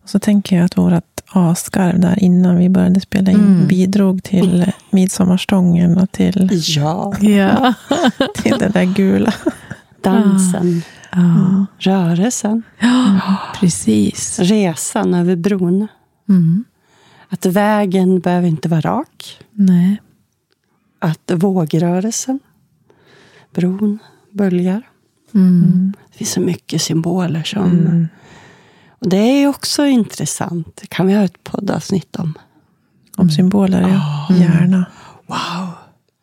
Och 0.03 0.11
så 0.11 0.19
tänker 0.19 0.57
jag 0.57 0.65
att 0.65 0.79
vårt 0.79 0.93
asgarv 1.33 2.01
där 2.01 2.19
innan 2.19 2.57
vi 2.57 2.69
började 2.69 3.01
spela 3.01 3.31
in 3.31 3.37
mm. 3.37 3.67
bidrog 3.67 4.23
till 4.23 4.73
midsommarstången 4.91 5.99
och 5.99 6.13
till, 6.13 6.49
ja. 6.77 7.15
ja. 7.21 7.75
till 8.35 8.59
det 8.59 8.69
där 8.69 8.85
gula. 8.85 9.35
Dansen. 10.01 10.83
Ja. 11.13 11.67
Rörelsen. 11.79 12.63
Ja, 12.79 13.21
precis. 13.61 14.39
Resan 14.39 15.15
över 15.15 15.37
bron. 15.37 15.89
Mm. 16.29 16.65
Att 17.29 17.47
vägen 17.47 18.21
behöver 18.21 18.49
inte 18.49 18.69
vara 18.69 18.81
rak. 18.81 19.39
Nej. 19.53 20.01
Att 20.99 21.31
vågrörelsen. 21.35 22.41
Bron 23.55 23.99
böljar. 24.31 24.83
Mm. 25.35 25.93
Det 26.11 26.19
finns 26.19 26.33
så 26.33 26.41
mycket 26.41 26.83
symboler 26.83 27.43
som... 27.43 28.09
Mm. 29.01 29.07
Och 29.07 29.09
det 29.09 29.43
är 29.43 29.47
också 29.47 29.87
intressant. 29.87 30.77
Det 30.81 30.87
kan 30.87 31.07
vi 31.07 31.15
ha 31.15 31.25
ett 31.25 31.45
poddavsnitt 31.45 32.17
om. 32.17 32.35
Om 33.17 33.31
symboler, 33.31 33.81
ja. 33.81 34.27
Oh. 34.31 34.41
Gärna. 34.41 34.87
Wow. 35.27 35.69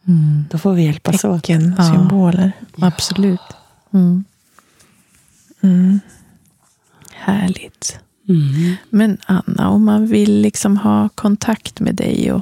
Mm. 0.08 0.46
Då 0.50 0.58
får 0.58 0.74
vi 0.74 0.84
hjälpas 0.84 1.26
åt. 1.26 1.44
Tecken, 1.44 1.76
symboler. 1.94 2.52
Ja. 2.76 2.88
Absolut. 2.88 3.40
Mm. 3.94 4.24
Mm. 5.62 6.00
Härligt. 7.12 8.00
Mm. 8.30 8.76
Men 8.90 9.18
Anna, 9.26 9.70
om 9.70 9.86
man 9.86 10.08
vill 10.08 10.42
liksom 10.42 10.78
ha 10.78 11.10
kontakt 11.10 11.80
med 11.80 11.96
dig 11.96 12.32
och, 12.32 12.42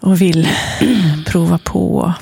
och 0.00 0.20
vill 0.20 0.48
prova 1.26 1.58
på 1.58 2.12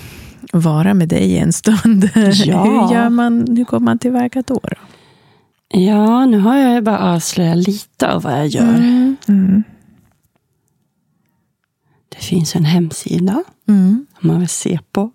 att 0.52 0.64
vara 0.64 0.94
med 0.94 1.08
dig 1.08 1.38
en 1.38 1.52
stund. 1.52 2.10
Ja. 2.44 2.64
hur, 2.64 2.94
gör 2.94 3.08
man, 3.08 3.56
hur 3.56 3.64
går 3.64 3.80
man 3.80 3.98
tillväga 3.98 4.42
då? 4.46 4.60
då? 4.62 4.76
Ja, 5.76 6.26
nu 6.26 6.38
har 6.38 6.56
jag 6.56 6.84
bara 6.84 6.98
avslöjat 6.98 7.56
lite 7.56 8.12
av 8.12 8.22
vad 8.22 8.32
jag 8.32 8.46
gör. 8.46 8.74
Mm. 8.74 9.16
Mm. 9.28 9.64
Det 12.08 12.18
finns 12.18 12.56
en 12.56 12.64
hemsida. 12.64 13.44
Mm. 13.68 14.06
Om 14.22 14.28
man 14.28 14.38
vill 14.38 14.48
se 14.48 14.78
på 14.92 15.10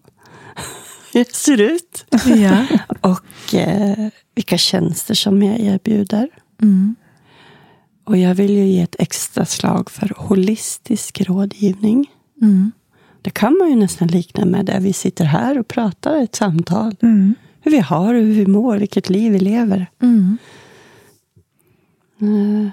hur 1.13 1.23
det 1.23 1.35
ser 1.35 1.61
ut. 1.61 2.05
Ja. 2.25 2.65
och 3.01 3.55
eh, 3.55 4.07
vilka 4.35 4.57
tjänster 4.57 5.13
som 5.13 5.43
jag 5.43 5.59
erbjuder. 5.59 6.29
Mm. 6.61 6.95
Och 8.03 8.17
jag 8.17 8.35
vill 8.35 8.51
ju 8.51 8.65
ge 8.65 8.81
ett 8.81 8.95
extra 8.99 9.45
slag 9.45 9.91
för 9.91 10.13
holistisk 10.17 11.21
rådgivning. 11.21 12.11
Mm. 12.41 12.71
Det 13.21 13.29
kan 13.29 13.57
man 13.57 13.69
ju 13.69 13.75
nästan 13.75 14.07
likna 14.07 14.45
med 14.45 14.65
där 14.65 14.79
vi 14.79 14.93
sitter 14.93 15.25
här 15.25 15.59
och 15.59 15.67
pratar 15.67 16.23
ett 16.23 16.35
samtal. 16.35 16.95
Hur 17.61 17.71
vi 17.71 17.79
har 17.79 18.13
hur 18.13 18.33
vi 18.33 18.47
mår, 18.47 18.77
vilket 18.77 19.09
liv 19.09 19.31
vi 19.31 19.39
lever. 19.39 19.87
Mm. 20.01 20.37
Eh. 22.21 22.69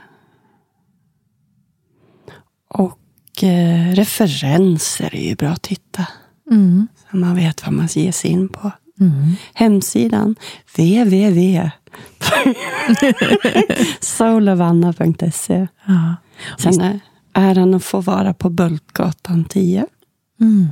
Och 2.68 3.42
eh, 3.42 3.94
referenser 3.94 5.14
är 5.14 5.28
ju 5.28 5.34
bra 5.34 5.48
att 5.48 5.62
titta. 5.62 6.06
Mm. 6.50 6.88
Så 7.10 7.16
man 7.16 7.36
vet 7.36 7.66
vad 7.66 7.72
man 7.74 7.86
ger 7.86 8.12
sig 8.12 8.30
in 8.30 8.48
på. 8.48 8.70
Mm. 9.00 9.34
Hemsidan 9.54 10.36
www 10.76 11.70
soulavanna.se 14.00 15.68
Ja. 15.86 16.16
Sen 16.58 16.80
är 16.80 17.00
äran 17.32 17.74
att 17.74 17.84
få 17.84 18.00
vara 18.00 18.34
på 18.34 18.50
Bultgatan 18.50 19.44
10. 19.44 19.86
Mm. 20.40 20.66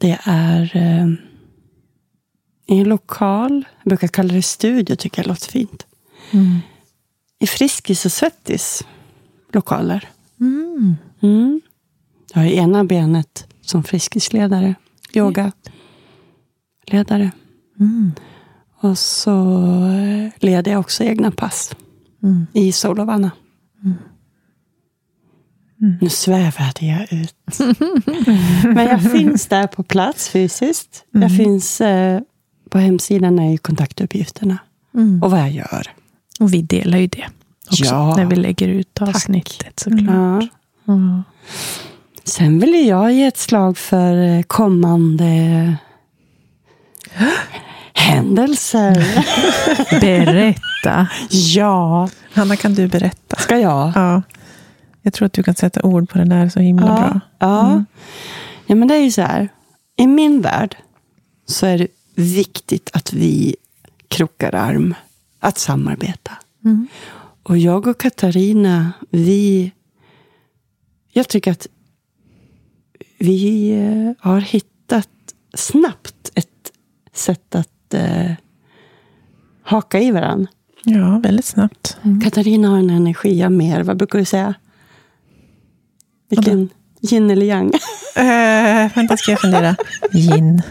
Det 0.00 0.18
är 0.24 0.76
eh, 0.76 1.06
i 2.72 2.78
en 2.78 2.88
lokal, 2.88 3.64
jag 3.82 3.88
brukar 3.90 4.08
kalla 4.08 4.34
det 4.34 4.42
studio, 4.42 4.96
tycker 4.96 5.22
jag 5.22 5.28
låter 5.28 5.50
fint. 5.50 5.86
Mm. 6.30 6.58
I 7.38 7.46
Friskis 7.46 8.04
och 8.06 8.12
Svettis 8.12 8.82
lokaler. 9.52 10.08
Mm. 10.40 10.94
Mm. 11.22 11.60
Jag 12.34 12.40
har 12.42 12.46
ena 12.48 12.84
benet 12.84 13.46
som 13.60 13.84
Friskisledare, 13.84 14.74
yogaledare. 15.12 15.52
Mm. 17.80 18.12
Och 18.80 18.98
så 18.98 19.56
eh, 19.88 20.30
leder 20.38 20.72
jag 20.72 20.80
också 20.80 21.04
egna 21.04 21.30
pass 21.30 21.74
Mm. 22.22 22.46
i 22.52 22.72
Solavanna. 22.72 23.30
Mm. 23.84 23.94
Nu 26.00 26.08
svävade 26.08 26.86
jag 26.86 27.12
ut. 27.12 27.58
Men 28.64 28.86
jag 28.86 29.12
finns 29.12 29.46
där 29.46 29.66
på 29.66 29.82
plats 29.82 30.28
fysiskt. 30.28 31.04
Jag 31.10 31.22
Mm. 31.22 31.36
finns 31.36 31.80
eh, 31.80 32.20
på 32.72 32.78
hemsidan 32.78 33.38
är 33.38 33.50
ju 33.50 33.58
kontaktuppgifterna 33.58 34.58
Mm. 34.94 35.22
och 35.22 35.30
vad 35.30 35.40
jag 35.40 35.50
gör. 35.50 35.86
Och 36.40 36.54
vi 36.54 36.62
delar 36.62 36.98
ju 36.98 37.06
det 37.06 37.24
också 37.70 37.84
Ja. 37.84 38.16
när 38.16 38.24
vi 38.26 38.36
lägger 38.36 38.68
ut 38.68 39.02
avsnittet 39.02 39.80
såklart. 39.80 40.06
Ja. 40.12 40.48
Ja. 40.84 41.22
Sen 42.24 42.58
vill 42.58 42.86
jag 42.88 43.12
ge 43.12 43.24
ett 43.26 43.36
slag 43.38 43.78
för 43.78 44.16
eh, 44.36 44.42
kommande 44.42 45.74
händelser. 47.94 49.06
Berätta. 50.00 51.08
ja, 51.30 52.08
Hanna, 52.34 52.56
kan 52.56 52.74
du 52.74 52.88
berätta? 52.88 53.36
ska 53.36 53.58
jag? 53.58 53.92
Ja. 53.94 54.22
Jag 55.02 55.12
tror 55.12 55.26
att 55.26 55.32
du 55.32 55.42
kan 55.42 55.54
sätta 55.54 55.82
ord 55.82 56.08
på 56.10 56.18
det 56.18 56.24
där 56.24 56.48
så 56.48 56.60
himla 56.60 56.86
Ja, 56.86 56.94
bra. 56.96 57.20
ja. 57.38 57.66
Mm. 57.70 57.86
ja, 58.66 58.74
men 58.74 58.88
det 58.88 58.94
är 58.94 59.02
ju 59.04 59.10
så 59.10 59.22
här. 59.22 59.48
I 59.96 60.06
min 60.06 60.40
värld 60.40 60.76
så 61.46 61.66
är 61.66 61.78
det 61.78 61.86
viktigt 62.14 62.90
att 62.92 63.12
vi 63.12 63.56
krokar 64.08 64.54
arm. 64.54 64.94
Att 65.38 65.58
samarbeta. 65.58 66.32
Mm. 66.64 66.86
Och 67.42 67.58
jag 67.58 67.86
och 67.86 68.00
Katarina, 68.00 68.92
vi... 69.10 69.72
Jag 71.08 71.28
tycker 71.28 71.50
att 71.50 71.66
vi 73.18 73.70
eh, 73.70 74.28
har 74.30 74.40
hittat 74.40 75.08
snabbt 75.54 76.30
ett 76.34 76.72
sätt 77.12 77.54
att 77.54 77.94
eh, 77.94 78.32
haka 79.62 80.00
i 80.00 80.10
varandra. 80.10 80.46
Ja, 80.84 81.18
väldigt 81.18 81.44
snabbt. 81.44 81.96
Katarina 82.24 82.68
har 82.68 82.78
en 82.78 82.90
energi 82.90 83.38
jag 83.38 83.52
mer, 83.52 83.82
vad 83.82 83.96
brukar 83.96 84.18
du 84.18 84.24
säga? 84.24 84.54
Vilken 86.28 86.68
yin 87.00 87.30
eller 87.30 87.46
yang? 87.46 87.72
Äh, 88.14 88.94
vänta, 88.94 89.16
ska 89.16 89.30
jag 89.30 89.40
fundera. 89.40 89.76
Gin. 90.12 90.62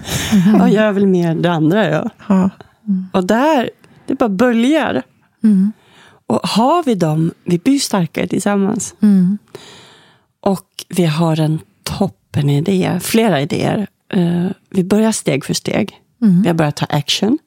Ja, 0.58 0.70
jag 0.70 0.84
är 0.84 0.92
väl 0.92 1.08
mer 1.08 1.36
det 1.36 1.52
andra. 1.52 1.90
Ja. 1.90 2.10
Ja. 2.28 2.50
Och 3.12 3.28
där, 3.28 3.70
det 4.06 4.16
bara 4.16 4.30
böljar. 4.30 5.04
Mm. 5.44 5.72
Och 6.28 6.40
har 6.44 6.84
vi 6.84 6.96
dem, 6.96 7.32
vi 7.44 7.58
blir 7.60 7.80
starkare 7.80 8.28
tillsammans. 8.28 8.96
Mm. 9.02 9.38
Och 10.42 10.68
vi 10.90 11.06
har 11.06 11.40
en 11.40 11.60
toppen 11.84 12.50
idé, 12.50 13.00
flera 13.02 13.42
idéer. 13.42 13.88
Eh, 14.14 14.48
vi 14.70 14.84
börjar 14.84 15.12
steg 15.12 15.46
för 15.46 15.54
steg. 15.54 16.02
Mm. 16.22 16.42
Vi 16.42 16.48
har 16.48 16.56
börjat 16.56 16.76
ta 16.76 16.86
action. 16.86 17.38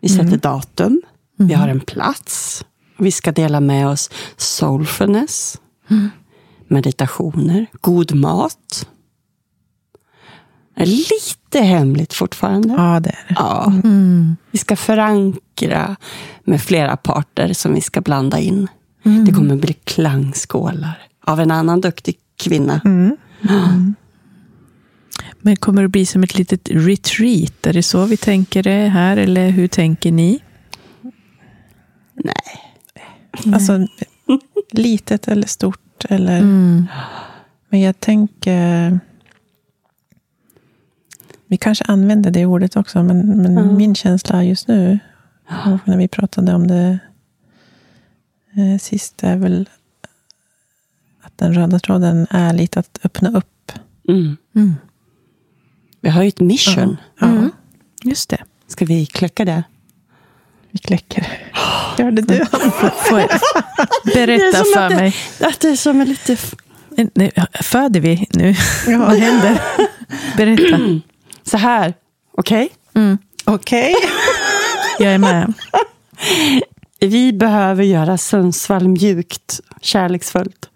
Vi 0.00 0.08
sätter 0.08 0.36
datum. 0.36 1.02
Vi 1.36 1.54
har 1.54 1.68
en 1.68 1.80
plats. 1.80 2.64
Vi 2.98 3.12
ska 3.12 3.32
dela 3.32 3.60
med 3.60 3.88
oss 3.88 4.10
soulfulness, 4.36 5.60
meditationer, 6.68 7.66
god 7.80 8.14
mat. 8.14 8.88
Lite 10.76 11.60
hemligt 11.60 12.14
fortfarande. 12.14 12.68
Ja, 12.68 13.00
det 13.00 13.10
är 13.10 13.24
det. 13.28 13.34
Ja. 13.38 13.72
Mm. 13.84 14.36
Vi 14.50 14.58
ska 14.58 14.76
förankra 14.76 15.96
med 16.44 16.62
flera 16.62 16.96
parter 16.96 17.52
som 17.52 17.74
vi 17.74 17.80
ska 17.80 18.00
blanda 18.00 18.38
in. 18.38 18.68
Mm. 19.04 19.24
Det 19.24 19.32
kommer 19.32 19.56
bli 19.56 19.72
klangskålar 19.72 20.98
av 21.24 21.40
en 21.40 21.50
annan 21.50 21.80
duktig 21.80 22.16
kvinna. 22.36 22.80
Mm. 22.84 23.16
Men 25.40 25.56
kommer 25.56 25.82
det 25.82 25.88
bli 25.88 26.06
som 26.06 26.22
ett 26.22 26.38
litet 26.38 26.68
retreat? 26.70 27.66
Är 27.66 27.72
det 27.72 27.82
så 27.82 28.04
vi 28.04 28.16
tänker 28.16 28.62
det 28.62 28.88
här? 28.88 29.16
Eller 29.16 29.50
hur 29.50 29.68
tänker 29.68 30.12
ni? 30.12 30.40
Nej. 32.14 33.54
Alltså, 33.54 33.86
litet 34.70 35.28
eller 35.28 35.46
stort. 35.46 36.04
Eller, 36.08 36.38
Mm. 36.38 36.86
Men 37.68 37.80
jag 37.80 38.00
tänker... 38.00 39.00
Vi 41.52 41.56
kanske 41.58 41.84
använder 41.84 42.30
det 42.30 42.46
ordet 42.46 42.76
också, 42.76 43.02
men, 43.02 43.42
men 43.42 43.54
Ja. 43.54 43.62
min 43.62 43.94
känsla 43.94 44.44
just 44.44 44.68
nu, 44.68 44.98
när 45.84 45.96
vi 45.96 46.08
pratade 46.08 46.54
om 46.54 46.66
det 46.66 46.98
eh, 48.56 48.78
sist, 48.80 49.22
är 49.22 49.36
väl 49.36 49.68
att 51.22 51.38
den 51.38 51.54
röda 51.54 51.78
tråden 51.78 52.26
är 52.30 52.52
lite 52.52 52.80
att 52.80 52.98
öppna 53.04 53.30
upp. 53.38 53.72
Mm. 54.08 54.36
Mm. 54.54 54.74
Vi 56.00 56.08
har 56.10 56.22
ju 56.22 56.28
ett 56.28 56.40
mission. 56.40 56.96
Ja, 57.20 57.26
Mm. 57.26 57.50
Just 58.04 58.30
det. 58.30 58.42
Ska 58.66 58.84
vi 58.84 59.06
kläcka 59.06 59.44
det? 59.44 59.62
vi 60.70 60.78
kläcker. 60.78 61.26
Gör 61.98 62.10
det 62.10 62.22
du? 62.22 62.44
Får 63.08 63.20
jag 63.20 63.28
berätta 64.14 64.64
för 64.74 64.80
att 64.80 64.90
det- 64.90 64.96
mig? 64.96 65.14
Att 65.40 65.60
det 65.60 65.68
är 65.68 65.76
som 65.76 66.00
en 66.00 66.08
lite... 66.08 66.36
Nu, 67.14 67.30
föder 67.62 68.00
vi 68.00 68.26
nu? 68.34 68.54
Ja. 68.86 68.98
Vad 68.98 69.16
händer? 69.18 69.60
Berätta. 70.36 70.78
Så 71.42 71.56
här. 71.56 71.94
Okej? 72.32 72.68
Mm. 72.94 73.18
Okej. 73.44 73.94
Jag 74.98 75.12
är 75.12 75.18
med. 75.18 75.54
Vi 77.00 77.32
behöver 77.32 77.84
göra 77.84 78.18
Sundsvall 78.18 78.88
mjukt, 78.88 79.60
kärleksfullt. 79.80 80.70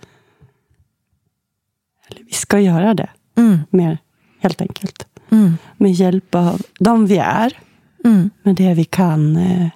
Eller 2.09 2.25
vi 2.25 2.33
ska 2.33 2.61
göra 2.61 2.95
det. 2.95 3.09
Mm. 3.37 3.59
Mer, 3.71 3.99
helt 4.41 4.61
enkelt. 4.61 5.07
Mm. 5.31 5.57
Med 5.77 5.93
hjälp 5.93 6.35
av 6.35 6.63
de 6.79 7.07
vi 7.07 7.19
är. 7.19 7.59
Mm. 8.05 8.31
Med 8.43 8.55
det 8.55 8.75
vi 8.75 8.85
kan 8.85 9.37
eh, 9.37 9.69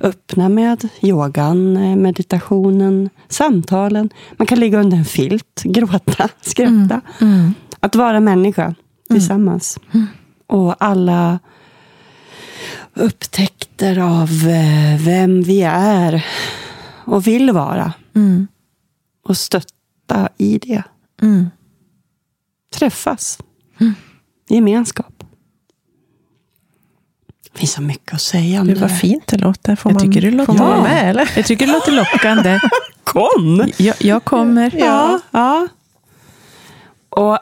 öppna 0.00 0.48
med. 0.48 0.88
Yogan, 1.02 1.76
eh, 1.76 1.96
meditationen, 1.96 3.10
samtalen. 3.28 4.10
Man 4.32 4.46
kan 4.46 4.60
ligga 4.60 4.80
under 4.80 4.96
en 4.96 5.04
filt, 5.04 5.62
gråta, 5.64 6.28
skratta. 6.40 7.00
Mm. 7.20 7.54
Att 7.80 7.96
vara 7.96 8.20
människa 8.20 8.74
tillsammans. 9.10 9.78
Och 10.46 10.84
alla 10.84 11.38
upptäckter 12.94 13.98
av 13.98 14.30
eh, 14.30 15.04
vem 15.04 15.42
vi 15.42 15.62
är 15.62 16.26
och 17.04 17.26
vill 17.26 17.50
vara. 17.50 17.92
Mm. 18.14 18.46
Och 19.24 19.36
stötta 19.36 20.28
i 20.38 20.58
det. 20.58 20.82
Mm. 21.22 21.50
Träffas. 22.74 23.38
Gemenskap. 24.48 25.24
Det 27.52 27.58
finns 27.58 27.72
så 27.72 27.82
mycket 27.82 28.14
att 28.14 28.20
säga 28.20 28.60
om 28.60 28.66
Gud 28.66 28.76
det 28.76 28.80
vad 28.80 28.98
fint 28.98 29.26
det 29.26 29.38
låter. 29.38 29.76
Får 29.76 29.92
Jag 29.92 30.00
man, 30.00 30.12
tycker 30.12 30.20
det 30.20 30.36
låter 30.36 30.52
får 30.52 30.58
man 30.58 30.68
vara 30.68 30.82
med 30.82 31.10
eller? 31.10 31.30
Jag 31.36 31.46
tycker 31.46 31.66
det 31.66 31.72
låter 31.72 31.92
lockande. 31.92 32.58
Kom! 33.04 33.70
Jag, 33.76 33.96
jag 33.98 34.24
kommer. 34.24 34.74
Ja. 34.78 35.20
ja. 35.30 35.68
Och 37.08 37.38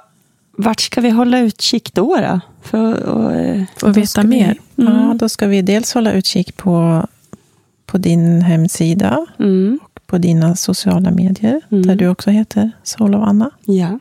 vart 0.57 0.81
ska 0.81 1.01
vi 1.01 1.11
hålla 1.11 1.39
utkik 1.39 1.95
då? 1.95 2.17
då? 2.17 2.41
För, 2.63 3.03
och, 3.03 3.33
eh, 3.35 3.65
veta 3.95 4.23
mer. 4.23 4.57
Vi, 4.75 4.85
ja, 4.85 5.15
då 5.19 5.29
ska 5.29 5.47
vi 5.47 5.63
dels 5.63 5.95
hålla 5.95 6.13
utkik 6.13 6.57
på, 6.57 7.07
på 7.87 7.99
din 7.99 8.43
hemsida. 8.43 9.27
mm, 9.39 9.79
På 10.07 10.19
dina 10.19 10.57
sociala 10.57 11.11
medier. 11.11 11.61
Mm. 11.71 11.87
Där 11.87 11.97
du 11.97 12.09
också 12.09 12.31
heter 12.31 12.71
Sol 12.83 13.15
och 13.15 13.29
Anna. 13.29 13.51
ja. 13.65 13.99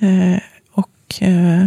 Eh, 0.00 0.40
och 0.72 1.22
eh, 1.22 1.66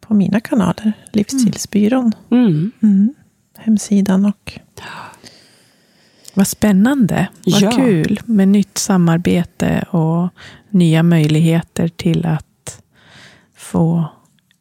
på 0.00 0.14
mina 0.14 0.40
kanaler. 0.40 0.92
Livsstilsbyrån. 1.12 2.12
Mm. 2.30 2.72
Mm. 2.82 3.14
Hemsidan 3.58 4.24
och... 4.24 4.58
Vad 6.34 6.46
spännande. 6.48 7.28
Vad 7.46 7.62
Ja. 7.62 7.70
kul 7.70 8.20
med 8.24 8.48
nytt 8.48 8.78
samarbete 8.78 9.84
och 9.90 10.28
nya 10.70 11.02
möjligheter 11.02 11.88
till 11.88 12.26
att 12.26 12.46
få 13.68 14.04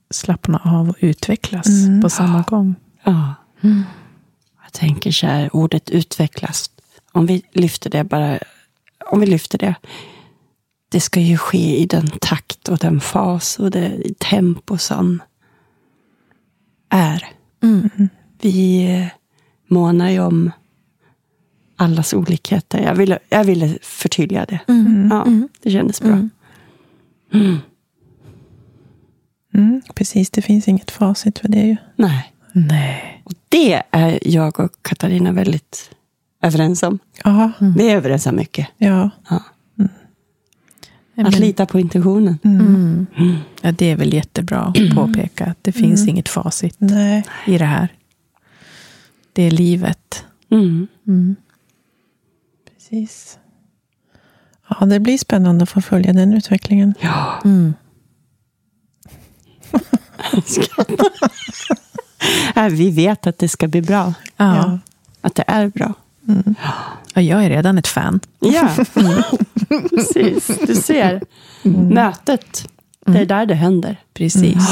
slappna 0.09 0.61
av 0.65 0.89
och 0.89 0.95
utvecklas 0.99 1.67
Mm. 1.67 2.01
på 2.01 2.09
samma 2.09 2.41
gång. 2.41 2.75
ja. 3.03 3.33
Jag 4.63 4.73
tänker 4.73 5.11
så 5.11 5.27
här, 5.27 5.55
ordet 5.55 5.89
utvecklas. 5.89 6.69
Om 7.11 7.25
vi 7.25 7.41
lyfter 7.53 7.89
det 7.89 8.03
bara. 8.03 8.39
Om 9.11 9.19
vi 9.19 9.25
lyfter 9.25 9.57
det. 9.57 9.75
Det 10.89 10.99
ska 11.01 11.19
ju 11.19 11.37
ske 11.37 11.77
i 11.81 11.85
den 11.85 12.07
takt 12.21 12.67
och 12.69 12.77
den 12.77 12.99
fas 13.01 13.59
och 13.59 13.71
det 13.71 14.19
tempo 14.19 14.77
som 14.77 15.21
är. 16.89 17.23
Mm. 17.63 17.89
Vi 18.41 18.85
eh, 18.95 19.07
månar 19.67 20.09
ju 20.09 20.19
om 20.19 20.51
allas 21.75 22.13
olikheter. 22.13 22.79
Jag 22.83 22.95
ville, 22.95 23.19
jag 23.29 23.43
ville 23.43 23.77
förtydliga 23.81 24.45
det. 24.45 24.59
Mm. 24.67 25.07
Ja, 25.11 25.27
det 25.63 25.71
kändes 25.71 26.01
bra. 26.01 26.29
Mm. 27.33 27.57
Mm. 29.57 29.69
Mm, 29.69 29.81
precis, 29.95 30.29
det 30.29 30.41
finns 30.41 30.67
inget 30.67 30.91
facit 30.91 31.39
för 31.39 31.47
det 31.47 31.61
ju. 31.61 31.75
Nej. 31.95 32.33
Nej. 32.51 33.21
Och 33.23 33.33
det 33.49 33.83
är 33.91 34.19
jag 34.27 34.59
och 34.59 34.71
Katarina 34.81 35.31
väldigt 35.31 35.89
överens 36.41 36.83
om. 36.83 36.99
Ja, 37.23 37.51
Vi 37.77 37.89
är 37.91 37.95
överens 37.95 38.25
om 38.25 38.35
mycket. 38.35 38.67
ja. 38.77 39.09
Ja. 39.29 39.43
Men- 39.75 41.25
Att 41.25 41.39
lita 41.39 41.65
på 41.65 41.79
intuitionen. 41.79 42.37
Mm. 42.43 43.07
Ja, 43.61 43.71
det 43.71 43.85
är 43.91 43.95
väl 43.95 44.13
jättebra 44.13 44.59
att 44.59 44.95
påpeka 44.95 45.45
att 45.45 45.63
det 45.63 45.71
finns 45.71 46.07
inget 46.07 46.29
facit 46.29 46.75
Nej. 46.77 47.23
i 47.47 47.57
det 47.57 47.65
här. 47.65 47.87
Det 49.33 49.43
är 49.43 49.51
livet. 49.51 50.25
Mm. 50.51 50.87
Mm. 51.07 51.35
Precis. 52.73 53.39
Ja, 54.69 54.85
det 54.85 54.99
blir 54.99 55.17
spännande 55.17 55.63
att 55.63 55.69
få 55.69 55.81
följa 55.81 56.13
den 56.13 56.33
utvecklingen. 56.33 56.93
Ja. 57.01 57.41
Mm. 60.33 60.97
Nej, 62.55 62.69
Vi 62.69 62.91
vet 62.91 63.27
att 63.27 63.37
det 63.37 63.47
ska 63.49 63.67
bli 63.67 63.81
bra. 63.81 64.13
Ja. 64.37 64.79
Att 65.21 65.35
det 65.35 65.43
är 65.47 65.67
bra. 65.67 65.93
ja, 67.13 67.21
jag 67.21 67.45
är 67.45 67.49
redan 67.49 67.77
ett 67.77 67.87
fan. 67.87 68.19
Ja, 68.39 68.69
precis. 69.89 70.59
Du 70.67 70.75
ser. 70.75 71.21
Mötet. 71.63 72.67
Det 73.05 73.19
är 73.19 73.25
där 73.25 73.45
det 73.45 73.55
händer. 73.55 73.97
Precis. 74.13 74.69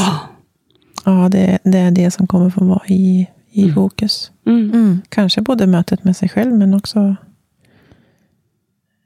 Ja, 1.06 1.30
det, 1.32 1.60
det 1.64 1.78
är 1.78 1.92
det 1.92 2.12
som 2.12 2.28
kommer 2.28 2.50
få 2.50 2.66
vara 2.66 2.86
i, 2.88 3.28
i 3.52 3.72
fokus. 3.72 4.32
Mm. 4.46 4.72
Mm. 4.72 5.02
Kanske 5.10 5.42
både 5.42 5.68
mötet 5.68 6.04
med 6.04 6.18
sig 6.18 6.30
själv, 6.30 6.54
men 6.54 6.74
också 6.74 7.00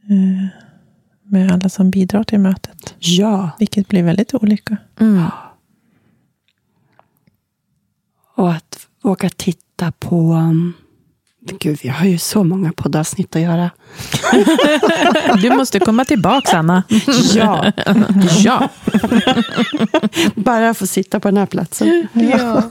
eh, 0.10 0.48
med 1.24 1.52
alla 1.52 1.70
som 1.70 1.92
bidrar 1.92 2.24
till 2.24 2.40
mötet. 2.40 2.96
Ja, 3.00 3.50
Vilket 3.60 3.88
blir 3.88 4.04
väldigt 4.04 4.34
olika. 4.34 4.78
Mm. 5.00 5.24
Och 8.40 8.52
att 8.52 8.88
våga 9.02 9.30
titta 9.30 9.92
på... 9.92 10.32
um, 10.34 10.74
Gud, 11.42 11.80
vi 11.84 11.90
har 11.90 12.06
ju 12.06 12.18
så 12.18 12.44
många 12.44 12.72
poddavsnitt 12.72 13.36
att 13.36 13.42
göra. 13.42 13.70
Du 15.42 15.50
måste 15.50 15.80
komma 15.80 16.06
tillbaka, 16.06 16.58
Anna. 16.58 16.84
Ja, 17.36 17.72
Ja. 18.44 18.70
bara 20.36 20.74
få 20.74 20.88
sitta 20.88 21.20
på 21.20 21.28
den 21.28 21.38
här 21.38 21.46
platsen. 21.46 22.08
ja. 22.14 22.64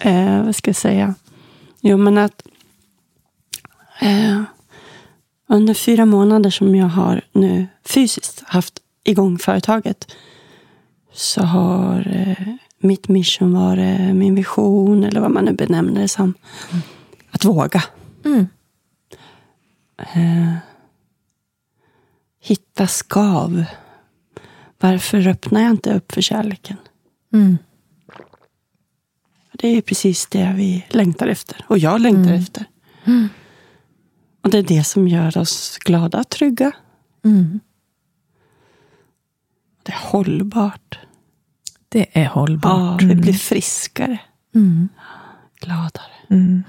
Eh, 0.00 0.42
vad 0.44 0.56
ska 0.56 0.68
jag 0.68 0.76
säga? 0.76 1.14
Jo, 1.80 1.96
men 1.96 2.18
att 2.18 2.42
eh, 4.00 4.42
under 5.48 5.74
fyra 5.74 6.06
månader 6.06 6.50
som 6.50 6.74
jag 6.76 6.86
har 6.88 7.20
nu 7.32 7.66
fysiskt 7.86 8.42
haft 8.46 8.78
igång 9.04 9.38
företaget 9.38 10.12
så 11.12 11.42
har 11.42 12.06
eh, 12.38 12.54
mitt 12.78 13.08
mission 13.08 13.54
varit 13.54 14.14
min 14.14 14.34
vision, 14.34 15.04
eller 15.04 15.20
vad 15.20 15.30
man 15.30 15.44
nu 15.44 15.52
benämner 15.52 16.00
det 16.00 16.08
som. 16.08 16.34
Att 17.30 17.44
våga. 17.44 17.84
Mm. 18.24 18.46
Eh, 19.98 20.54
hitta 22.40 22.86
skav. 22.86 23.64
Varför 24.80 25.28
öppnar 25.28 25.60
jag 25.62 25.70
inte 25.70 25.94
upp 25.94 26.12
för 26.12 26.20
kärleken? 26.20 26.76
Mm. 27.32 27.58
Det 29.52 29.68
är 29.68 29.82
precis 29.82 30.26
det 30.26 30.52
vi 30.56 30.86
längtar 30.88 31.26
efter. 31.26 31.64
Och 31.68 31.78
jag 31.78 32.00
längtar 32.00 32.32
efter. 32.32 32.64
Och 34.42 34.50
det 34.50 34.58
är 34.58 34.62
det 34.62 34.84
som 34.84 35.08
gör 35.08 35.38
oss 35.38 35.78
glada, 35.78 36.24
trygga. 36.24 36.72
Mm. 37.24 37.60
Det 39.82 39.92
är 39.92 40.10
hållbart. 40.10 40.98
Det 41.88 42.06
är 42.12 42.26
hållbart. 42.26 43.02
Ja, 43.02 43.08
vi 43.08 43.14
blir 43.14 43.32
friskare, 43.32 44.18
Mm. 44.54 44.88
gladare. 45.60 46.12
Mm. 46.30 46.62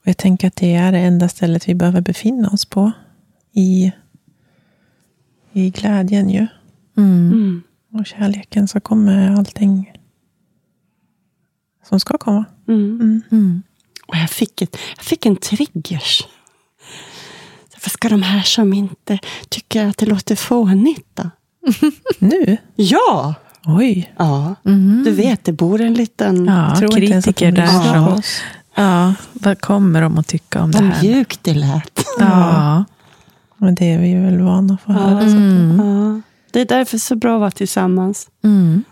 Och 0.00 0.06
jag 0.08 0.16
tänker 0.16 0.48
att 0.48 0.56
det 0.56 0.74
är 0.74 0.92
det 0.92 0.98
enda 0.98 1.28
stället 1.28 1.68
vi 1.68 1.74
behöver 1.74 2.00
befinna 2.00 2.48
oss 2.50 2.64
på. 2.64 2.92
I, 3.52 3.92
i 5.52 5.70
glädjen 5.70 6.30
ju. 6.30 6.46
Mm. 6.96 7.32
Mm. 7.32 7.62
Och 7.92 8.06
kärleken 8.06 8.68
så 8.68 8.80
kommer 8.80 9.30
allting 9.30 9.92
som 11.88 12.00
ska 12.00 12.18
komma. 12.18 12.44
Mm. 12.68 13.00
Mm. 13.00 13.22
Mm. 13.30 13.62
Och 14.08 14.16
jag 14.16 14.30
fick, 14.30 14.62
ett, 14.62 14.76
jag 14.96 15.04
fick 15.04 15.26
en 15.26 15.36
triggers. 15.36 16.22
Varför 17.72 17.90
ska 17.90 18.08
de 18.08 18.22
här 18.22 18.42
som 18.42 18.72
inte 18.72 19.18
tycker 19.48 19.86
att 19.86 19.96
det 19.98 20.06
låter 20.06 20.36
fånigt 20.36 21.08
då? 21.14 21.30
Nu? 22.18 22.56
Ja! 22.76 23.34
Oj. 23.66 24.12
Ja, 24.16 24.54
Mm. 24.64 25.02
du 25.04 25.10
vet, 25.10 25.44
det 25.44 25.52
bor 25.52 25.80
en 25.80 25.94
liten... 25.94 26.46
Ja, 26.46 26.88
kritiker 26.96 27.52
där 27.52 28.08
oss. 28.18 28.40
Ja, 28.74 29.14
vad 29.32 29.60
kommer 29.60 30.02
de 30.02 30.18
att 30.18 30.26
tycka 30.26 30.62
om 30.62 30.70
det 30.70 30.78
Vad 30.78 30.86
här? 30.90 31.02
mjukt 31.02 31.40
det 31.44 31.54
lät. 31.54 32.04
Ja. 32.18 32.84
Men 33.56 33.74
det 33.74 33.92
är 33.92 33.98
vi 33.98 34.14
väl 34.14 34.40
vana 34.40 34.74
att 34.74 34.80
få 34.80 34.92
höra. 34.92 35.20
Mm. 35.22 35.78
Ja. 35.78 36.20
Det 36.50 36.60
är 36.60 36.64
därför 36.64 36.98
så 36.98 37.16
bra 37.16 37.34
att 37.34 37.40
vara 37.40 37.50
tillsammans. 37.50 38.28
Mm. 38.44 38.84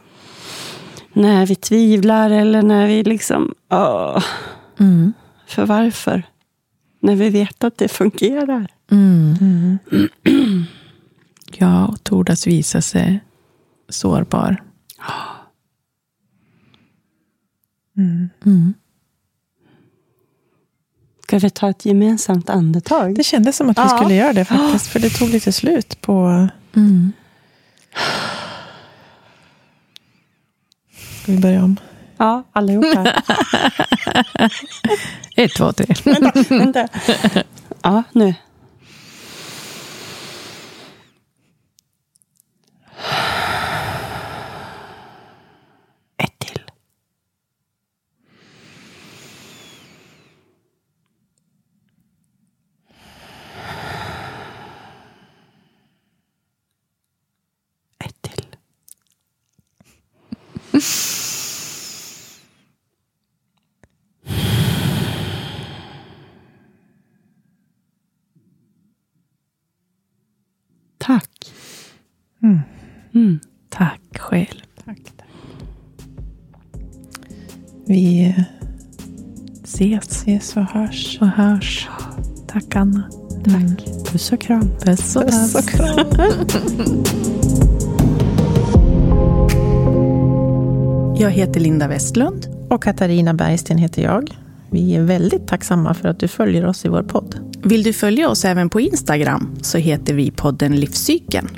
När 1.12 1.47
vi 1.47 1.55
tvivlar 1.55 2.31
eller 2.31 2.62
när 2.62 2.87
vi 2.87 3.03
liksom... 3.05 3.55
åh, 3.72 4.22
Mm. 4.81 5.12
för 5.49 5.66
varför? 5.66 6.22
När 7.01 7.16
vi 7.16 7.31
vet 7.31 7.64
att 7.64 7.79
det 7.79 7.89
fungerar. 7.89 8.66
Ja, 11.59 11.86
och 11.86 12.04
tordas 12.04 12.46
visa 12.46 12.80
sig 12.82 13.20
sårbar. 13.88 14.62
Mm. 17.96 18.28
Mm. 18.46 18.74
Ska 21.22 21.38
vi 21.38 21.50
ta 21.50 21.70
ett 21.70 21.84
gemensamt 21.84 22.50
andetag? 22.50 23.14
Det 23.14 23.24
kändes 23.24 23.57
som 23.57 23.70
att 23.70 23.78
vi 23.78 23.82
Ja. 23.82 23.88
skulle 23.88 24.14
göra 24.14 24.32
det 24.32 24.44
faktiskt. 24.54 24.86
För 24.86 25.00
det 25.00 25.11
tog 25.11 25.28
lite 25.28 25.52
slut 25.52 26.00
på... 26.00 26.48
Mm. 26.76 27.12
Ska 31.22 31.32
vi 31.32 31.38
börja 31.38 31.64
om? 31.64 31.76
Ja, 32.16 32.42
allihopa. 32.52 33.07
Ett, 35.36 35.54
två, 35.57 35.72
tre. 35.72 35.86
vänta, 36.04 36.42
vänta. 36.48 36.88
Ja, 37.82 38.02
nu. 38.12 38.34
Ett 46.18 46.38
till. 46.38 46.62
Ett 57.98 58.22
till. 58.22 58.57
Tack. 70.98 71.52
Mm. 72.42 72.61
Mm. 73.16 73.38
Tack 73.68 74.18
själv. 74.18 74.60
Tack. 74.84 75.00
Vi 77.86 78.24
eh, 78.24 78.42
Ses 79.64 80.04
ses 80.04 80.56
och 80.56 80.62
hörs. 80.62 81.18
och 81.20 81.26
hörs. 81.26 81.88
Tack 82.46 82.76
Anna. 82.76 83.10
Tack. 83.44 83.86
Puss 84.12 84.32
och 84.32 84.40
kram. 84.40 84.70
Puss 84.80 85.16
och 85.16 85.22
Puss 85.22 85.54
och 85.54 85.68
kram. 85.68 86.06
Jag 91.18 91.30
heter 91.30 91.60
Linda 91.60 91.88
Westlund. 91.88 92.46
Och 92.70 92.82
Katarina 92.82 93.34
Bergsten 93.34 93.78
heter 93.78 94.02
jag. 94.02 94.36
Vi 94.70 94.94
är 94.94 95.02
väldigt 95.02 95.48
tacksamma 95.48 95.94
för 95.94 96.08
att 96.08 96.20
du 96.20 96.28
följer 96.28 96.66
oss 96.66 96.84
i 96.84 96.88
vår 96.88 97.02
podd. 97.02 97.56
Vill 97.62 97.82
du 97.82 97.92
följa 97.92 98.28
oss 98.28 98.44
även 98.44 98.70
på 98.70 98.80
Instagram 98.80 99.54
så 99.62 99.78
heter 99.78 100.14
vi 100.14 100.30
podden 100.30 100.76
Livscykeln. 100.76 101.48